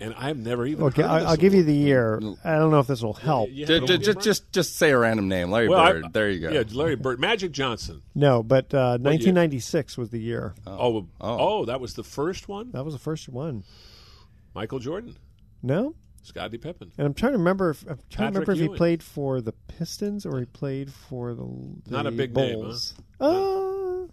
and 0.01 0.15
I've 0.19 0.37
never 0.37 0.67
even. 0.67 0.85
Okay, 0.85 1.01
heard 1.01 1.11
I, 1.11 1.19
this 1.21 1.29
I'll 1.31 1.37
give 1.37 1.55
you 1.55 1.63
the 1.63 1.75
year. 1.75 2.21
I 2.45 2.57
don't 2.59 2.71
know 2.71 2.81
if 2.81 2.89
this 2.89 3.01
will 3.01 3.15
help. 3.15 3.49
Yeah, 3.51 3.67
Ju- 3.67 3.79
don't 3.79 3.87
ju- 3.89 3.97
get 3.99 4.05
just, 4.05 4.21
just, 4.21 4.53
just 4.53 4.77
say 4.77 4.91
a 4.91 4.99
random 4.99 5.27
name, 5.29 5.51
Larry 5.51 5.69
Well, 5.69 5.81
I- 5.81 5.93
Bird. 5.93 6.13
there 6.13 6.29
you 6.29 6.41
go. 6.41 6.51
Yeah, 6.51 6.65
Larry 6.73 6.97
Bird. 6.97 7.19
Magic 7.21 7.53
Johnson. 7.53 8.03
No, 8.15 8.43
but 8.43 8.75
uh, 8.75 8.99
What 8.99 9.13
year? 9.23 9.33
1996 9.33 9.97
was 9.97 10.11
the 10.11 10.21
year. 10.21 10.55
Oh, 10.67 11.07
oh, 11.23 11.65
that 11.65 11.81
was 11.81 11.95
the 11.95 12.05
first 12.05 12.49
one? 12.49 12.73
That 12.73 12.85
was 12.85 12.93
the 12.93 13.01
first 13.01 13.31
one. 13.31 13.65
Michael 14.55 14.79
Jordan. 14.79 15.17
No? 15.63 15.95
Scottie 16.27 16.59
Pippen. 16.59 16.93
And 16.99 17.07
I'm 17.07 17.15
trying 17.15 17.33
to 17.33 17.39
remember 17.39 17.71
if 17.71 17.83
I'm 17.89 17.99
trying 18.11 18.33
to 18.33 18.41
remember 18.41 18.53
if 18.53 18.59
he 18.59 18.69
played 18.77 19.03
for 19.03 19.41
the 19.41 19.53
Pistons 19.53 20.27
or 20.27 20.39
he 20.41 20.47
played 20.47 20.93
for 20.93 21.35
the, 21.35 21.47
Not 21.89 22.07
a 22.07 22.11
the 22.11 22.17
big 22.17 22.35
name, 22.37 22.57
huh? 22.57 22.63
Bulls. 22.63 22.95
Uh, 23.21 23.63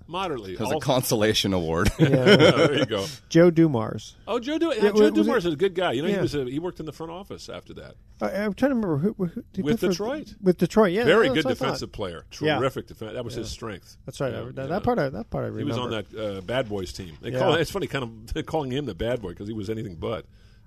Moderately. 0.06 0.54
It 0.54 0.60
was 0.60 0.70
a 0.72 0.74
All- 0.76 0.80
consolation 0.82 1.54
award. 1.54 1.90
Yeah. 2.00 2.08
Yeah, 2.10 2.26
there 2.36 2.78
you 2.80 2.86
go. 2.86 3.06
Joe 3.30 3.50
Dumars. 3.52 4.16
Oh, 4.28 4.38
Joe, 4.38 4.58
du- 4.58 4.68
Yeah, 4.68 4.74
yeah, 4.76 4.82
Joe 4.82 4.92
was- 4.92 5.02
was 5.02 5.12
Dumars 5.14 5.46
it- 5.46 5.48
is 5.50 5.54
a 5.54 5.58
good 5.58 5.76
guy. 5.76 5.94
You 5.94 6.02
know, 6.02 6.08
Yeah. 6.10 6.16
he 6.16 6.22
was 6.22 6.36
a, 6.36 6.44
he 6.46 6.60
worked 6.60 6.80
in 6.82 6.86
the 6.86 6.92
front 6.92 7.12
office 7.12 7.48
after 7.48 7.74
that. 7.76 7.96
I, 8.22 8.32
I'm 8.44 8.54
trying 8.54 8.72
to 8.72 8.76
remember 8.76 8.98
who, 8.98 9.14
who 9.14 9.28
did 9.28 9.46
he 9.54 9.62
With 9.62 9.80
play 9.80 9.88
for- 9.88 9.92
Detroit. 9.94 10.36
With 10.42 10.58
Detroit, 10.58 10.92
yeah, 10.92 11.06
Very 11.06 11.30
that's 11.30 11.36
good 11.36 11.46
what 11.46 11.52
I 11.52 11.56
thought. 11.56 11.64
defensive 11.66 11.92
player. 11.94 12.26
Yeah. 12.42 12.60
Terrific 12.60 12.88
defense. 12.88 13.14
That 13.14 13.24
was 13.24 13.34
his 13.36 13.50
strength. 13.50 13.96
That's 14.06 14.20
right. 14.20 14.34
Yeah, 14.34 14.42
I- 14.42 14.46
that, 14.46 14.58
yeah. 14.58 14.68
that 14.68 14.84
part, 14.84 15.00
I, 15.00 15.10
that 15.10 15.30
part 15.30 15.54
I 15.54 15.58
He 15.58 15.64
was 15.64 15.78
on 15.78 15.92
that 15.92 16.14
uh, 16.16 16.42
Bad 16.42 16.68
Boys 16.68 16.92
team. 16.92 17.18
They 17.22 17.32
Yeah. 17.32 17.40
call 17.40 17.54
it's 17.56 17.72
funny, 17.72 17.88
kind 17.88 18.28
of 18.36 18.46
calling 18.46 18.72
him 18.72 18.86
the 18.86 18.96
bad 18.96 19.22
boy 19.22 19.30
because 19.30 19.48
he 19.48 19.54
was 19.54 19.70
anything 19.70 19.96
but. 19.96 20.26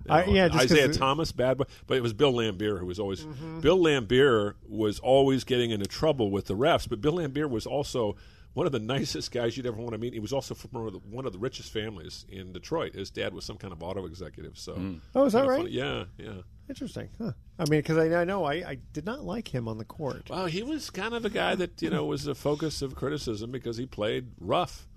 You 0.09 0.15
I- 0.15 0.25
yeah, 0.27 0.49
just 0.49 0.61
'cause 0.69 0.73
Isiah 0.73 0.89
Mm-hmm. 0.89 0.99
Thomas, 0.99 1.33
bad 1.33 1.59
boy, 1.59 1.65
but 1.87 1.97
it 1.97 2.03
was 2.03 2.13
Bill 2.13 2.33
Laimbeer 2.33 2.79
who 2.79 2.87
was 2.87 2.99
always. 2.99 3.25
Bill 3.61 3.79
Laimbeer 3.79 4.55
was 4.69 4.99
always 5.01 5.45
getting 5.45 5.71
into 5.71 5.87
trouble 5.87 6.31
with 6.31 6.47
the 6.47 6.55
refs, 6.57 6.89
but 6.89 7.01
Bill 7.01 7.15
Laimbeer 7.15 7.49
was 7.51 7.67
also 7.67 8.17
one 8.55 8.65
of 8.67 8.73
the 8.73 8.79
nicest 8.95 9.33
guys 9.33 9.57
you'd 9.57 9.67
ever 9.67 9.77
want 9.77 9.93
to 9.93 9.99
meet. 9.99 10.13
He 10.15 10.21
was 10.21 10.33
also 10.33 10.55
from 10.55 10.71
one 10.73 10.87
of 10.87 10.93
the, 10.95 10.99
one 11.01 11.27
of 11.27 11.33
the 11.33 11.39
richest 11.39 11.73
families 11.73 12.25
in 12.29 12.53
Detroit. 12.53 12.95
His 12.95 13.11
dad 13.11 13.35
was 13.35 13.45
some 13.45 13.57
kind 13.59 13.73
of 13.73 13.83
auto 13.83 14.07
executive. 14.07 14.59
So, 14.59 14.97
Oh, 15.15 15.25
is 15.27 15.33
that 15.35 15.47
right? 15.47 15.59
funny. 15.59 15.71
Yeah, 15.73 16.05
yeah. 16.19 16.31
Interesting. 16.69 17.09
Huh. 17.19 17.33
I 17.59 17.63
mean, 17.71 17.79
because 17.81 17.97
I, 17.99 18.23
I 18.23 18.25
know 18.25 18.45
I, 18.45 18.55
I 18.55 18.79
did 18.93 19.05
not 19.07 19.23
like 19.25 19.55
him 19.55 19.69
on 19.69 19.79
the 19.79 19.85
court. 19.85 20.29
Well, 20.31 20.47
he 20.47 20.63
was 20.65 20.91
kind 20.91 21.15
of 21.15 21.25
a 21.25 21.31
guy 21.31 21.55
that 21.55 21.81
you 21.81 21.91
know 21.91 22.05
was 22.07 22.27
a 22.27 22.35
focus 22.35 22.83
of 22.83 22.95
criticism 22.97 23.51
because 23.53 23.77
he 23.77 23.87
played 23.87 24.29
rough. 24.41 24.89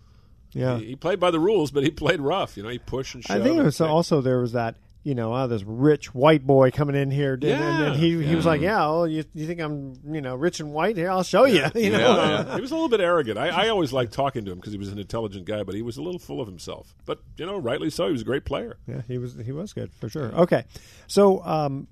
Yeah. 0.51 0.79
he, 0.79 0.85
he 0.87 0.95
played 0.95 1.19
by 1.19 1.29
the 1.29 1.39
rules, 1.39 1.69
but 1.69 1.83
he 1.83 1.91
played 1.91 2.21
rough. 2.21 2.57
You 2.57 2.63
know, 2.63 2.69
he 2.69 2.79
pushed 2.79 3.13
and 3.13 3.23
shoved. 3.23 3.39
I 3.39 3.43
think 3.43 3.59
it 3.59 3.63
was 3.63 3.79
also 3.81 4.19
there 4.19 4.39
was 4.39 4.53
that 4.53 4.77
you 5.03 5.15
know 5.15 5.33
oh, 5.33 5.47
this 5.47 5.63
rich 5.63 6.13
white 6.13 6.45
boy 6.45 6.71
coming 6.71 6.95
in 6.95 7.09
here, 7.09 7.33
and, 7.33 7.43
Yeah, 7.43 7.83
and 7.85 7.95
he 7.95 8.21
he 8.23 8.35
was 8.35 8.45
like, 8.45 8.61
yeah, 8.61 8.79
well, 8.79 9.07
you 9.07 9.23
you 9.33 9.47
think 9.47 9.61
I'm 9.61 9.93
you 10.13 10.21
know 10.21 10.35
rich 10.35 10.59
and 10.59 10.73
white? 10.73 10.97
Here, 10.97 11.09
I'll 11.09 11.23
show 11.23 11.45
you. 11.45 11.65
You 11.75 11.91
know, 11.91 12.15
Yeah, 12.15 12.55
he 12.55 12.61
was 12.61 12.71
a 12.71 12.75
little 12.75 12.89
bit 12.89 12.99
arrogant. 12.99 13.37
I, 13.37 13.65
I 13.65 13.69
always 13.69 13.93
liked 13.93 14.11
talking 14.13 14.43
to 14.45 14.51
him 14.51 14.57
because 14.57 14.73
he 14.73 14.77
was 14.77 14.89
an 14.89 14.99
intelligent 14.99 15.45
guy, 15.45 15.63
but 15.63 15.75
he 15.75 15.81
was 15.81 15.97
a 15.97 16.01
little 16.01 16.19
full 16.19 16.41
of 16.41 16.47
himself. 16.47 16.93
But 17.05 17.21
you 17.37 17.45
know, 17.45 17.57
rightly 17.57 17.89
so. 17.89 18.07
He 18.07 18.11
was 18.11 18.21
a 18.21 18.25
great 18.25 18.45
player. 18.45 18.77
Yeah, 18.87 19.01
he 19.07 19.17
was 19.17 19.35
he 19.35 19.51
was 19.51 19.73
good 19.73 19.93
for 19.93 20.09
sure. 20.09 20.33
Okay, 20.33 20.65
so 21.07 21.43
um, 21.45 21.87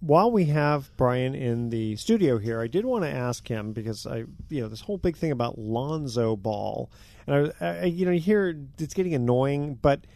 while 0.00 0.30
we 0.30 0.46
have 0.46 0.90
Brian 0.96 1.34
in 1.34 1.70
the 1.70 1.96
studio 1.96 2.38
here, 2.38 2.60
I 2.60 2.66
did 2.66 2.84
want 2.84 3.04
to 3.04 3.10
ask 3.10 3.46
him 3.46 3.72
because 3.72 4.06
I 4.06 4.24
you 4.48 4.60
know 4.60 4.68
this 4.68 4.80
whole 4.80 4.98
big 4.98 5.16
thing 5.16 5.32
about 5.32 5.58
Lonzo 5.58 6.36
Ball, 6.36 6.90
and 7.26 7.52
I, 7.60 7.66
I 7.66 7.84
you 7.84 8.06
know 8.06 8.12
you 8.12 8.20
hear 8.20 8.56
it's 8.78 8.94
getting 8.94 9.14
annoying, 9.14 9.78
but 9.82 10.06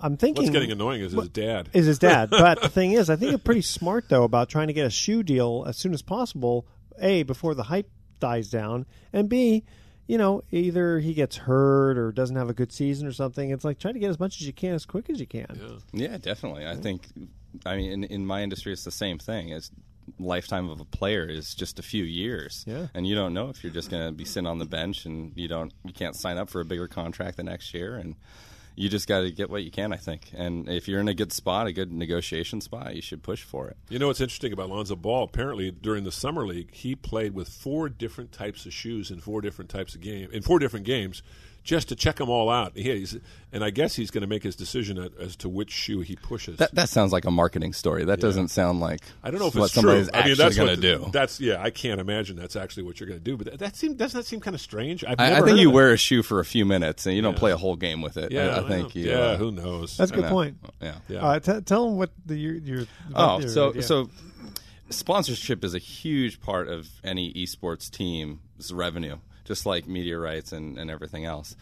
I'm 0.00 0.16
thinking 0.16 0.44
What's 0.44 0.52
getting 0.52 0.70
annoying 0.70 1.00
is 1.00 1.12
his 1.12 1.28
dad. 1.28 1.68
is 1.72 1.86
his 1.86 1.98
dad. 1.98 2.30
but 2.30 2.60
the 2.62 2.68
thing 2.68 2.92
is, 2.92 3.10
I 3.10 3.16
think 3.16 3.32
it's 3.32 3.42
pretty 3.42 3.62
smart 3.62 4.08
though 4.08 4.24
about 4.24 4.48
trying 4.48 4.68
to 4.68 4.72
get 4.72 4.86
a 4.86 4.90
shoe 4.90 5.22
deal 5.22 5.64
as 5.66 5.76
soon 5.76 5.92
as 5.94 6.02
possible. 6.02 6.66
A 7.00 7.22
before 7.22 7.54
the 7.54 7.64
hype 7.64 7.88
dies 8.20 8.50
down, 8.50 8.86
and 9.12 9.28
B, 9.28 9.64
you 10.08 10.18
know, 10.18 10.42
either 10.50 10.98
he 10.98 11.14
gets 11.14 11.36
hurt 11.36 11.96
or 11.98 12.10
doesn't 12.12 12.34
have 12.36 12.48
a 12.48 12.54
good 12.54 12.72
season 12.72 13.06
or 13.06 13.12
something. 13.12 13.50
It's 13.50 13.64
like 13.64 13.78
trying 13.78 13.94
to 13.94 14.00
get 14.00 14.10
as 14.10 14.18
much 14.18 14.40
as 14.40 14.46
you 14.46 14.52
can 14.52 14.74
as 14.74 14.84
quick 14.84 15.08
as 15.10 15.20
you 15.20 15.26
can. 15.26 15.80
Yeah, 15.92 16.16
definitely. 16.18 16.66
I 16.66 16.74
think, 16.76 17.06
I 17.64 17.76
mean, 17.76 17.92
in, 17.92 18.04
in 18.04 18.26
my 18.26 18.42
industry, 18.42 18.72
it's 18.72 18.84
the 18.84 18.90
same 18.90 19.18
thing. 19.18 19.50
It's 19.50 19.70
lifetime 20.18 20.70
of 20.70 20.80
a 20.80 20.84
player 20.86 21.24
is 21.28 21.54
just 21.54 21.78
a 21.78 21.82
few 21.82 22.02
years, 22.02 22.64
Yeah. 22.66 22.86
and 22.94 23.06
you 23.06 23.14
don't 23.14 23.34
know 23.34 23.50
if 23.50 23.62
you're 23.62 23.72
just 23.72 23.90
going 23.90 24.06
to 24.06 24.12
be 24.12 24.24
sitting 24.24 24.46
on 24.46 24.58
the 24.58 24.64
bench 24.64 25.04
and 25.04 25.32
you 25.36 25.46
don't, 25.46 25.72
you 25.84 25.92
can't 25.92 26.16
sign 26.16 26.38
up 26.38 26.48
for 26.48 26.60
a 26.60 26.64
bigger 26.64 26.88
contract 26.88 27.36
the 27.36 27.42
next 27.42 27.74
year, 27.74 27.94
and 27.96 28.16
you 28.78 28.88
just 28.88 29.08
got 29.08 29.20
to 29.20 29.30
get 29.32 29.50
what 29.50 29.64
you 29.64 29.70
can. 29.70 29.92
I 29.92 29.96
think, 29.96 30.30
and 30.34 30.68
if 30.68 30.86
you're 30.86 31.00
in 31.00 31.08
a 31.08 31.14
good 31.14 31.32
spot, 31.32 31.66
a 31.66 31.72
good 31.72 31.92
negotiation 31.92 32.60
spot, 32.60 32.94
you 32.94 33.02
should 33.02 33.22
push 33.22 33.42
for 33.42 33.68
it. 33.68 33.76
You 33.88 33.98
know 33.98 34.06
what's 34.06 34.20
interesting 34.20 34.52
about 34.52 34.70
Lonzo 34.70 34.94
Ball? 34.94 35.24
Apparently, 35.24 35.70
during 35.70 36.04
the 36.04 36.12
summer 36.12 36.46
league, 36.46 36.72
he 36.72 36.94
played 36.94 37.34
with 37.34 37.48
four 37.48 37.88
different 37.88 38.30
types 38.30 38.66
of 38.66 38.72
shoes 38.72 39.10
in 39.10 39.20
four 39.20 39.40
different 39.40 39.70
types 39.70 39.94
of 39.94 40.00
game 40.00 40.30
in 40.32 40.42
four 40.42 40.58
different 40.58 40.86
games, 40.86 41.22
just 41.68 41.90
to 41.90 41.94
check 41.94 42.16
them 42.16 42.30
all 42.30 42.48
out. 42.48 42.72
He, 42.74 42.84
he's, 42.84 43.14
and 43.52 43.62
I 43.62 43.68
guess 43.68 43.94
he's 43.94 44.10
going 44.10 44.22
to 44.22 44.26
make 44.26 44.42
his 44.42 44.56
decision 44.56 44.96
at, 44.96 45.12
as 45.20 45.36
to 45.36 45.50
which 45.50 45.70
shoe 45.70 46.00
he 46.00 46.16
pushes. 46.16 46.56
That 46.56 46.74
that 46.74 46.88
sounds 46.88 47.12
like 47.12 47.26
a 47.26 47.30
marketing 47.30 47.74
story. 47.74 48.06
That 48.06 48.20
doesn't 48.20 48.48
sound 48.48 48.80
like 48.80 49.00
I 49.22 49.30
don't 49.30 49.38
know 49.38 49.48
if 49.48 49.54
what 49.54 49.66
it's 49.66 49.74
somebody's 49.74 50.08
true. 50.08 50.14
I 50.18 50.22
mean, 50.22 50.30
actually 50.30 50.44
that's 50.44 50.56
going 50.56 50.68
what 50.68 50.74
to 50.76 50.80
do. 50.80 51.10
That's 51.12 51.40
yeah. 51.40 51.62
I 51.62 51.68
can't 51.68 52.00
imagine 52.00 52.36
that's 52.36 52.56
actually 52.56 52.84
what 52.84 52.98
you're 52.98 53.08
going 53.08 53.20
to 53.20 53.24
do. 53.24 53.36
But 53.36 53.46
that, 53.50 53.58
that 53.58 53.76
seem 53.76 53.94
doesn't 53.96 54.18
that 54.18 54.24
seem 54.24 54.40
kind 54.40 54.54
of 54.54 54.62
strange? 54.62 55.04
I've 55.04 55.20
I, 55.20 55.36
I 55.36 55.40
think 55.42 55.58
you 55.58 55.70
wear 55.70 55.92
a 55.92 55.98
shoe 55.98 56.22
for 56.22 56.40
a 56.40 56.44
few 56.44 56.64
minutes 56.64 57.04
and 57.04 57.14
you 57.14 57.20
don't 57.20 57.34
Yeah. 57.34 57.38
play 57.38 57.52
a 57.52 57.58
whole 57.58 57.76
game 57.76 58.00
with 58.00 58.16
it. 58.16 58.32
Yeah, 58.32 58.46
I, 58.48 58.60
I 58.60 58.64
I 58.64 58.68
think 58.68 58.94
know. 58.94 59.00
you. 59.02 59.10
Yeah, 59.10 59.16
uh, 59.18 59.36
who 59.36 59.52
knows? 59.52 59.96
That's 59.98 60.10
a 60.10 60.14
good 60.14 60.24
point. 60.30 60.56
Yeah. 60.80 60.94
Yeah. 61.08 61.18
Uh, 61.26 61.38
t- 61.38 61.60
tell 61.60 61.86
him 61.88 61.98
what 61.98 62.10
the 62.24 62.34
your, 62.36 62.54
your 62.54 62.86
Oh, 63.14 63.40
your 63.40 63.48
so 63.50 63.68
idea. 63.70 63.82
so 63.82 64.08
sponsorship 64.90 65.64
is 65.64 65.74
a 65.74 65.78
huge 65.78 66.40
part 66.40 66.68
of 66.68 66.88
any 67.04 67.32
esports 67.34 67.90
team's 67.90 68.72
revenue, 68.72 69.18
just 69.48 69.66
like 69.66 69.88
meteorites 69.88 70.52
and, 70.52 70.78
and 70.78 70.90
everything 70.90 71.24
else. 71.24 71.56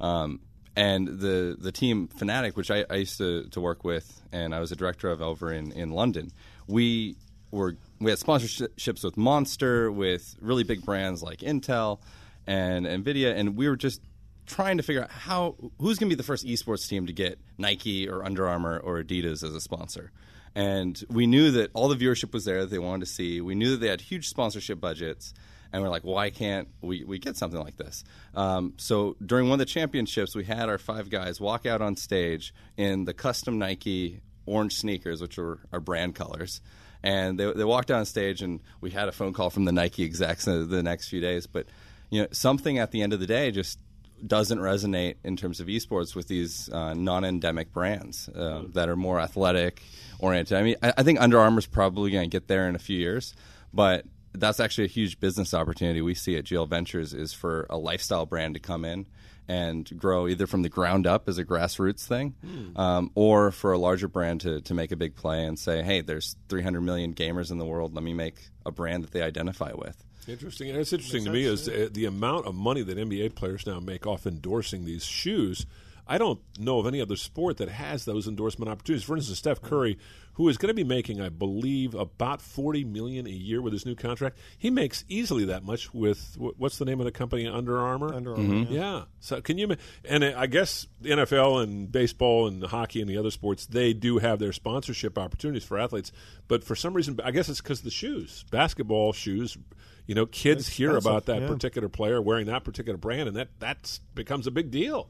Um, 0.00 0.40
and 0.74 1.06
the 1.06 1.56
the 1.60 1.72
team 1.72 2.08
Fnatic, 2.08 2.56
which 2.56 2.70
I, 2.70 2.86
I 2.88 2.94
used 2.94 3.18
to, 3.18 3.44
to 3.50 3.60
work 3.60 3.84
with, 3.84 4.22
and 4.32 4.54
I 4.54 4.60
was 4.60 4.72
a 4.72 4.76
director 4.76 5.10
of 5.10 5.20
over 5.20 5.52
in, 5.52 5.72
in 5.72 5.90
London, 5.90 6.30
we 6.66 7.16
were 7.50 7.76
we 8.00 8.10
had 8.10 8.18
sponsorships 8.18 9.04
with 9.04 9.18
Monster, 9.18 9.92
with 9.92 10.34
really 10.40 10.64
big 10.64 10.82
brands 10.82 11.22
like 11.22 11.40
Intel 11.40 12.00
and 12.46 12.86
Nvidia, 12.86 13.36
and 13.36 13.54
we 13.56 13.68
were 13.68 13.76
just 13.76 14.00
trying 14.46 14.78
to 14.78 14.82
figure 14.82 15.02
out 15.02 15.10
how 15.10 15.56
who's 15.78 15.98
going 15.98 16.08
to 16.08 16.16
be 16.16 16.18
the 16.18 16.22
first 16.22 16.46
esports 16.46 16.88
team 16.88 17.06
to 17.06 17.12
get 17.12 17.38
Nike 17.58 18.08
or 18.08 18.24
Under 18.24 18.48
Armour 18.48 18.78
or 18.78 19.02
Adidas 19.02 19.44
as 19.44 19.54
a 19.54 19.60
sponsor. 19.60 20.10
And 20.54 21.02
we 21.08 21.26
knew 21.26 21.50
that 21.52 21.70
all 21.74 21.88
the 21.88 21.96
viewership 21.96 22.32
was 22.32 22.44
there 22.44 22.60
that 22.60 22.70
they 22.70 22.78
wanted 22.78 23.06
to 23.06 23.12
see. 23.12 23.40
We 23.40 23.54
knew 23.54 23.70
that 23.72 23.80
they 23.80 23.88
had 23.88 24.00
huge 24.00 24.28
sponsorship 24.28 24.80
budgets. 24.80 25.32
And 25.72 25.82
we're 25.82 25.88
like, 25.88 26.02
why 26.02 26.30
can't 26.30 26.68
we, 26.82 27.04
we 27.04 27.18
get 27.18 27.36
something 27.36 27.60
like 27.60 27.76
this? 27.76 28.04
Um, 28.34 28.74
so 28.76 29.16
during 29.24 29.48
one 29.48 29.54
of 29.54 29.58
the 29.60 29.72
championships, 29.72 30.34
we 30.34 30.44
had 30.44 30.68
our 30.68 30.78
five 30.78 31.08
guys 31.08 31.40
walk 31.40 31.64
out 31.64 31.80
on 31.80 31.96
stage 31.96 32.52
in 32.76 33.04
the 33.04 33.14
custom 33.14 33.58
Nike 33.58 34.20
orange 34.46 34.74
sneakers, 34.74 35.20
which 35.22 35.38
were 35.38 35.60
our 35.72 35.80
brand 35.80 36.14
colors. 36.14 36.60
And 37.02 37.38
they, 37.38 37.52
they 37.52 37.64
walked 37.64 37.90
on 37.90 38.04
stage, 38.04 38.42
and 38.42 38.60
we 38.80 38.90
had 38.90 39.08
a 39.08 39.12
phone 39.12 39.32
call 39.32 39.50
from 39.50 39.64
the 39.64 39.72
Nike 39.72 40.04
execs 40.04 40.44
the, 40.44 40.82
next 40.82 41.08
few 41.08 41.20
days. 41.20 41.46
But 41.46 41.66
you 42.10 42.22
know, 42.22 42.28
something 42.32 42.78
at 42.78 42.90
the 42.90 43.02
end 43.02 43.12
of 43.12 43.20
the 43.20 43.26
day 43.26 43.50
just 43.50 43.78
doesn't 44.24 44.58
resonate 44.58 45.16
in 45.24 45.36
terms 45.36 45.58
of 45.58 45.66
esports 45.66 46.14
with 46.14 46.28
these 46.28 46.68
uh, 46.70 46.94
non-endemic 46.94 47.72
brands 47.72 48.28
uh, 48.28 48.62
that 48.72 48.88
are 48.88 48.94
more 48.94 49.18
athletic 49.18 49.82
oriented. 50.20 50.56
I 50.56 50.62
mean, 50.62 50.76
I, 50.80 50.92
I 50.98 51.02
think 51.02 51.20
Under 51.20 51.40
Armour's 51.40 51.66
probably 51.66 52.12
going 52.12 52.30
to 52.30 52.32
get 52.32 52.46
there 52.46 52.68
in 52.68 52.76
a 52.76 52.78
few 52.78 52.98
years, 52.98 53.34
but 53.72 54.04
that's 54.34 54.60
actually 54.60 54.84
a 54.84 54.88
huge 54.88 55.20
business 55.20 55.54
opportunity 55.54 56.00
we 56.02 56.14
see 56.14 56.36
at 56.36 56.44
GL 56.44 56.68
Ventures 56.68 57.12
is 57.14 57.32
for 57.32 57.66
a 57.70 57.76
lifestyle 57.76 58.26
brand 58.26 58.54
to 58.54 58.60
come 58.60 58.84
in 58.84 59.06
and 59.48 59.90
grow 59.98 60.28
either 60.28 60.46
from 60.46 60.62
the 60.62 60.68
ground 60.68 61.06
up 61.06 61.28
as 61.28 61.36
a 61.36 61.44
grassroots 61.44 62.06
thing, 62.06 62.34
Hmm. 62.44 62.76
um, 62.76 63.10
or 63.14 63.50
for 63.50 63.72
a 63.72 63.78
larger 63.78 64.06
brand 64.08 64.40
to, 64.42 64.60
to 64.62 64.74
make 64.74 64.92
a 64.92 64.96
big 64.96 65.16
play 65.16 65.44
and 65.44 65.58
say, 65.58 65.82
hey, 65.82 66.00
there's 66.00 66.36
300 66.48 66.80
million 66.80 67.12
gamers 67.12 67.50
in 67.50 67.58
the 67.58 67.64
world. 67.66 67.92
Let 67.94 68.04
me 68.04 68.14
make 68.14 68.36
a 68.64 68.70
brand 68.70 69.02
that 69.02 69.10
they 69.10 69.20
identify 69.22 69.72
with. 69.74 70.02
Interesting. 70.28 70.70
And 70.70 70.78
it's 70.78 70.92
interesting 70.92 71.24
to 71.24 71.30
me 71.30 71.44
is 71.44 71.68
uh, 71.68 71.88
the 71.90 72.04
amount 72.04 72.46
of 72.46 72.54
money 72.54 72.82
that 72.82 72.96
NBA 72.96 73.34
players 73.34 73.66
now 73.66 73.80
make 73.80 74.06
off 74.06 74.24
endorsing 74.26 74.84
these 74.84 75.04
shoes. 75.04 75.66
I 76.12 76.18
don't 76.18 76.40
know 76.58 76.78
of 76.78 76.86
any 76.86 77.00
other 77.00 77.16
sport 77.16 77.56
that 77.56 77.70
has 77.70 78.04
those 78.04 78.28
endorsement 78.28 78.70
opportunities. 78.70 79.02
For 79.02 79.16
instance, 79.16 79.38
Steph 79.38 79.62
Curry, 79.62 79.96
who 80.34 80.46
is 80.46 80.58
going 80.58 80.68
to 80.68 80.74
be 80.74 80.84
making, 80.84 81.22
I 81.22 81.30
believe, 81.30 81.94
about 81.94 82.42
forty 82.42 82.84
million 82.84 83.26
a 83.26 83.30
year 83.30 83.62
with 83.62 83.72
his 83.72 83.86
new 83.86 83.94
contract. 83.94 84.36
He 84.58 84.68
makes 84.68 85.06
easily 85.08 85.46
that 85.46 85.64
much 85.64 85.94
with 85.94 86.36
what's 86.36 86.76
the 86.76 86.84
name 86.84 87.00
of 87.00 87.06
the 87.06 87.12
company? 87.12 87.48
Under 87.48 87.78
Armour. 87.78 88.12
Under 88.12 88.32
Armour, 88.32 88.44
mm-hmm. 88.44 88.74
yeah. 88.74 88.80
yeah. 88.80 89.02
So 89.20 89.40
can 89.40 89.56
you? 89.56 89.74
And 90.04 90.22
I 90.22 90.44
guess 90.48 90.86
the 91.00 91.12
NFL 91.12 91.62
and 91.62 91.90
baseball 91.90 92.46
and 92.46 92.62
hockey 92.62 93.00
and 93.00 93.08
the 93.08 93.16
other 93.16 93.30
sports 93.30 93.64
they 93.64 93.94
do 93.94 94.18
have 94.18 94.38
their 94.38 94.52
sponsorship 94.52 95.16
opportunities 95.16 95.64
for 95.64 95.78
athletes, 95.78 96.12
but 96.46 96.62
for 96.62 96.76
some 96.76 96.92
reason, 96.92 97.18
I 97.24 97.30
guess 97.30 97.48
it's 97.48 97.62
because 97.62 97.78
of 97.78 97.84
the 97.84 97.90
shoes, 97.90 98.44
basketball 98.50 99.14
shoes. 99.14 99.56
You 100.04 100.16
know, 100.16 100.26
kids 100.26 100.68
hear 100.68 100.96
about 100.96 101.26
that 101.26 101.42
yeah. 101.42 101.48
particular 101.48 101.88
player 101.88 102.20
wearing 102.20 102.46
that 102.46 102.64
particular 102.64 102.98
brand, 102.98 103.28
and 103.28 103.36
that 103.38 103.48
that 103.60 103.98
becomes 104.14 104.46
a 104.46 104.50
big 104.50 104.70
deal. 104.70 105.08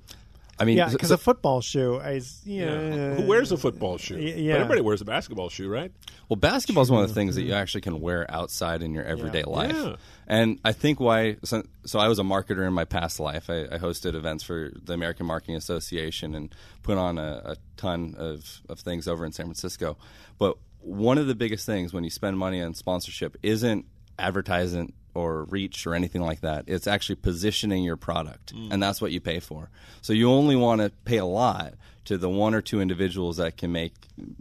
I 0.63 0.65
mean, 0.65 0.77
yeah, 0.77 0.89
because 0.91 1.11
a 1.11 1.19
football 1.19 1.61
shoe 1.61 1.97
is 1.99 2.41
yeah. 2.45 3.15
Who 3.17 3.27
wears 3.27 3.51
a 3.51 3.57
football 3.57 3.99
shoe? 3.99 4.15
Y- 4.17 4.31
But 4.33 4.39
yeah. 4.39 4.55
everybody 4.55 4.81
wears 4.81 5.01
a 5.01 5.05
basketball 5.05 5.49
shoe, 5.49 5.69
right? 5.69 5.91
Well, 6.29 6.37
basketball 6.37 6.83
is 6.85 6.91
one 6.91 7.03
of 7.03 7.09
the 7.09 7.15
things 7.15 7.35
that 7.35 7.43
you 7.43 7.53
actually 7.53 7.81
can 7.81 8.01
wear 8.01 8.31
outside 8.31 8.83
in 8.83 8.95
your 8.95 9.05
everyday 9.05 9.41
Yeah. 9.41 9.47
life. 9.47 9.75
Yeah. 9.75 9.97
And 10.29 10.61
I 10.65 10.73
think 10.73 11.01
why, 11.01 11.37
so, 11.43 11.65
so 11.85 11.99
I 11.99 12.07
was 12.07 12.19
a 12.21 12.23
marketer 12.23 12.65
in 12.67 12.73
my 12.73 12.85
past 12.85 13.19
life. 13.19 13.51
I, 13.51 13.63
I 13.73 13.79
hosted 13.79 14.15
events 14.15 14.45
for 14.45 14.71
the 14.85 14.93
American 14.93 15.27
Marketing 15.27 15.57
Association 15.57 16.35
and 16.37 16.55
put 16.85 16.97
on 16.97 17.19
a, 17.19 17.43
a 17.45 17.57
ton 17.77 18.15
of, 18.17 18.61
of 18.69 18.79
things 18.79 19.09
over 19.09 19.27
in 19.27 19.33
San 19.33 19.47
Francisco. 19.47 19.99
But 20.39 20.59
one 20.79 21.19
of 21.19 21.27
the 21.27 21.35
biggest 21.35 21.67
things 21.67 21.93
when 21.93 22.05
you 22.05 22.11
spend 22.11 22.39
money 22.39 22.63
on 22.63 22.75
sponsorship 22.75 23.37
isn't 23.43 23.85
advertising 24.19 24.93
or 25.15 25.45
reach 25.45 25.87
or 25.87 25.95
anything 25.95 26.23
like 26.23 26.41
that. 26.41 26.65
It's 26.67 26.87
actually 26.87 27.17
positioning 27.17 27.85
your 27.85 27.97
product, 27.97 28.55
Mm. 28.55 28.73
and 28.73 28.83
that's 28.83 29.01
what 29.01 29.13
you 29.13 29.21
pay 29.21 29.41
for. 29.41 29.71
So 30.01 30.13
you 30.13 30.31
only 30.31 30.57
want 30.57 30.81
to 30.81 30.91
pay 31.05 31.19
a 31.19 31.25
lot 31.27 31.75
to 32.07 32.17
the 32.19 32.29
one 32.29 32.55
or 32.55 32.61
two 32.61 32.81
individuals 32.81 33.37
that 33.37 33.57
can 33.57 33.73
make 33.73 33.95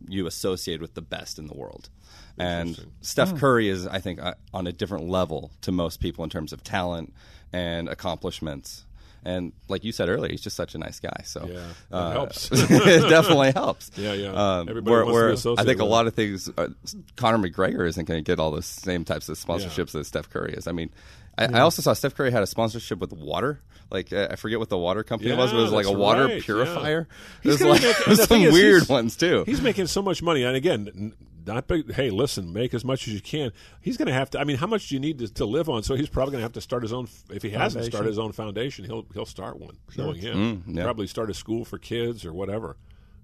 you 0.07 0.25
associated 0.27 0.81
with 0.81 0.93
the 0.95 1.01
best 1.01 1.37
in 1.37 1.47
the 1.47 1.53
world. 1.53 1.89
And 2.37 2.79
Steph 3.01 3.31
Hmm. 3.31 3.37
Curry 3.37 3.69
is, 3.69 3.85
I 3.85 3.99
think, 3.99 4.19
uh, 4.21 4.33
on 4.53 4.65
a 4.65 4.71
different 4.71 5.07
level 5.09 5.51
to 5.61 5.71
most 5.71 5.99
people 5.99 6.23
in 6.23 6.29
terms 6.29 6.53
of 6.53 6.63
talent 6.63 7.13
and 7.53 7.87
accomplishments. 7.89 8.85
And 9.23 9.53
like 9.67 9.83
you 9.83 9.91
said 9.91 10.09
earlier, 10.09 10.31
he's 10.31 10.41
just 10.41 10.55
such 10.55 10.73
a 10.73 10.77
nice 10.77 10.99
guy. 10.99 11.21
So 11.25 11.45
Yeah, 11.45 11.67
that 11.89 11.95
uh, 11.95 12.11
helps. 12.11 12.49
it 12.51 13.09
definitely 13.09 13.51
helps. 13.55 13.91
Yeah, 13.95 14.13
yeah. 14.13 14.29
Um, 14.29 14.69
Everybody 14.69 14.91
where, 14.91 15.05
wants 15.05 15.07
to 15.07 15.11
be 15.11 15.13
where 15.13 15.29
I 15.29 15.33
associated 15.33 15.67
think 15.67 15.81
a 15.81 15.85
lot 15.85 16.07
of 16.07 16.15
things, 16.15 16.49
uh, 16.57 16.67
Conor 17.15 17.37
McGregor 17.37 17.87
isn't 17.87 18.05
going 18.05 18.23
to 18.23 18.29
get 18.29 18.39
all 18.39 18.51
the 18.51 18.63
same 18.63 19.05
types 19.05 19.29
of 19.29 19.37
sponsorships 19.37 19.91
that 19.91 20.05
Steph 20.05 20.29
Curry 20.29 20.53
is. 20.53 20.67
I 20.67 20.71
mean, 20.71 20.89
I, 21.37 21.45
I 21.45 21.59
also 21.61 21.81
saw 21.81 21.93
Steph 21.93 22.15
Curry 22.15 22.31
had 22.31 22.43
a 22.43 22.47
sponsorship 22.47 22.99
with 22.99 23.13
water. 23.13 23.61
Like 23.89 24.13
uh, 24.13 24.29
I 24.31 24.37
forget 24.37 24.57
what 24.57 24.69
the 24.69 24.77
water 24.77 25.03
company 25.03 25.35
was, 25.35 25.51
but 25.51 25.59
it 25.59 25.63
was 25.63 25.71
like 25.73 25.85
a 25.85 25.91
water 25.91 26.25
right, 26.25 26.41
purifier. 26.41 27.07
yeah. 27.43 27.51
It 27.51 27.57
He's 27.57 27.61
like 27.61 27.81
make- 27.81 28.17
some 28.27 28.41
weird 28.41 28.87
ones 28.87 29.17
too. 29.17 29.43
He's 29.45 29.61
making 29.61 29.87
so 29.87 30.01
much 30.01 30.23
money, 30.23 30.43
and 30.43 30.55
again, 30.55 31.13
not 31.45 31.67
big. 31.67 31.93
Hey, 31.93 32.09
listen, 32.09 32.51
make 32.53 32.73
as 32.73 32.83
much 32.85 33.07
as 33.07 33.13
you 33.13 33.21
can. 33.21 33.51
He's 33.81 33.97
going 33.97 34.07
to 34.07 34.13
have 34.13 34.29
to. 34.31 34.39
I 34.39 34.43
mean, 34.43 34.57
how 34.57 34.67
much 34.67 34.89
do 34.89 34.95
you 34.95 34.99
need 34.99 35.19
to, 35.19 35.33
to 35.35 35.45
live 35.45 35.69
on? 35.69 35.83
So 35.83 35.95
he's 35.95 36.09
probably 36.09 36.31
going 36.33 36.41
to 36.41 36.45
have 36.45 36.53
to 36.53 36.61
start 36.61 36.83
his 36.83 36.93
own. 36.93 37.07
If 37.29 37.41
he 37.43 37.49
hasn't 37.49 37.73
Foundation. 37.83 37.91
started 37.91 38.07
his 38.09 38.19
own 38.19 38.31
foundation, 38.31 38.85
he'll 38.85 39.05
he'll 39.13 39.25
start 39.25 39.59
one. 39.59 39.77
Sure. 39.89 40.05
Knowing 40.05 40.19
him, 40.19 40.63
Mm, 40.67 40.75
yeah. 40.77 40.83
probably 40.83 41.07
start 41.07 41.29
a 41.29 41.33
school 41.33 41.65
for 41.65 41.77
kids 41.77 42.25
or 42.25 42.33
whatever. 42.33 42.77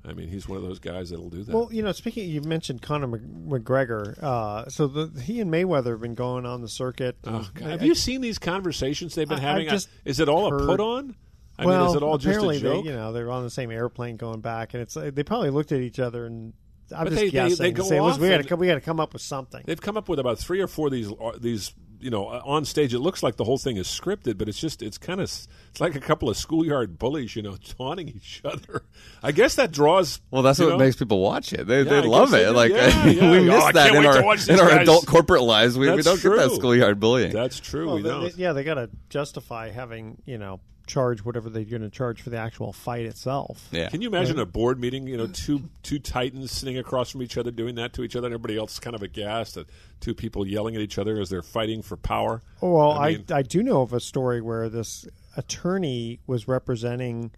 I 0.05 0.13
mean, 0.13 0.29
he's 0.29 0.47
one 0.47 0.57
of 0.57 0.63
those 0.63 0.79
guys 0.79 1.09
that'll 1.09 1.29
do 1.29 1.43
that. 1.43 1.53
Well, 1.53 1.67
you 1.71 1.81
know, 1.83 1.91
speaking, 1.91 2.29
you 2.29 2.39
mentioned 2.41 2.81
Conor 2.81 3.07
McGregor. 3.07 4.21
Uh, 4.23 4.69
so 4.69 4.87
the, 4.87 5.19
he 5.21 5.41
and 5.41 5.51
Mayweather 5.51 5.91
have 5.91 6.01
been 6.01 6.15
going 6.15 6.45
on 6.45 6.61
the 6.61 6.69
circuit. 6.69 7.17
Oh, 7.25 7.49
God. 7.53 7.67
I- 7.67 7.71
Have 7.71 7.83
you 7.83 7.95
seen 7.95 8.21
these 8.21 8.37
conversations 8.39 9.15
they've 9.15 9.27
been 9.27 9.39
I- 9.39 9.41
having? 9.41 9.65
I've 9.67 9.73
just 9.73 9.89
is 10.05 10.19
it 10.19 10.29
all 10.29 10.49
heard- 10.49 10.61
a 10.61 10.65
put 10.65 10.79
on? 10.79 11.15
I 11.59 11.65
well, 11.65 11.79
mean, 11.81 11.89
is 11.89 11.95
it 11.95 12.03
all 12.03 12.17
just 12.19 12.27
a 12.27 12.29
apparently 12.29 12.59
joke? 12.59 12.83
They, 12.85 12.91
you 12.91 12.95
know, 12.95 13.11
they're 13.11 13.31
on 13.31 13.43
the 13.43 13.49
same 13.49 13.71
airplane 13.71 14.15
going 14.15 14.41
back, 14.41 14.75
and 14.75 14.81
it's 14.83 14.93
they 14.93 15.23
probably 15.23 15.49
looked 15.49 15.71
at 15.71 15.81
each 15.81 15.99
other 15.99 16.25
and. 16.25 16.53
I'm 16.95 17.05
But 17.05 17.09
just 17.11 17.15
they- 17.15 17.25
they- 17.25 17.31
guessing. 17.31 17.57
they 17.63 17.71
go 17.71 17.83
Say, 17.83 17.99
"Listen, 18.01 18.13
off 18.13 18.19
we 18.19 18.29
got 18.29 18.39
and- 18.39 18.47
to 18.49 18.55
we 18.55 18.67
got 18.67 18.75
to 18.75 18.81
come 18.81 18.99
up 18.99 19.13
with 19.13 19.21
something. 19.21 19.63
They've 19.65 19.79
come 19.81 19.97
up 19.97 20.07
with 20.09 20.19
about 20.19 20.39
three 20.39 20.61
or 20.61 20.67
four 20.67 20.87
of 20.87 20.93
these 20.93 21.11
uh, 21.11 21.31
these 21.39 21.73
you 21.99 22.09
know 22.11 22.27
uh, 22.27 22.41
on 22.45 22.63
stage. 22.63 22.93
It 22.93 22.99
looks 22.99 23.23
like 23.23 23.37
the 23.37 23.43
whole 23.43 23.57
thing 23.57 23.77
is 23.77 23.87
scripted, 23.87 24.37
but 24.37 24.47
it's 24.47 24.59
just 24.59 24.81
it's 24.83 24.97
kind 24.99 25.19
of 25.19 25.25
it's 25.25 25.47
like 25.81 25.95
a 25.95 25.99
couple 25.99 26.29
of 26.29 26.37
schoolyard 26.37 26.99
bullies, 26.99 27.35
you 27.35 27.41
know, 27.41 27.55
taunting 27.77 28.07
each 28.09 28.41
other. 28.45 28.83
I 29.23 29.31
guess 29.31 29.55
that 29.55 29.71
draws. 29.71 30.21
Well, 30.31 30.43
that's 30.43 30.59
what 30.59 30.69
know, 30.69 30.77
makes 30.77 30.95
people 30.95 31.19
watch 31.19 31.51
it. 31.53 31.65
They, 31.67 31.79
Yeah, 31.79 31.83
they 31.83 31.97
I 31.97 32.01
love 32.01 32.29
guess 32.29 32.39
they 32.39 32.45
it. 32.47 32.51
Like 32.51 32.71
Yeah, 32.71 33.05
yeah. 33.07 33.31
we 33.31 33.37
Oh, 33.39 33.43
miss 33.43 33.63
I 33.63 33.71
that 33.73 33.95
in 33.95 34.05
our 34.05 34.17
in 34.19 34.59
our 34.59 34.69
guys. 34.69 34.81
adult 34.83 35.05
corporate 35.07 35.41
lives. 35.43 35.77
We, 35.77 35.89
we 35.91 36.01
don't 36.03 36.21
get 36.21 36.35
that 36.35 36.51
schoolyard 36.51 36.99
bullying. 36.99 37.33
That's 37.33 37.59
true. 37.59 37.87
Well, 37.87 37.95
we 37.95 38.01
they- 38.03 38.09
don't. 38.09 38.35
they- 38.37 38.43
yeah, 38.43 38.53
they 38.53 38.63
got 38.63 38.75
to 38.75 38.89
justify 39.09 39.71
having 39.71 40.21
you 40.25 40.37
know 40.37 40.59
charge 40.87 41.23
whatever 41.23 41.49
they're 41.49 41.63
going 41.63 41.81
to 41.81 41.89
charge 41.89 42.21
for 42.21 42.29
the 42.29 42.37
actual 42.37 42.73
fight 42.73 43.05
itself. 43.05 43.67
Yeah. 43.71 43.89
Can 43.89 44.01
you 44.01 44.07
imagine 44.07 44.39
a 44.39 44.45
board 44.45 44.79
meeting? 44.79 45.07
You 45.07 45.17
know, 45.17 45.27
two 45.27 45.69
two 45.83 45.99
titans 45.99 46.51
sitting 46.51 46.77
across 46.77 47.09
from 47.11 47.21
each 47.21 47.37
other, 47.37 47.51
doing 47.51 47.75
that 47.75 47.93
to 47.93 48.03
each 48.03 48.15
other, 48.15 48.27
and 48.27 48.33
everybody 48.33 48.57
else 48.57 48.79
kind 48.79 48.95
of 48.95 49.03
aghast 49.03 49.57
at 49.57 49.67
two 49.99 50.13
people 50.13 50.47
yelling 50.47 50.75
at 50.75 50.81
each 50.81 50.97
other 50.97 51.19
as 51.19 51.29
they're 51.29 51.41
fighting 51.41 51.81
for 51.81 51.97
power. 51.97 52.41
Oh, 52.61 52.73
Well, 52.73 52.91
I, 52.91 53.09
mean, 53.11 53.25
I, 53.31 53.41
do 53.41 53.61
know 53.61 53.81
of 53.81 53.93
a 53.93 53.99
story 53.99 54.41
where 54.41 54.69
this 54.69 55.05
attorney 55.35 56.19
was 56.25 56.47
representing 56.47 57.31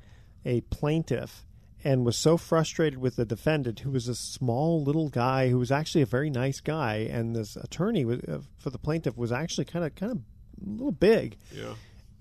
a 0.46 0.62
plaintiff 0.62 1.46
and 1.84 2.06
was 2.06 2.18
so 2.18 2.38
frustrated 2.38 3.00
with 3.00 3.16
the 3.16 3.26
defendant, 3.26 3.80
who 3.80 3.92
was 3.92 4.08
a 4.08 4.16
small 4.16 4.84
little 4.84 5.10
guy 5.10 5.50
who 5.50 5.58
was 5.58 5.72
actually 5.72 6.02
a 6.02 6.06
very 6.06 6.30
nice 6.30 6.60
guy, 6.60 7.08
and 7.10 7.36
this 7.36 7.56
attorney 7.56 8.04
was, 8.04 8.20
uh, 8.22 8.40
for 8.58 8.70
the 8.70 8.78
plaintiff 8.78 9.18
was 9.18 9.32
actually 9.32 9.66
kind 9.66 9.86
of 9.86 9.96
kind 9.96 10.12
of 10.12 10.18
a 10.18 10.70
little 10.70 10.92
big. 10.92 11.38
Yeah. 11.56 11.74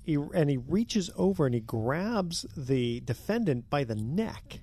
He, 0.09 0.17
and 0.35 0.49
he 0.49 0.57
reaches 0.57 1.11
over 1.17 1.45
and 1.45 1.55
he 1.55 1.61
grabs 1.61 2.47
the 2.57 3.01
defendant 3.01 3.69
by 3.69 3.85
the 3.85 3.95
neck 3.95 4.61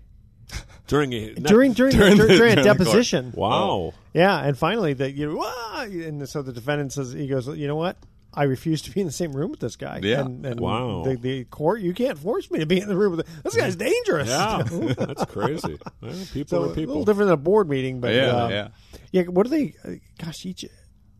during 0.87 1.13
a 1.13 1.35
during 1.35 1.73
during 1.73 1.91
During 1.95 2.15
during, 2.15 2.17
the- 2.17 2.37
during 2.37 2.53
a 2.53 2.55
the 2.55 2.63
deposition. 2.63 3.31
Wow. 3.35 3.93
Yeah, 4.13 4.39
and 4.43 4.57
finally, 4.57 4.93
the 4.93 5.11
you 5.11 5.39
and 5.43 6.27
so 6.27 6.41
the 6.41 6.51
defendant 6.51 6.93
says, 6.93 7.11
he 7.13 7.27
goes, 7.27 7.47
you 7.47 7.67
know 7.67 7.75
what? 7.75 7.97
I 8.33 8.43
refuse 8.45 8.81
to 8.81 8.91
be 8.91 8.99
in 9.01 9.05
the 9.05 9.13
same 9.13 9.31
room 9.33 9.51
with 9.51 9.59
this 9.59 9.75
guy. 9.77 9.99
Yeah. 10.03 10.21
and, 10.21 10.45
and 10.45 10.59
Wow. 10.59 11.03
The, 11.05 11.15
the 11.15 11.43
court, 11.45 11.81
you 11.81 11.93
can't 11.93 12.17
force 12.17 12.49
me 12.51 12.59
to 12.59 12.65
be 12.65 12.81
in 12.81 12.89
the 12.89 12.97
room 12.97 13.15
with 13.17 13.27
this 13.43 13.55
guy's 13.55 13.75
dangerous. 13.77 14.27
Yeah, 14.27 14.63
that's 14.97 15.25
crazy. 15.25 15.77
Well, 16.01 16.13
people 16.33 16.47
so 16.47 16.57
are 16.57 16.65
a 16.65 16.67
little 16.69 16.73
people. 16.75 17.05
different 17.05 17.27
than 17.27 17.33
a 17.35 17.37
board 17.37 17.69
meeting, 17.69 18.01
but 18.01 18.13
Yeah, 18.13 18.25
um, 18.31 18.51
yeah. 18.51 18.67
yeah. 19.11 19.21
What 19.23 19.45
are 19.45 19.49
they? 19.49 19.75
Uh, 19.85 19.91
gosh, 20.21 20.43
each 20.45 20.65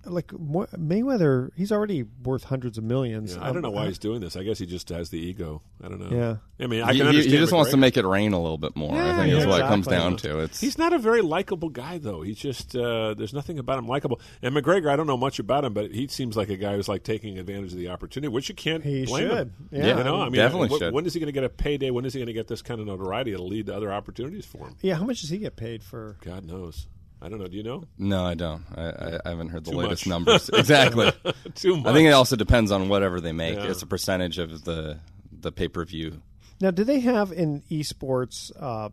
like 0.06 0.28
Mayweather, 0.28 1.50
he's 1.56 1.72
already 1.72 2.04
worth 2.24 2.44
hundreds 2.46 2.78
of 2.78 2.84
millions. 2.84 3.36
Yeah, 3.36 3.44
I 3.48 3.52
don't 3.52 3.62
know 3.62 3.70
Um, 3.70 3.76
why 3.76 3.88
he's 3.88 3.98
doing 4.00 4.22
this. 4.22 4.36
I 4.36 4.44
guess 4.44 4.60
he 4.60 4.66
just 4.66 4.90
has 4.90 5.10
the 5.10 5.20
ego. 5.20 5.62
I 5.84 5.88
don't 5.88 6.00
know. 6.00 6.16
Yeah. 6.16 6.36
I 6.64 6.68
mean, 6.68 6.82
I 6.84 6.94
he, 6.94 7.00
can 7.00 7.06
he- 7.08 7.10
understand. 7.10 7.34
he 7.34 7.38
just 7.40 7.52
wants 7.52 7.72
to 7.72 7.78
make 7.78 7.98
it 7.98 8.06
rain 8.06 8.34
a 8.34 8.42
little 8.42 8.58
bit 8.58 8.76
more. 8.76 8.96
I 8.96 9.16
think 9.18 9.32
yeah, 9.34 9.40
is 9.40 9.46
what 9.48 9.60
it 9.62 9.68
comes 9.68 9.88
down 9.88 10.16
to. 10.18 10.40
It's 10.40 10.62
He's 10.62 10.78
not 10.78 10.94
a 10.94 11.00
very 11.00 11.22
likable 11.22 11.70
guy, 11.70 11.98
though. 11.98 12.22
He's 12.22 12.38
just 12.38 12.76
uh, 12.76 13.14
there's 13.14 13.34
nothing 13.34 13.60
about 13.60 13.78
him 13.80 13.88
likable. 13.88 14.22
And 14.42 14.56
McGregor, 14.56 14.90
I 14.90 14.96
don't 14.96 15.08
know 15.08 15.18
much 15.18 15.40
about 15.40 15.66
him, 15.66 15.74
but 15.74 15.92
he 15.92 16.08
seems 16.08 16.38
like 16.38 16.50
a 16.50 16.56
guy 16.58 16.76
who's 16.76 16.88
like 16.88 17.04
taking 17.04 17.38
advantage 17.38 17.74
of 17.74 17.78
the 17.78 17.90
opportunity, 17.90 18.30
which 18.30 18.48
you 18.50 18.56
can't 18.56 18.84
He 18.84 19.06
blame 19.06 19.28
should. 19.30 19.38
him. 19.38 19.54
Yeah. 19.72 19.98
you 19.98 20.04
know, 20.04 20.22
I 20.22 20.26
mean, 20.26 20.36
Definitely 20.36 20.70
wh- 20.70 20.80
should. 20.80 20.94
When 20.94 21.06
is 21.06 21.14
he 21.14 21.20
going 21.20 21.28
to 21.28 21.34
get 21.34 21.44
a 21.44 21.50
payday? 21.50 21.90
When 21.92 22.06
is 22.06 22.14
he 22.14 22.20
going 22.20 22.28
to 22.28 22.34
get 22.34 22.48
this 22.48 22.62
kind 22.62 22.80
of 22.80 22.88
notoriety 22.88 23.32
that'll 23.32 23.48
lead 23.48 23.66
to 23.66 23.76
other 23.76 23.92
opportunities 23.92 24.46
for 24.46 24.60
him? 24.68 24.76
Yeah, 24.82 24.96
how 24.96 25.04
much 25.04 25.22
does 25.22 25.30
he 25.30 25.38
get 25.40 25.56
paid 25.58 25.84
for? 25.84 26.16
God 26.22 26.46
knows. 26.46 26.88
I 27.22 27.30
don't 27.30 27.40
know. 27.40 27.48
Do 27.48 27.58
you 27.58 27.64
know? 27.64 27.84
no, 27.98 28.24
I 28.26 28.34
don't. 28.34 28.64
I, 28.76 28.82
I, 28.82 29.20
I 29.26 29.30
haven't 29.30 29.50
heard 29.50 29.66
the 29.66 29.72
Too 29.72 29.78
latest 29.78 30.06
much. 30.06 30.12
numbers 30.12 30.50
exactly. 30.54 31.12
Too 31.56 31.78
much. 31.78 31.88
I 31.88 31.94
think 31.94 32.08
it 32.08 32.12
also 32.12 32.36
depends 32.36 32.72
on 32.72 32.90
whatever 32.90 33.22
they 33.22 33.32
make. 33.32 33.56
Yeah. 33.56 33.66
It's 33.68 33.82
a 33.82 33.88
percentage 33.88 34.38
of 34.38 34.64
the 34.64 35.00
the 35.32 35.52
pay 35.52 35.68
per 35.68 35.86
view. 35.86 36.22
Now, 36.62 36.72
do 36.72 36.84
they 36.84 37.02
have 37.02 37.32
in 37.32 37.62
esports, 37.70 38.52
uh, 38.58 38.90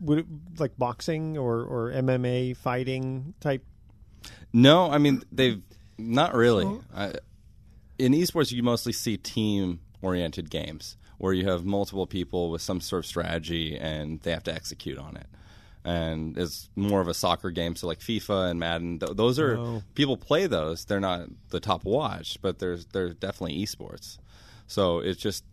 would 0.00 0.20
it, 0.20 0.26
like 0.58 0.76
boxing 0.78 1.36
or, 1.36 1.62
or 1.62 1.92
MMA 1.92 2.56
fighting 2.56 3.34
type? 3.40 3.64
No, 4.52 4.90
I 4.90 4.98
mean 4.98 5.22
they've 5.32 5.60
not 5.98 6.34
really. 6.34 6.66
I, 6.94 7.14
in 7.98 8.12
esports, 8.12 8.52
you 8.52 8.62
mostly 8.62 8.92
see 8.92 9.16
team 9.16 9.80
oriented 10.02 10.50
games 10.50 10.96
where 11.18 11.32
you 11.32 11.48
have 11.48 11.64
multiple 11.64 12.06
people 12.06 12.50
with 12.50 12.60
some 12.60 12.80
sort 12.80 13.04
of 13.04 13.06
strategy 13.06 13.78
and 13.78 14.20
they 14.20 14.32
have 14.32 14.42
to 14.44 14.54
execute 14.54 14.98
on 14.98 15.16
it. 15.16 15.26
And 15.84 16.38
it's 16.38 16.68
more 16.76 17.00
of 17.02 17.08
a 17.08 17.14
soccer 17.14 17.50
game, 17.50 17.76
so 17.76 17.86
like 17.86 18.00
FIFA 18.00 18.50
and 18.50 18.58
Madden. 18.60 18.98
Th- 19.00 19.12
those 19.14 19.38
are 19.38 19.58
Oh. 19.58 19.82
people 19.94 20.16
play 20.16 20.46
those. 20.46 20.84
They're 20.86 20.98
not 21.00 21.28
the 21.50 21.60
top 21.60 21.84
watch, 21.84 22.38
but 22.40 22.58
there's 22.58 22.86
they're 22.86 23.12
definitely 23.12 23.62
esports. 23.62 24.16
So 24.66 25.00
it's 25.00 25.20
just 25.20 25.44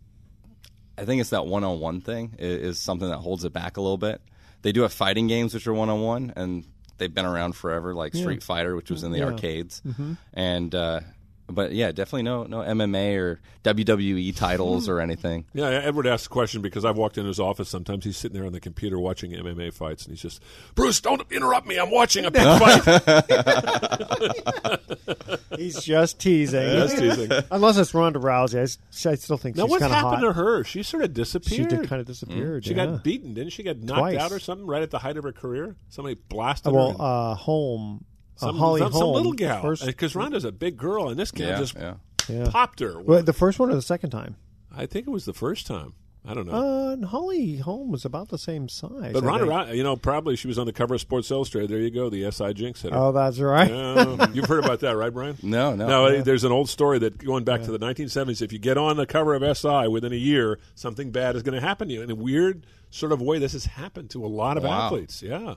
I 0.96 1.04
think 1.04 1.20
it's 1.20 1.30
that 1.30 1.46
one 1.46 1.64
on 1.64 1.80
one 1.80 2.00
thing 2.00 2.34
is, 2.38 2.76
is 2.76 2.78
something 2.78 3.08
that 3.08 3.18
holds 3.18 3.44
it 3.44 3.52
back 3.52 3.76
a 3.76 3.80
little 3.80 3.98
bit. 3.98 4.20
They 4.62 4.72
do 4.72 4.82
have 4.82 4.92
fighting 4.92 5.26
games 5.26 5.52
which 5.54 5.66
are 5.66 5.74
one 5.74 5.88
on 5.90 6.00
one, 6.02 6.32
and 6.36 6.64
they've 6.98 7.12
been 7.12 7.26
around 7.26 7.52
forever, 7.54 7.94
like 7.94 8.14
Yeah. 8.14 8.20
Street 8.22 8.42
Fighter, 8.42 8.74
which 8.76 8.90
was 8.90 9.02
in 9.02 9.10
the 9.12 9.18
Yeah. 9.18 9.24
arcades, 9.26 9.82
Mhm. 9.86 10.16
and. 10.32 10.74
Uh, 10.74 11.00
but 11.54 11.72
yeah, 11.72 11.92
definitely 11.92 12.22
no 12.22 12.44
no 12.44 12.58
MMA 12.58 13.16
or 13.18 13.40
WWE 13.64 14.34
titles 14.36 14.88
or 14.88 15.00
anything. 15.00 15.44
Yeah, 15.54 15.66
Edward 15.68 16.06
asked 16.06 16.26
a 16.26 16.28
question 16.30 16.62
because 16.62 16.84
I've 16.84 16.96
walked 16.96 17.18
in 17.18 17.26
his 17.26 17.38
office 17.38 17.68
sometimes. 17.68 18.04
He's 18.04 18.16
sitting 18.16 18.36
there 18.36 18.46
on 18.46 18.52
the 18.52 18.60
computer 18.60 18.98
watching 18.98 19.32
MMA 19.32 19.72
fights, 19.72 20.04
and 20.06 20.12
he's 20.12 20.22
just, 20.22 20.42
Bruce, 20.74 21.00
don't 21.00 21.22
interrupt 21.30 21.66
me. 21.66 21.78
I'm 21.78 21.90
watching 21.90 22.24
a 22.24 22.30
big 22.30 22.42
fight. 22.58 22.82
He's 25.56 25.82
just 25.82 26.18
teasing. 26.18 26.62
Yeah, 26.62 26.86
just 26.86 26.98
teasing. 26.98 27.30
Unless 27.50 27.76
it's 27.78 27.94
Ronda 27.94 28.18
Rousey, 28.18 28.78
I 29.06 29.14
still 29.14 29.36
think 29.36 29.56
now, 29.56 29.64
she's 29.64 29.70
what 29.70 29.80
kind 29.80 29.92
of 29.92 29.98
happened 29.98 30.22
to 30.22 30.32
her? 30.32 30.64
She 30.64 30.82
sort 30.82 31.04
of 31.04 31.12
disappeared. 31.14 31.70
She 31.70 31.76
did 31.76 31.88
kind 31.88 32.00
of 32.00 32.06
disappeared. 32.06 32.64
She 32.64 32.74
yeah. 32.74 32.86
got 32.86 33.04
beaten, 33.04 33.34
didn't 33.34 33.52
she? 33.52 33.62
Get 33.62 33.82
knocked 33.82 33.98
Twice. 33.98 34.18
out 34.18 34.32
or 34.32 34.38
something 34.38 34.66
right 34.66 34.82
at 34.82 34.90
the 34.90 34.98
height 34.98 35.16
of 35.16 35.24
her 35.24 35.32
career. 35.32 35.76
Somebody 35.88 36.16
blasted 36.28 36.68
Uh, 36.68 36.70
her. 36.70 36.76
well, 36.76 36.96
uh, 36.98 37.34
Holm, 37.34 38.04
uh, 38.04 38.04
some, 38.48 38.56
Holly 38.58 38.80
some, 38.80 38.92
Holm, 38.92 39.00
some 39.02 39.12
little 39.12 39.32
gal, 39.32 39.74
because 39.86 40.14
Ronda's 40.14 40.44
a 40.44 40.52
big 40.52 40.76
girl, 40.76 41.08
and 41.08 41.18
this 41.18 41.30
gal 41.30 41.48
Yeah, 41.50 41.58
just 41.58 41.74
yeah. 41.74 41.94
yeah. 42.28 42.48
popped 42.50 42.80
her. 42.80 43.00
Well, 43.00 43.22
the 43.22 43.32
first 43.32 43.58
one 43.58 43.70
or 43.70 43.74
the 43.74 43.82
second 43.82 44.10
time? 44.10 44.36
I 44.74 44.86
think 44.86 45.06
it 45.06 45.10
was 45.10 45.24
the 45.24 45.34
first 45.34 45.66
time. 45.66 45.94
I 46.24 46.34
don't 46.34 46.46
know. 46.46 46.52
Uh, 46.52 46.92
and 46.92 47.04
Holly 47.04 47.56
Holm 47.56 47.90
was 47.90 48.04
about 48.04 48.28
the 48.28 48.38
same 48.38 48.68
size. 48.68 49.12
but 49.12 49.24
I 49.24 49.40
Ronda, 49.40 49.76
you 49.76 49.82
know, 49.82 49.96
probably 49.96 50.36
she 50.36 50.46
was 50.46 50.56
on 50.56 50.66
the 50.66 50.72
cover 50.72 50.94
of 50.94 51.00
Sports 51.00 51.28
Illustrated. 51.32 51.68
There 51.68 51.80
you 51.80 51.90
go, 51.90 52.10
the 52.10 52.30
SI 52.30 52.54
Jinx 52.54 52.80
hit 52.82 52.92
her. 52.92 52.96
Oh, 52.98 53.10
that's 53.10 53.40
right. 53.40 53.68
Yeah. 53.68 54.28
You've 54.32 54.44
heard 54.46 54.64
about 54.64 54.78
that, 54.80 54.96
right, 54.96 55.12
Brian? 55.12 55.36
No, 55.42 55.74
no. 55.74 55.88
No, 55.88 56.06
uh, 56.06 56.22
there's 56.22 56.44
an 56.44 56.52
old 56.52 56.68
story 56.68 57.00
that 57.00 57.18
going 57.18 57.42
back 57.42 57.62
to 57.62 57.72
the 57.72 57.78
1970s, 57.80 58.40
if 58.40 58.52
you 58.52 58.60
get 58.60 58.78
on 58.78 58.96
the 58.96 59.04
cover 59.06 59.34
of 59.34 59.56
SI 59.56 59.88
within 59.88 60.12
a 60.12 60.16
year, 60.16 60.60
something 60.76 61.10
bad 61.10 61.34
is 61.34 61.42
going 61.42 61.56
to 61.56 61.60
happen 61.60 61.88
to 61.88 61.94
you. 61.94 62.02
In 62.02 62.10
a 62.10 62.14
weird 62.14 62.66
sort 62.90 63.10
of 63.10 63.20
way, 63.20 63.40
this 63.40 63.52
has 63.54 63.64
happened 63.64 64.10
to 64.10 64.24
a 64.24 64.28
lot 64.28 64.56
of 64.56 64.62
Wow. 64.62 64.86
athletes. 64.86 65.24
Yeah. 65.24 65.54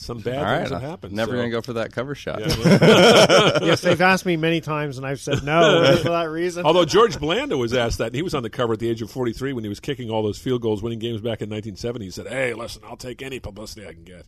Some 0.00 0.18
bad 0.20 0.38
All 0.38 0.44
right, 0.44 0.58
things 0.58 0.70
have 0.70 0.80
happened. 0.82 1.12
Never 1.12 1.32
so- 1.32 1.36
gonna 1.38 1.50
go 1.50 1.60
for 1.60 1.72
that 1.74 1.92
cover 1.92 2.14
shot. 2.14 2.38
yes, 2.46 3.80
they've 3.80 4.00
asked 4.00 4.24
me 4.24 4.36
many 4.36 4.60
times, 4.60 4.96
and 4.96 5.06
I've 5.06 5.20
said 5.20 5.42
no 5.44 5.96
for 6.02 6.10
that 6.10 6.30
reason. 6.30 6.64
Although 6.64 6.84
George 6.84 7.18
Blanda 7.18 7.56
was 7.56 7.74
asked 7.74 7.98
that, 7.98 8.06
and 8.06 8.14
he 8.14 8.22
was 8.22 8.34
on 8.34 8.42
the 8.42 8.50
cover 8.50 8.74
at 8.74 8.78
the 8.78 8.88
age 8.88 9.02
of 9.02 9.10
43 9.10 9.52
when 9.52 9.64
he 9.64 9.68
was 9.68 9.80
kicking 9.80 10.08
all 10.10 10.22
those 10.22 10.38
field 10.38 10.62
goals, 10.62 10.82
winning 10.82 10.98
games 11.00 11.20
back 11.20 11.42
in 11.42 11.50
1970. 11.50 12.04
He 12.04 12.10
said, 12.10 12.28
"Hey, 12.28 12.54
listen, 12.54 12.82
I'll 12.86 12.96
take 12.96 13.22
any 13.22 13.40
publicity 13.40 13.86
I 13.86 13.92
can 13.92 14.04
get." 14.04 14.24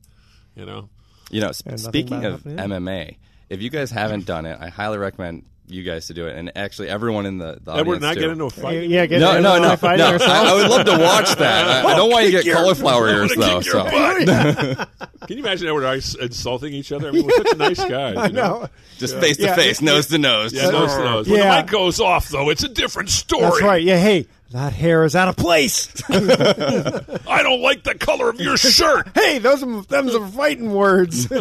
You 0.57 0.67
know, 0.67 0.89
You 1.31 1.41
know, 1.41 1.53
sp- 1.55 1.79
speaking 1.79 2.25
of 2.25 2.43
happened. 2.45 2.59
MMA, 2.59 3.17
if 3.49 3.63
you 3.63 3.71
guys 3.71 3.91
haven't 3.93 4.27
done 4.27 4.47
it, 4.47 4.59
I 4.61 4.69
highly 4.69 4.99
recommend 4.99 5.45
you 5.71 5.83
guys 5.83 6.07
to 6.09 6.15
do 6.15 6.27
it. 6.27 6.37
And 6.37 6.53
actually, 6.57 6.89
everyone 6.89 7.27
in 7.27 7.39
the, 7.39 7.59
the 7.63 7.73
Edward 7.73 7.97
audience 7.99 8.03
and 8.03 8.07
I 8.07 8.15
too. 8.15 8.21
get 8.21 8.31
into 8.31 8.45
a 8.45 8.51
fight. 8.51 8.89
yeah, 8.89 9.07
get 9.07 9.21
no, 9.21 9.37
in 9.37 9.43
no, 9.43 9.55
and 9.55 9.63
no, 9.65 9.77
fighting 9.77 9.99
no. 10.07 10.25
I, 10.25 10.51
I 10.51 10.55
would 10.55 10.69
love 10.71 10.87
to 10.87 10.93
watch 11.03 11.35
that. 11.37 11.85
I, 11.87 11.89
I 11.91 11.97
don't 11.97 12.11
want 12.11 12.25
you 12.27 12.31
to 12.33 12.37
get 12.39 12.45
your- 12.45 12.57
cauliflower 12.57 13.09
I 13.09 13.13
ears 13.13 13.33
though. 13.37 13.59
kick 13.61 13.67
your 13.67 13.75
So 13.75 13.85
butt. 13.85 14.89
Can 15.29 15.37
you 15.39 15.45
imagine 15.45 15.69
Edward 15.69 15.83
and 15.85 15.89
I 15.93 15.97
s- 15.99 16.15
insulting 16.15 16.73
each 16.73 16.93
other? 16.93 17.09
I 17.09 17.13
mean, 17.13 17.25
we're 17.27 17.45
such 17.45 17.57
nice 17.59 17.79
guys. 17.85 18.17
I 18.17 18.27
you 18.27 18.33
know? 18.33 18.61
know. 18.63 18.69
just 18.99 19.17
face 19.19 19.37
to 19.37 19.45
Yeah, 19.45 19.55
face, 19.55 19.81
yeah, 19.81 19.87
nose 19.93 20.07
to 20.09 20.19
nose. 20.19 20.53
Yeah, 20.53 20.71
nose 20.71 20.93
to 20.95 21.05
nose. 21.05 21.29
When 21.29 21.39
Yeah. 21.39 21.57
the 21.57 21.63
mic 21.63 21.71
goes 21.71 22.01
off, 22.01 22.29
though, 22.29 22.51
it's 22.51 22.65
a 22.65 22.69
different 22.69 23.11
story. 23.11 23.43
That's 23.43 23.63
right. 23.63 23.83
Yeah, 23.83 23.99
hey, 23.99 24.27
that 24.51 24.73
hair 24.73 25.05
is 25.05 25.15
out 25.15 25.29
of 25.29 25.37
place. 25.37 26.03
I 26.09 27.43
don't 27.43 27.61
like 27.61 27.85
the 27.85 27.95
color 27.99 28.29
of 28.31 28.41
your 28.41 28.57
shirt. 28.57 29.09
hey, 29.15 29.39
those 29.39 29.63
are 29.63 29.83
them's 29.83 30.15
are 30.15 30.27
fighting 30.27 30.73
words. 30.73 31.29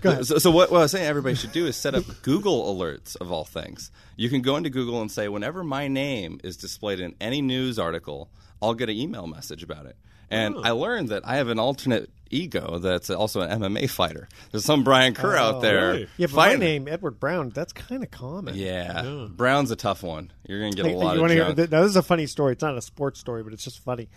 So, 0.00 0.22
so 0.22 0.52
what, 0.52 0.70
what 0.70 0.78
I 0.78 0.82
was 0.82 0.92
saying 0.92 1.08
everybody 1.08 1.34
should 1.34 1.50
do 1.50 1.66
is 1.66 1.76
set 1.76 1.96
up 1.96 2.04
Google 2.22 2.72
alerts 2.72 3.16
of 3.16 3.32
all 3.32 3.44
things. 3.44 3.90
You 4.14 4.30
can 4.30 4.42
go 4.42 4.54
into 4.54 4.70
Google 4.70 5.00
and 5.00 5.10
say, 5.10 5.26
whenever 5.26 5.64
my 5.64 5.88
name 5.88 6.38
is 6.44 6.56
displayed 6.56 7.00
in 7.00 7.16
any 7.20 7.42
news 7.42 7.80
article, 7.80 8.30
I'll 8.62 8.74
get 8.74 8.90
an 8.90 8.94
email 8.94 9.26
message 9.26 9.64
about 9.64 9.86
it. 9.86 9.96
And 10.30 10.54
oh. 10.54 10.62
I 10.62 10.70
learned 10.70 11.08
that 11.08 11.26
I 11.26 11.38
have 11.38 11.48
an 11.48 11.58
alternate 11.58 12.10
ego 12.30 12.78
that's 12.78 13.10
also 13.10 13.40
an 13.40 13.60
MMA 13.60 13.88
fighter. 13.90 14.28
There's 14.50 14.64
some 14.64 14.84
Brian 14.84 15.14
Kerr 15.14 15.36
out 15.36 15.60
there. 15.62 15.88
really? 15.92 16.08
yeah, 16.16 16.26
but 16.26 16.36
my 16.36 16.54
name 16.56 16.88
Edward 16.88 17.18
Brown. 17.20 17.50
That's 17.50 17.72
kind 17.72 18.02
of 18.02 18.10
common. 18.10 18.54
Yeah. 18.54 19.26
Brown's 19.30 19.70
a 19.70 19.76
tough 19.76 20.02
one. 20.02 20.32
You're 20.46 20.60
going 20.60 20.72
to 20.72 20.76
get 20.76 20.86
Hey, 20.86 20.92
a 20.94 20.96
lot 20.96 21.10
you 21.12 21.14
of 21.16 21.20
wanna 21.22 21.34
hear- 21.34 21.54
th- 21.54 21.70
now, 21.70 21.80
this 21.82 21.90
is 21.90 21.96
a 21.96 22.02
funny 22.02 22.26
story. 22.26 22.52
It's 22.52 22.62
not 22.62 22.76
a 22.76 22.82
sports 22.82 23.18
story, 23.20 23.42
but 23.42 23.52
it's 23.52 23.64
just 23.64 23.80
funny. 23.80 24.08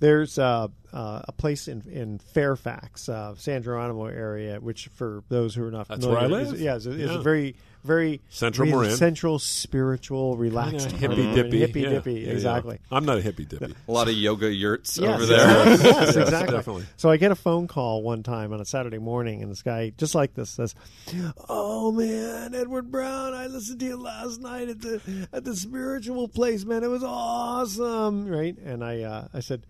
There's 0.00 0.36
uh, 0.36 0.66
uh, 0.92 1.22
a 1.28 1.32
place 1.32 1.68
in 1.68 1.82
in 1.88 2.18
Fairfax, 2.18 3.08
uh, 3.08 3.34
San 3.36 3.62
Geronimo 3.62 4.06
area, 4.06 4.58
which 4.60 4.88
for 4.94 5.22
those 5.28 5.54
who 5.54 5.64
are 5.64 5.70
not 5.70 5.86
That's 5.86 6.04
familiar, 6.04 6.28
where 6.28 6.40
I 6.40 6.42
is- 6.42 6.50
live. 6.52 6.60
yeah, 6.60 6.74
is, 6.74 6.86
a- 6.86 6.90
is 6.90 7.10
Yeah. 7.10 7.18
a 7.18 7.22
very 7.22 7.54
very 7.84 8.20
Central 8.28 8.68
really 8.68 8.84
Marin. 8.84 8.96
central, 8.96 9.38
spiritual, 9.38 10.36
relaxed, 10.36 10.90
Kinda 10.90 11.08
home. 11.16 11.16
hippy 11.16 11.34
dippy, 11.42 11.58
hippy 11.60 11.80
yeah. 11.80 11.88
dippy, 11.88 12.12
Yeah, 12.14 12.18
yeah. 12.26 12.32
exactly. 12.32 12.78
I'm 12.90 13.04
not 13.04 13.18
a 13.18 13.20
hippy 13.20 13.44
dippy. 13.44 13.74
a 13.88 13.92
lot 13.92 14.08
of 14.08 14.14
yoga 14.14 14.52
yurts 14.52 14.98
Yes, 14.98 15.14
over 15.14 15.26
there. 15.26 15.38
Yes, 15.38 15.82
yes, 15.84 15.94
Yes, 16.14 16.16
exactly. 16.16 16.56
definitely. 16.56 16.84
So 16.96 17.10
I 17.10 17.16
get 17.16 17.30
a 17.32 17.34
phone 17.34 17.66
call 17.66 18.02
one 18.02 18.22
time 18.22 18.52
on 18.52 18.60
a 18.60 18.64
Saturday 18.64 18.98
morning, 18.98 19.42
and 19.42 19.50
this 19.50 19.62
guy, 19.62 19.92
just 19.98 20.14
like 20.14 20.34
this, 20.34 20.50
says, 20.50 20.74
"Oh 21.48 21.90
man, 21.92 22.54
Edward 22.54 22.90
Brown, 22.90 23.34
I 23.34 23.46
listened 23.48 23.80
to 23.80 23.86
you 23.86 23.96
last 23.96 24.40
night 24.40 24.68
at 24.68 24.80
the 24.80 25.00
at 25.32 25.44
the 25.44 25.56
spiritual 25.56 26.28
place, 26.28 26.64
man. 26.64 26.84
It 26.84 26.88
was 26.90 27.02
awesome, 27.04 28.28
right?" 28.28 28.56
And 28.58 28.84
I 28.84 29.02
uh, 29.02 29.28
I 29.34 29.40
said. 29.40 29.62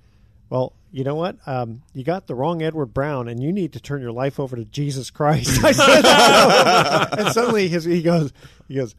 Well, 0.52 0.74
you 0.90 1.02
know 1.02 1.14
what? 1.14 1.36
Um, 1.46 1.80
you 1.94 2.04
got 2.04 2.26
the 2.26 2.34
wrong 2.34 2.60
Edward 2.62 2.92
Brown, 2.92 3.26
and 3.26 3.42
you 3.42 3.52
need 3.52 3.72
to 3.72 3.80
turn 3.80 4.02
your 4.02 4.12
life 4.12 4.38
over 4.38 4.54
to 4.54 4.66
Jesus 4.66 5.10
Christ. 5.10 5.48
I 5.64 5.72
said, 5.72 6.02
that. 6.02 7.18
and 7.20 7.28
suddenly 7.32 7.68
his, 7.68 7.84
he 7.84 8.02
goes, 8.02 8.34
he 8.68 8.74
goes, 8.74 8.94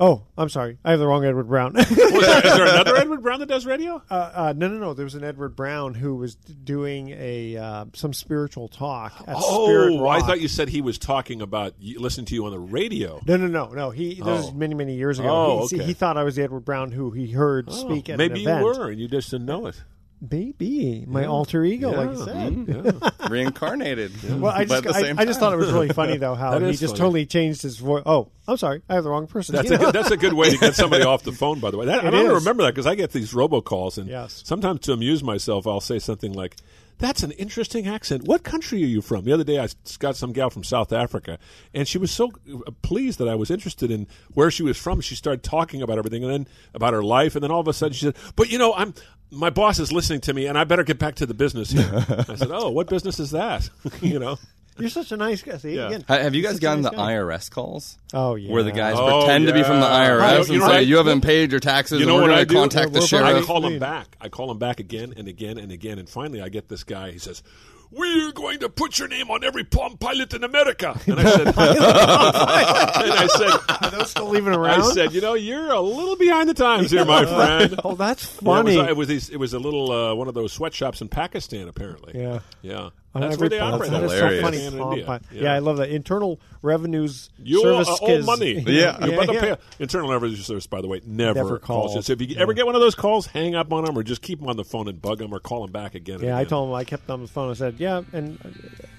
"Oh, 0.00 0.22
I'm 0.38 0.48
sorry, 0.48 0.78
I 0.82 0.92
have 0.92 0.98
the 0.98 1.06
wrong 1.06 1.26
Edward 1.26 1.44
Brown." 1.46 1.76
Is 1.76 1.90
there, 1.90 2.08
is 2.08 2.42
there 2.54 2.66
another 2.68 2.96
Edward 2.96 3.22
Brown 3.22 3.40
that 3.40 3.50
does 3.50 3.66
radio? 3.66 4.02
Uh, 4.10 4.30
uh, 4.34 4.54
no, 4.56 4.68
no, 4.68 4.78
no. 4.78 4.94
There 4.94 5.04
was 5.04 5.14
an 5.14 5.24
Edward 5.24 5.54
Brown 5.56 5.92
who 5.92 6.14
was 6.16 6.36
doing 6.36 7.10
a 7.10 7.58
uh, 7.58 7.84
some 7.92 8.14
spiritual 8.14 8.68
talk 8.68 9.12
at 9.26 9.36
Spirit 9.36 9.92
Oh, 9.92 10.08
I 10.08 10.20
thought 10.20 10.40
you 10.40 10.48
said 10.48 10.70
he 10.70 10.80
was 10.80 10.96
talking 10.96 11.42
about 11.42 11.74
listening 11.82 12.24
to 12.28 12.34
you 12.34 12.46
on 12.46 12.52
the 12.52 12.58
radio. 12.58 13.20
No, 13.26 13.36
no, 13.36 13.46
no, 13.46 13.68
no. 13.72 13.90
He 13.90 14.14
this 14.14 14.24
was 14.24 14.48
Oh. 14.48 14.52
many, 14.52 14.74
many 14.74 14.94
years 14.94 15.18
ago. 15.18 15.28
Oh, 15.28 15.68
he, 15.68 15.76
okay. 15.76 15.84
he 15.84 15.92
thought 15.92 16.16
I 16.16 16.22
was 16.24 16.36
the 16.36 16.44
Edward 16.44 16.64
Brown 16.64 16.92
who 16.92 17.10
he 17.10 17.30
heard 17.32 17.66
Oh, 17.68 17.72
speak 17.72 18.08
at 18.08 18.16
maybe 18.16 18.46
an 18.46 18.48
event. 18.48 18.60
you 18.60 18.80
were, 18.80 18.88
and 18.88 18.98
you 18.98 19.06
just 19.06 19.30
didn't 19.30 19.44
know 19.44 19.66
it. 19.66 19.82
Maybe 20.20 21.04
my 21.06 21.22
Yeah. 21.22 21.28
alter 21.28 21.64
ego, 21.64 21.90
like 21.92 22.10
Yeah. 22.10 22.18
you 22.18 22.24
said. 22.24 22.52
Mm, 22.54 23.02
yeah. 23.20 23.28
Reincarnated. 23.28 24.40
Well, 24.40 24.52
I 24.52 24.64
just 24.64 24.86
I, 24.88 25.14
I 25.16 25.24
just 25.24 25.38
thought 25.38 25.52
it 25.52 25.56
was 25.58 25.70
really 25.72 25.90
funny 25.90 26.16
though 26.16 26.34
how 26.34 26.58
he 26.58 26.72
just 26.72 26.94
funny. 26.94 26.98
totally 26.98 27.26
changed 27.26 27.62
his 27.62 27.78
voice. 27.78 28.02
Oh, 28.04 28.28
I'm 28.48 28.56
sorry, 28.56 28.82
I 28.88 28.94
have 28.94 29.04
the 29.04 29.10
wrong 29.10 29.26
person. 29.28 29.54
That's 29.54 29.70
a 29.70 29.78
good, 29.78 29.92
that's 29.94 30.10
a 30.10 30.16
good 30.16 30.32
way 30.32 30.50
to 30.50 30.58
get 30.58 30.74
somebody 30.74 31.04
off 31.04 31.22
the 31.22 31.32
phone. 31.32 31.60
By 31.60 31.70
the 31.70 31.78
way, 31.78 31.86
that, 31.86 32.04
I 32.04 32.10
don't 32.10 32.34
remember 32.34 32.64
that 32.64 32.74
because 32.74 32.86
I 32.86 32.94
get 32.96 33.12
these 33.12 33.32
robocalls, 33.32 33.96
and 33.98 34.08
Yes. 34.08 34.42
sometimes 34.44 34.80
to 34.80 34.92
amuse 34.92 35.22
myself, 35.22 35.66
I'll 35.66 35.80
say 35.80 35.98
something 36.00 36.32
like, 36.32 36.56
"That's 36.98 37.22
an 37.22 37.32
interesting 37.32 37.86
accent. 37.86 38.24
What 38.24 38.42
country 38.42 38.82
are 38.82 38.86
you 38.86 39.00
from?" 39.00 39.24
The 39.24 39.32
other 39.32 39.44
day, 39.44 39.58
I 39.58 39.68
got 39.98 40.16
some 40.16 40.32
gal 40.32 40.50
from 40.50 40.64
South 40.64 40.92
Africa, 40.92 41.38
and 41.74 41.86
she 41.86 41.98
was 41.98 42.10
so 42.10 42.30
uh, 42.52 42.70
pleased 42.82 43.18
that 43.18 43.28
I 43.28 43.34
was 43.34 43.50
interested 43.50 43.90
in 43.90 44.06
where 44.34 44.50
she 44.50 44.62
was 44.62 44.76
from. 44.76 45.00
She 45.00 45.14
started 45.14 45.42
talking 45.42 45.82
about 45.82 45.98
everything, 45.98 46.24
and 46.24 46.32
then 46.32 46.48
about 46.74 46.92
her 46.92 47.02
life, 47.02 47.34
and 47.34 47.42
then 47.42 47.50
all 47.50 47.60
of 47.60 47.68
a 47.68 47.72
sudden, 47.72 47.94
she 47.94 48.06
said, 48.06 48.16
"But 48.36 48.50
you 48.50 48.58
know, 48.58 48.74
I'm." 48.74 48.94
My 49.30 49.50
boss 49.50 49.78
is 49.78 49.92
listening 49.92 50.22
to 50.22 50.32
me, 50.32 50.46
and 50.46 50.56
I 50.56 50.64
better 50.64 50.82
get 50.82 50.98
back 50.98 51.16
to 51.16 51.26
the 51.26 51.34
business 51.34 51.70
here. 51.70 51.84
I 52.28 52.34
said, 52.34 52.48
"Oh, 52.50 52.70
what 52.70 52.88
business 52.88 53.20
is 53.20 53.32
that?" 53.32 53.68
you 54.00 54.18
know, 54.18 54.38
You're 54.80 54.90
such 54.90 55.12
a 55.12 55.16
nice 55.16 55.42
guy. 55.42 55.56
See, 55.58 55.74
Yeah. 55.76 55.86
again, 55.88 56.04
Have 56.08 56.34
you 56.34 56.42
guys 56.42 56.58
gotten 56.58 56.82
nice 56.82 56.92
the 56.92 56.96
guy. 56.96 57.12
IRS 57.14 57.50
calls? 57.50 57.98
Oh 58.14 58.34
yeah, 58.36 58.52
Where 58.52 58.62
the 58.62 58.72
guys 58.72 58.94
Oh, 58.98 59.20
pretend 59.20 59.46
to 59.46 59.52
be 59.52 59.62
from 59.62 59.80
the 59.80 59.86
yeah. 59.86 60.08
IRS 60.08 60.46
you 60.48 60.54
and 60.54 60.60
know 60.62 60.66
say 60.68 60.72
what? 60.74 60.86
you 60.86 60.96
haven't 60.96 61.20
paid 61.22 61.50
your 61.50 61.60
taxes. 61.60 62.00
You 62.00 62.06
and 62.06 62.08
know 62.08 62.14
we're 62.16 62.20
what 62.22 62.26
going 62.28 62.38
I 62.38 62.44
to 62.44 62.48
do? 62.48 62.54
contact 62.54 62.92
the 62.92 62.98
We're 63.00 63.04
I 63.24 63.30
sheriff. 63.32 63.46
call 63.46 63.66
him 63.66 63.78
back. 63.78 64.16
I 64.20 64.28
call 64.28 64.50
him 64.50 64.58
back 64.58 64.80
again 64.80 65.14
and 65.16 65.28
again 65.28 65.58
and 65.58 65.70
again, 65.72 65.98
and 65.98 66.08
finally 66.08 66.40
I 66.40 66.48
get 66.48 66.68
this 66.68 66.84
guy. 66.84 67.10
He 67.10 67.18
says, 67.18 67.42
"We're 67.90 68.32
going 68.32 68.58
to 68.60 68.68
put 68.68 68.98
your 68.98 69.08
name 69.08 69.30
on 69.30 69.44
every 69.44 69.64
Palm 69.64 69.96
Pilot 69.98 70.32
in 70.34 70.44
America." 70.44 70.98
And 71.06 71.18
I 71.20 71.24
said, 71.30 71.46
and 71.48 71.56
I 71.58 73.26
said, 73.26 73.60
Are 73.82 73.90
those 73.90 74.10
still 74.10 74.28
leaving 74.28 74.54
I 74.54 74.80
said, 74.92 75.12
you 75.12 75.20
know, 75.20 75.34
you're 75.34 75.70
a 75.70 75.80
little 75.80 76.16
behind 76.16 76.48
the 76.48 76.54
times 76.54 76.90
here, 76.90 77.04
my 77.04 77.24
friend. 77.36 77.80
oh, 77.84 77.94
that's 77.94 78.24
Yeah, 78.34 78.40
funny. 78.44 78.76
it, 78.78 78.78
was, 78.78 78.88
it 78.88 78.96
was 78.96 79.08
these- 79.08 79.30
it 79.30 79.36
was 79.36 79.54
a 79.54 79.58
little 79.58 79.90
uh, 79.90 80.14
one 80.14 80.28
of 80.28 80.34
those 80.34 80.52
sweatshops 80.52 81.00
in 81.00 81.08
Pakistan, 81.08 81.68
apparently. 81.68 82.20
Yeah. 82.20 82.40
yeah. 82.62 82.90
On 83.14 83.22
That's 83.22 83.34
every 83.34 83.44
where 83.44 83.48
they 83.48 83.58
operate. 83.58 83.90
That 83.90 84.02
is 84.04 84.12
Hilarious. 84.12 84.40
so 84.40 84.44
funny. 84.44 84.56
Pakistan 84.58 84.80
and 84.96 85.06
Palm 85.06 85.20
Yeah. 85.32 85.54
I 85.54 85.58
love 85.60 85.78
that. 85.78 85.88
Internal 85.88 86.38
Revenues 86.60 87.30
Your 87.42 87.62
Service 87.62 87.88
skiz. 88.00 88.08
old 88.18 88.26
money. 88.26 88.52
Yeah. 88.66 88.98
Your 89.00 89.08
Yeah, 89.08 89.14
brother 89.16 89.32
yeah. 89.32 89.40
pay- 89.54 89.56
Internal 89.80 90.10
Revenue 90.12 90.36
Service, 90.36 90.66
by 90.66 90.82
the 90.82 90.88
way, 90.88 91.00
never, 91.06 91.34
Never 91.38 91.58
calls 91.58 91.92
calls. 91.92 91.96
you. 91.96 92.02
So 92.02 92.12
if 92.12 92.20
you 92.20 92.26
Yeah. 92.28 92.42
ever 92.42 92.52
get 92.52 92.66
one 92.66 92.74
of 92.74 92.82
those 92.82 92.94
calls, 92.94 93.26
hang 93.26 93.54
up 93.54 93.72
on 93.72 93.84
them 93.86 93.96
or 93.96 94.02
just 94.02 94.20
keep 94.20 94.40
them 94.40 94.48
on 94.48 94.56
the 94.58 94.64
phone 94.64 94.88
and 94.88 95.00
bug 95.00 95.18
them 95.18 95.32
or 95.32 95.40
call 95.40 95.62
them 95.62 95.72
back 95.72 95.94
again. 95.94 96.16
and 96.16 96.24
Yeah, 96.24 96.36
I 96.36 96.44
told 96.44 96.68
them 96.68 96.74
I 96.74 96.84
kept 96.84 97.06
them 97.06 97.14
on 97.14 97.22
the 97.22 97.28
phone. 97.28 97.50
I 97.50 97.54
said, 97.54 97.76
"Yeah, 97.78 98.02
and 98.12 98.38
uh, 98.44 98.48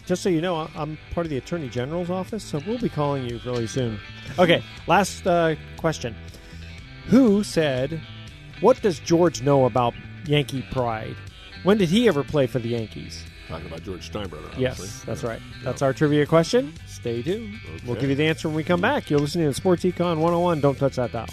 just 0.08 0.24
so 0.24 0.30
you 0.30 0.42
know, 0.42 0.56
I- 0.56 0.70
I'm 0.76 0.98
part 1.14 1.28
of 1.28 1.30
the 1.30 1.38
Attorney 1.38 1.70
General's 1.70 2.10
office, 2.10 2.44
so 2.44 2.60
we'll 2.66 2.80
be 2.80 2.90
calling 2.90 3.30
you 3.30 3.40
really 3.46 3.68
soon." 3.68 4.00
Okay, 4.40 4.64
last 4.88 5.28
uh, 5.28 5.54
question: 5.78 6.16
Who 7.10 7.44
said, 7.44 8.02
"What 8.60 8.82
does 8.82 8.98
George 9.00 9.44
know 9.44 9.66
about 9.66 9.94
Yankee 10.26 10.64
pride"? 10.72 11.16
When 11.64 11.78
did 11.78 11.90
he 11.90 12.08
ever 12.08 12.24
play 12.24 12.48
for 12.48 12.58
the 12.60 12.70
Yankees? 12.70 13.24
Talking 13.50 13.66
about 13.66 13.82
George 13.82 14.12
Steinbrenner. 14.12 14.46
Obviously. 14.46 14.62
Yes, 14.62 15.04
that's 15.06 15.24
yeah. 15.24 15.30
right. 15.30 15.42
That's 15.64 15.82
our 15.82 15.92
trivia 15.92 16.28
question. 16.28 16.72
Stay 16.86 17.24
tuned. 17.24 17.56
Okay. 17.66 17.84
We'll 17.84 18.00
give 18.00 18.12
you 18.12 18.16
the 18.16 18.28
answer 18.28 18.48
when 18.48 18.56
we 18.56 18.64
come 18.64 18.80
back. 18.80 19.10
You're 19.10 19.20
listening 19.20 19.48
to 19.48 19.54
Sports 19.56 19.84
Econ 19.84 20.18
101. 20.18 20.62
Don't 20.62 20.78
touch 20.78 20.98
that 20.98 21.12
dial. 21.12 21.26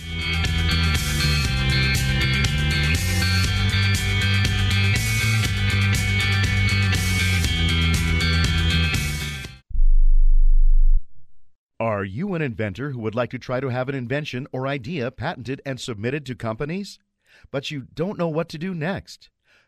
Are 11.78 12.02
you 12.02 12.32
an 12.32 12.40
inventor 12.40 12.92
who 12.92 13.00
would 13.00 13.14
like 13.14 13.28
to 13.32 13.38
try 13.38 13.60
to 13.60 13.68
have 13.68 13.90
an 13.90 13.94
invention 13.94 14.46
or 14.52 14.66
idea 14.66 15.10
patented 15.10 15.60
and 15.66 15.78
submitted 15.78 16.24
to 16.24 16.34
companies? 16.34 16.98
But 17.50 17.70
you 17.70 17.88
don't 17.94 18.16
know 18.18 18.28
what 18.28 18.48
to 18.48 18.58
do 18.58 18.74
next? 18.74 19.28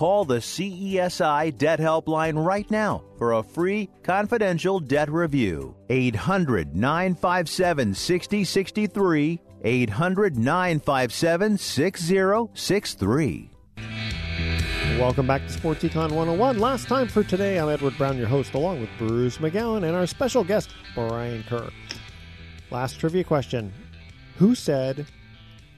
Call 0.00 0.24
the 0.24 0.38
CESI 0.38 1.58
Debt 1.58 1.78
Helpline 1.78 2.42
right 2.42 2.70
now 2.70 3.04
for 3.18 3.34
a 3.34 3.42
free 3.42 3.90
confidential 4.02 4.80
debt 4.80 5.10
review. 5.10 5.76
800 5.90 6.74
957 6.74 7.92
6063. 7.92 9.42
800 9.62 10.38
957 10.38 11.58
6063. 11.58 13.50
Welcome 14.98 15.26
back 15.26 15.42
to 15.42 15.52
Sports 15.52 15.84
Econ 15.84 16.12
101. 16.12 16.58
Last 16.58 16.88
time 16.88 17.06
for 17.06 17.22
today, 17.22 17.58
I'm 17.58 17.68
Edward 17.68 17.98
Brown, 17.98 18.16
your 18.16 18.26
host, 18.26 18.54
along 18.54 18.80
with 18.80 18.88
Bruce 18.96 19.36
McGowan 19.36 19.84
and 19.86 19.94
our 19.94 20.06
special 20.06 20.44
guest, 20.44 20.70
Brian 20.94 21.42
Kerr. 21.42 21.68
Last 22.70 22.98
trivia 22.98 23.24
question 23.24 23.70
Who 24.38 24.54
said, 24.54 25.04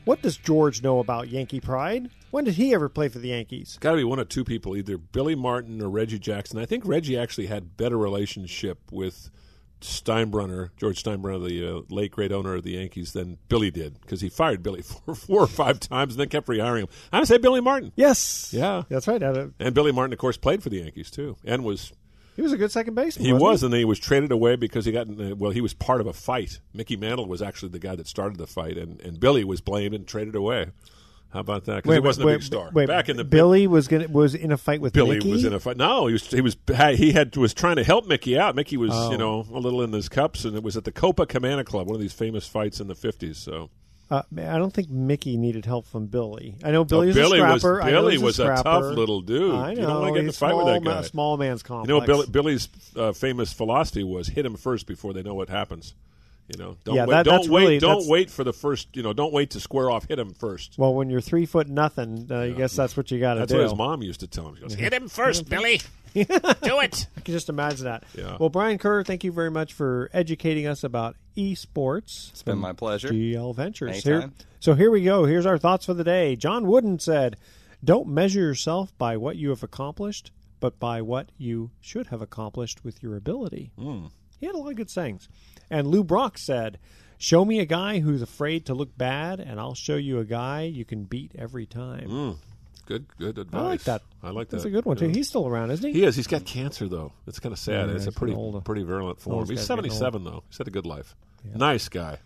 What 0.05 0.23
does 0.23 0.37
George 0.37 0.81
know 0.81 1.01
about 1.01 1.29
Yankee 1.29 1.59
pride? 1.59 2.09
When 2.33 2.45
did 2.45 2.55
he 2.55 2.73
ever 2.73 2.89
play 2.89 3.11
for 3.11 3.19
the 3.19 3.29
Yankees? 3.29 3.77
Got 3.79 3.91
to 3.91 3.99
be 3.99 4.05
one 4.05 4.19
of 4.19 4.27
two 4.27 4.43
people, 4.43 4.75
either 4.75 4.97
Billy 4.97 5.35
Martin 5.35 5.83
or 5.83 5.91
Reggie 5.91 6.19
Jackson. 6.19 6.59
I 6.59 6.65
think 6.65 6.87
Reggie 6.87 7.19
actually 7.19 7.49
had 7.49 7.77
better 7.77 7.99
relationship 7.99 8.79
with 8.91 9.31
Steinbrenner, 9.83 10.71
George 10.79 11.03
Steinbrenner, 11.03 11.47
the 11.47 11.69
uh, 11.69 11.83
late 11.91 12.11
great 12.11 12.33
owner 12.33 12.55
of 12.55 12.63
the 12.63 12.71
Yankees, 12.71 13.13
than 13.13 13.37
Billy 13.51 13.71
did 13.71 14.01
because 14.01 14.23
he 14.23 14.31
fired 14.31 14.63
Billy 14.63 14.81
four, 15.05 15.15
four 15.15 15.43
or 15.43 15.47
five 15.47 15.79
times 15.79 16.15
and 16.15 16.21
then 16.21 16.31
kept 16.31 16.47
rehiring 16.49 16.85
him. 16.85 16.89
I'm 17.13 17.19
gonna 17.19 17.27
say 17.27 17.37
Billy 17.37 17.61
Martin. 17.61 17.93
Yes, 17.97 18.51
yeah, 18.51 18.85
that's 18.89 19.07
right. 19.07 19.23
And 19.23 19.75
Billy 19.75 19.93
Martin, 19.93 20.15
of 20.15 20.19
course, 20.19 20.39
played 20.39 20.63
for 20.63 20.71
the 20.71 20.79
Yankees 20.79 21.11
too, 21.11 21.37
and 21.45 21.65
was 21.65 21.93
he 22.35 22.41
was 22.41 22.53
a 22.53 22.57
good 22.57 22.73
second 22.73 22.95
baseman. 22.95 23.27
He 23.27 23.35
was, 23.35 23.61
he? 23.61 23.67
and 23.67 23.75
then 23.75 23.81
he 23.81 23.85
was 23.85 23.99
traded 23.99 24.33
away 24.33 24.57
because 24.57 24.87
he 24.87 24.93
got 24.93 25.07
in, 25.07 25.39
well. 25.39 25.51
He 25.51 25.61
was 25.61 25.75
part 25.75 26.01
of 26.01 26.07
a 26.07 26.15
fight. 26.15 26.61
Mickey 26.73 26.97
Mantle 26.97 27.27
was 27.27 27.43
actually 27.43 27.69
the 27.69 27.79
guy 27.79 27.95
that 27.95 28.07
started 28.07 28.39
the 28.39 28.47
fight, 28.47 28.79
and, 28.79 29.01
and 29.03 29.21
Billy 29.21 29.45
was 29.45 29.61
blamed 29.61 29.95
and 29.95 30.07
traded 30.07 30.35
away. 30.35 30.69
How 31.33 31.41
about 31.41 31.65
that? 31.65 31.83
Because 31.83 31.95
he 31.97 32.01
wasn't 32.01 32.27
wait, 32.27 32.35
a 32.35 32.39
big 32.39 32.43
star. 32.45 32.71
Wait, 32.73 32.89
Back 32.89 33.09
in 33.09 33.17
the 33.17 33.25
Billy 33.25 33.67
was 33.67 33.89
gonna, 33.89 34.07
was 34.09 34.35
in 34.35 34.53
a 34.53 34.59
fight 34.59 34.83
with 34.83 34.93
Billy 34.93 35.17
Mickey? 35.17 35.31
was 35.31 35.45
in 35.45 35.55
a 35.55 35.61
fight. 35.61 35.79
No, 35.79 36.07
he 36.07 36.13
was 36.13 36.27
he 36.27 36.41
was 36.43 36.57
he 36.97 37.13
had 37.13 37.35
was 37.37 37.55
trying 37.55 37.77
to 37.77 37.85
help 37.85 38.07
Mickey 38.07 38.39
out. 38.39 38.55
Mickey 38.55 38.77
was 38.77 38.91
Oh. 38.93 39.11
you 39.11 39.17
know 39.17 39.47
a 39.53 39.59
little 39.59 39.83
in 39.83 39.93
his 39.93 40.09
cups, 40.11 40.45
and 40.45 40.55
it 40.57 40.63
was 40.63 40.77
at 40.77 40.85
the 40.85 40.93
Copacabana 40.93 41.65
Club, 41.65 41.87
one 41.87 41.95
of 41.95 42.01
these 42.03 42.13
famous 42.13 42.47
fights 42.47 42.81
in 42.81 42.89
the 42.89 42.95
fifties. 42.95 43.39
So 43.39 43.71
Uh, 44.11 44.23
I 44.37 44.59
don't 44.59 44.75
think 44.75 44.91
Mickey 44.91 45.39
needed 45.39 45.65
help 45.65 45.87
from 45.87 46.05
Billy. 46.05 46.57
I 46.63 46.71
know 46.71 46.85
Billy 46.85 47.07
was 47.07 47.17
Billy 47.17 47.39
a 47.39 47.45
was 47.45 47.63
Billy 47.63 48.19
was 48.19 48.39
a 48.39 48.43
scrapper. 48.43 48.63
tough 48.65 48.95
little 48.95 49.23
dude. 49.23 49.55
I 49.55 49.73
know. 49.73 49.81
You 49.81 49.87
don't 49.87 50.01
want 50.03 50.09
to 50.15 50.21
get 50.21 50.25
in 50.25 50.29
a 50.29 50.33
fight 50.35 50.55
with 50.55 50.67
that 50.67 50.85
guy. 50.85 51.01
small 51.01 51.39
man's 51.39 51.63
complex. 51.63 51.89
You 51.89 51.99
know, 51.99 52.07
Billy, 52.07 52.27
Billy's 52.31 52.69
uh, 52.95 53.13
famous 53.13 53.55
philosophy 53.55 54.05
was 54.05 54.29
hit 54.29 54.45
him 54.45 54.57
first 54.57 54.87
before 54.87 55.15
they 55.15 55.23
know 55.23 55.33
what 55.33 55.49
happens. 55.49 55.95
You 56.53 56.59
know, 56.59 56.77
don't 56.85 56.95
Yeah, 56.95 57.07
wait. 57.07 57.11
that- 57.15 57.23
don't 57.25 57.35
that's 57.37 57.49
wait. 57.49 57.63
really- 57.63 57.79
don't 57.79 58.07
wait 58.09 58.31
for 58.31 58.45
the 58.45 58.53
first. 58.53 58.89
You 58.95 59.03
know, 59.03 59.13
don't 59.13 59.33
wait 59.33 59.51
to 59.51 59.61
square 59.61 59.91
off. 59.91 60.07
Hit 60.09 60.19
him 60.19 60.33
first. 60.35 60.75
Well, 60.79 60.95
when 60.95 61.09
you're 61.11 61.21
three 61.21 61.47
foot 61.47 61.69
nothing, 61.69 62.29
uh, 62.31 62.37
I 62.39 62.51
guess 62.51 62.75
that's 62.77 62.97
what 62.97 63.11
you 63.11 63.19
got 63.21 63.35
to 63.35 63.41
That's 63.41 63.53
do. 63.53 63.59
what 63.59 63.65
his 63.65 63.75
mom 63.75 64.03
used 64.03 64.21
to 64.21 64.27
tell 64.27 64.49
him. 64.49 64.57
She 64.57 64.63
goes, 64.63 64.75
"Hit 64.75 64.93
him 64.93 65.09
first, 65.09 65.49
Billy. 65.49 65.81
Do 66.15 66.21
it." 66.81 67.07
I 67.17 67.21
can 67.23 67.33
just 67.33 67.49
imagine 67.49 67.85
that. 67.87 68.05
Yeah. 68.17 68.37
Well, 68.39 68.51
Brian 68.51 68.77
Kerr, 68.79 69.03
thank 69.03 69.25
you 69.25 69.33
very 69.33 69.51
much 69.51 69.73
for 69.73 70.11
educating 70.13 70.67
us 70.67 70.85
about 70.85 71.17
esports. 71.37 72.31
It's 72.31 72.43
been 72.43 72.59
my 72.59 72.73
pleasure. 72.73 73.09
GL 73.09 73.55
Ventures. 73.55 73.91
Anytime. 74.05 74.21
Here, 74.21 74.31
so 74.61 74.75
here 74.75 74.91
we 74.91 75.03
go. 75.03 75.25
Here's 75.25 75.47
our 75.47 75.59
thoughts 75.59 75.87
for 75.87 75.95
the 75.95 76.05
day. 76.05 76.37
John 76.37 76.67
Wooden 76.67 76.99
said, 76.99 77.37
"Don't 77.85 78.09
measure 78.09 78.41
yourself 78.41 78.93
by 78.99 79.17
what 79.17 79.37
you 79.37 79.49
have 79.51 79.63
accomplished, 79.63 80.31
but 80.61 80.79
by 80.79 81.01
what 81.03 81.31
you 81.39 81.71
should 81.81 82.09
have 82.09 82.21
accomplished 82.23 82.85
with 82.85 83.03
your 83.03 83.17
ability." 83.17 83.71
Hmm. 83.79 84.07
He 84.39 84.47
had 84.47 84.55
a 84.55 84.59
lot 84.59 84.71
of 84.71 84.77
good 84.77 84.91
sayings. 84.91 85.29
And 85.73 85.89
Lou 85.89 86.05
Brock 86.05 86.39
said, 86.39 86.79
"Show 87.19 87.45
me 87.45 87.59
a 87.59 87.65
guy 87.65 87.99
who's 88.01 88.23
afraid 88.23 88.67
to 88.67 88.75
look 88.75 88.97
bad, 88.97 89.41
and 89.41 89.59
I'll 89.59 89.75
show 89.75 89.97
you 89.97 90.19
a 90.21 90.25
guy 90.25 90.63
you 90.63 90.85
can 90.85 91.05
beat 91.05 91.33
every 91.37 91.67
time." 91.67 92.09
Mm. 92.09 92.37
Good, 92.85 93.07
good 93.17 93.39
advice. 93.39 93.61
I 93.61 93.65
like 93.65 93.83
that. 93.85 94.03
I 94.23 94.31
like 94.31 94.49
That's 94.51 94.65
that. 94.65 94.69
a 94.69 94.73
good 94.73 94.85
one 94.85 94.97
too. 94.97 95.07
Yeah. 95.07 95.15
He's 95.15 95.29
still 95.29 95.47
around, 95.47 95.71
isn't 95.71 95.93
he? 95.93 96.01
He 96.01 96.05
is. 96.05 96.15
He's 96.17 96.27
got 96.27 96.45
cancer 96.45 96.89
though. 96.89 97.13
It's 97.27 97.39
kind 97.39 97.53
of 97.53 97.59
sad. 97.59 97.89
Yeah, 97.89 97.95
it's 97.95 98.07
a 98.07 98.13
pretty, 98.13 98.35
older. 98.35 98.61
pretty 98.61 98.83
virulent 98.83 99.21
form. 99.21 99.39
He's 99.41 99.51
he's 99.51 99.67
got- 99.69 99.77
getting 99.77 99.91
seventy-seven 99.93 100.25
though. 100.25 100.43
He's 100.49 100.59
had 100.59 100.69
a 100.69 100.73
good 100.73 100.85
life. 100.87 101.15
Yeah. 101.45 101.57
Nice 101.57 101.89
guy. 101.89 102.19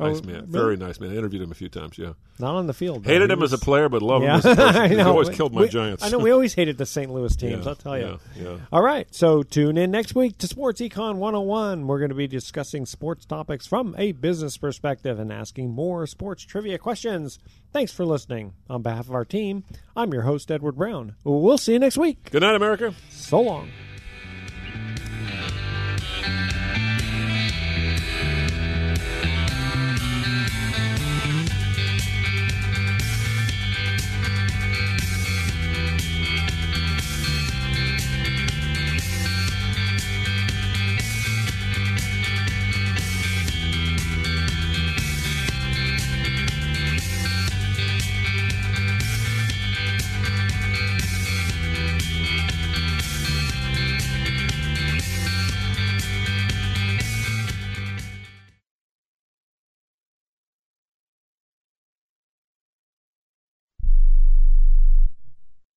Oh, 0.00 0.08
nice 0.08 0.20
Oh, 0.22 0.26
man, 0.26 0.34
really? 0.34 0.46
very 0.50 0.76
nice 0.76 0.98
man. 0.98 1.10
I 1.10 1.16
interviewed 1.16 1.40
him 1.42 1.52
a 1.52 1.54
few 1.54 1.68
times. 1.68 1.96
Yeah, 1.98 2.14
Not 2.40 2.56
on 2.56 2.66
the 2.66 2.72
field. 2.74 3.04
though. 3.04 3.12
Hated 3.12 3.30
him 3.30 3.42
as 3.44 3.52
a 3.52 3.58
player, 3.58 3.88
but 3.88 4.02
loved 4.02 4.24
Yeah. 4.24 4.32
him 4.32 4.38
as 4.38 4.44
a 4.46 4.56
person. 4.56 4.76
I 4.82 4.88
He 4.88 4.96
know. 4.96 5.08
always 5.10 5.30
killed 5.30 5.54
my 5.54 5.60
We- 5.62 5.68
Giants. 5.68 6.02
I 6.02 6.08
know 6.08 6.18
we 6.18 6.32
always 6.32 6.52
hated 6.54 6.78
the 6.78 6.86
St. 6.86 7.12
Louis 7.12 7.34
teams. 7.36 7.64
Yeah, 7.64 7.68
I'll 7.70 7.76
tell 7.76 7.96
you. 7.96 8.18
yeah, 8.36 8.42
yeah. 8.42 8.56
All 8.72 8.82
right, 8.82 9.06
so 9.14 9.44
tune 9.44 9.78
in 9.78 9.92
next 9.92 10.14
week 10.16 10.36
to 10.38 10.48
Sports 10.48 10.80
Econ 10.80 11.16
101. 11.16 11.86
We're 11.86 11.98
going 12.00 12.08
to 12.08 12.14
be 12.16 12.26
discussing 12.26 12.86
sports 12.86 13.24
topics 13.24 13.66
from 13.68 13.94
a 13.96 14.10
business 14.12 14.56
perspective 14.56 15.20
and 15.20 15.32
asking 15.32 15.70
more 15.70 16.06
sports 16.08 16.42
trivia 16.44 16.76
questions. 16.78 17.38
Thanks 17.72 17.92
for 17.92 18.04
listening. 18.04 18.54
On 18.68 18.82
behalf 18.82 19.08
of 19.08 19.14
our 19.14 19.24
team, 19.24 19.62
I'm 19.96 20.12
your 20.12 20.22
host 20.22 20.50
Edward 20.50 20.76
Brown. 20.76 21.14
We'll 21.22 21.56
see 21.58 21.74
you 21.74 21.78
next 21.78 21.98
week. 21.98 22.30
Good 22.32 22.42
night, 22.42 22.56
America. 22.56 22.94
So 23.10 23.40
long. 23.40 23.68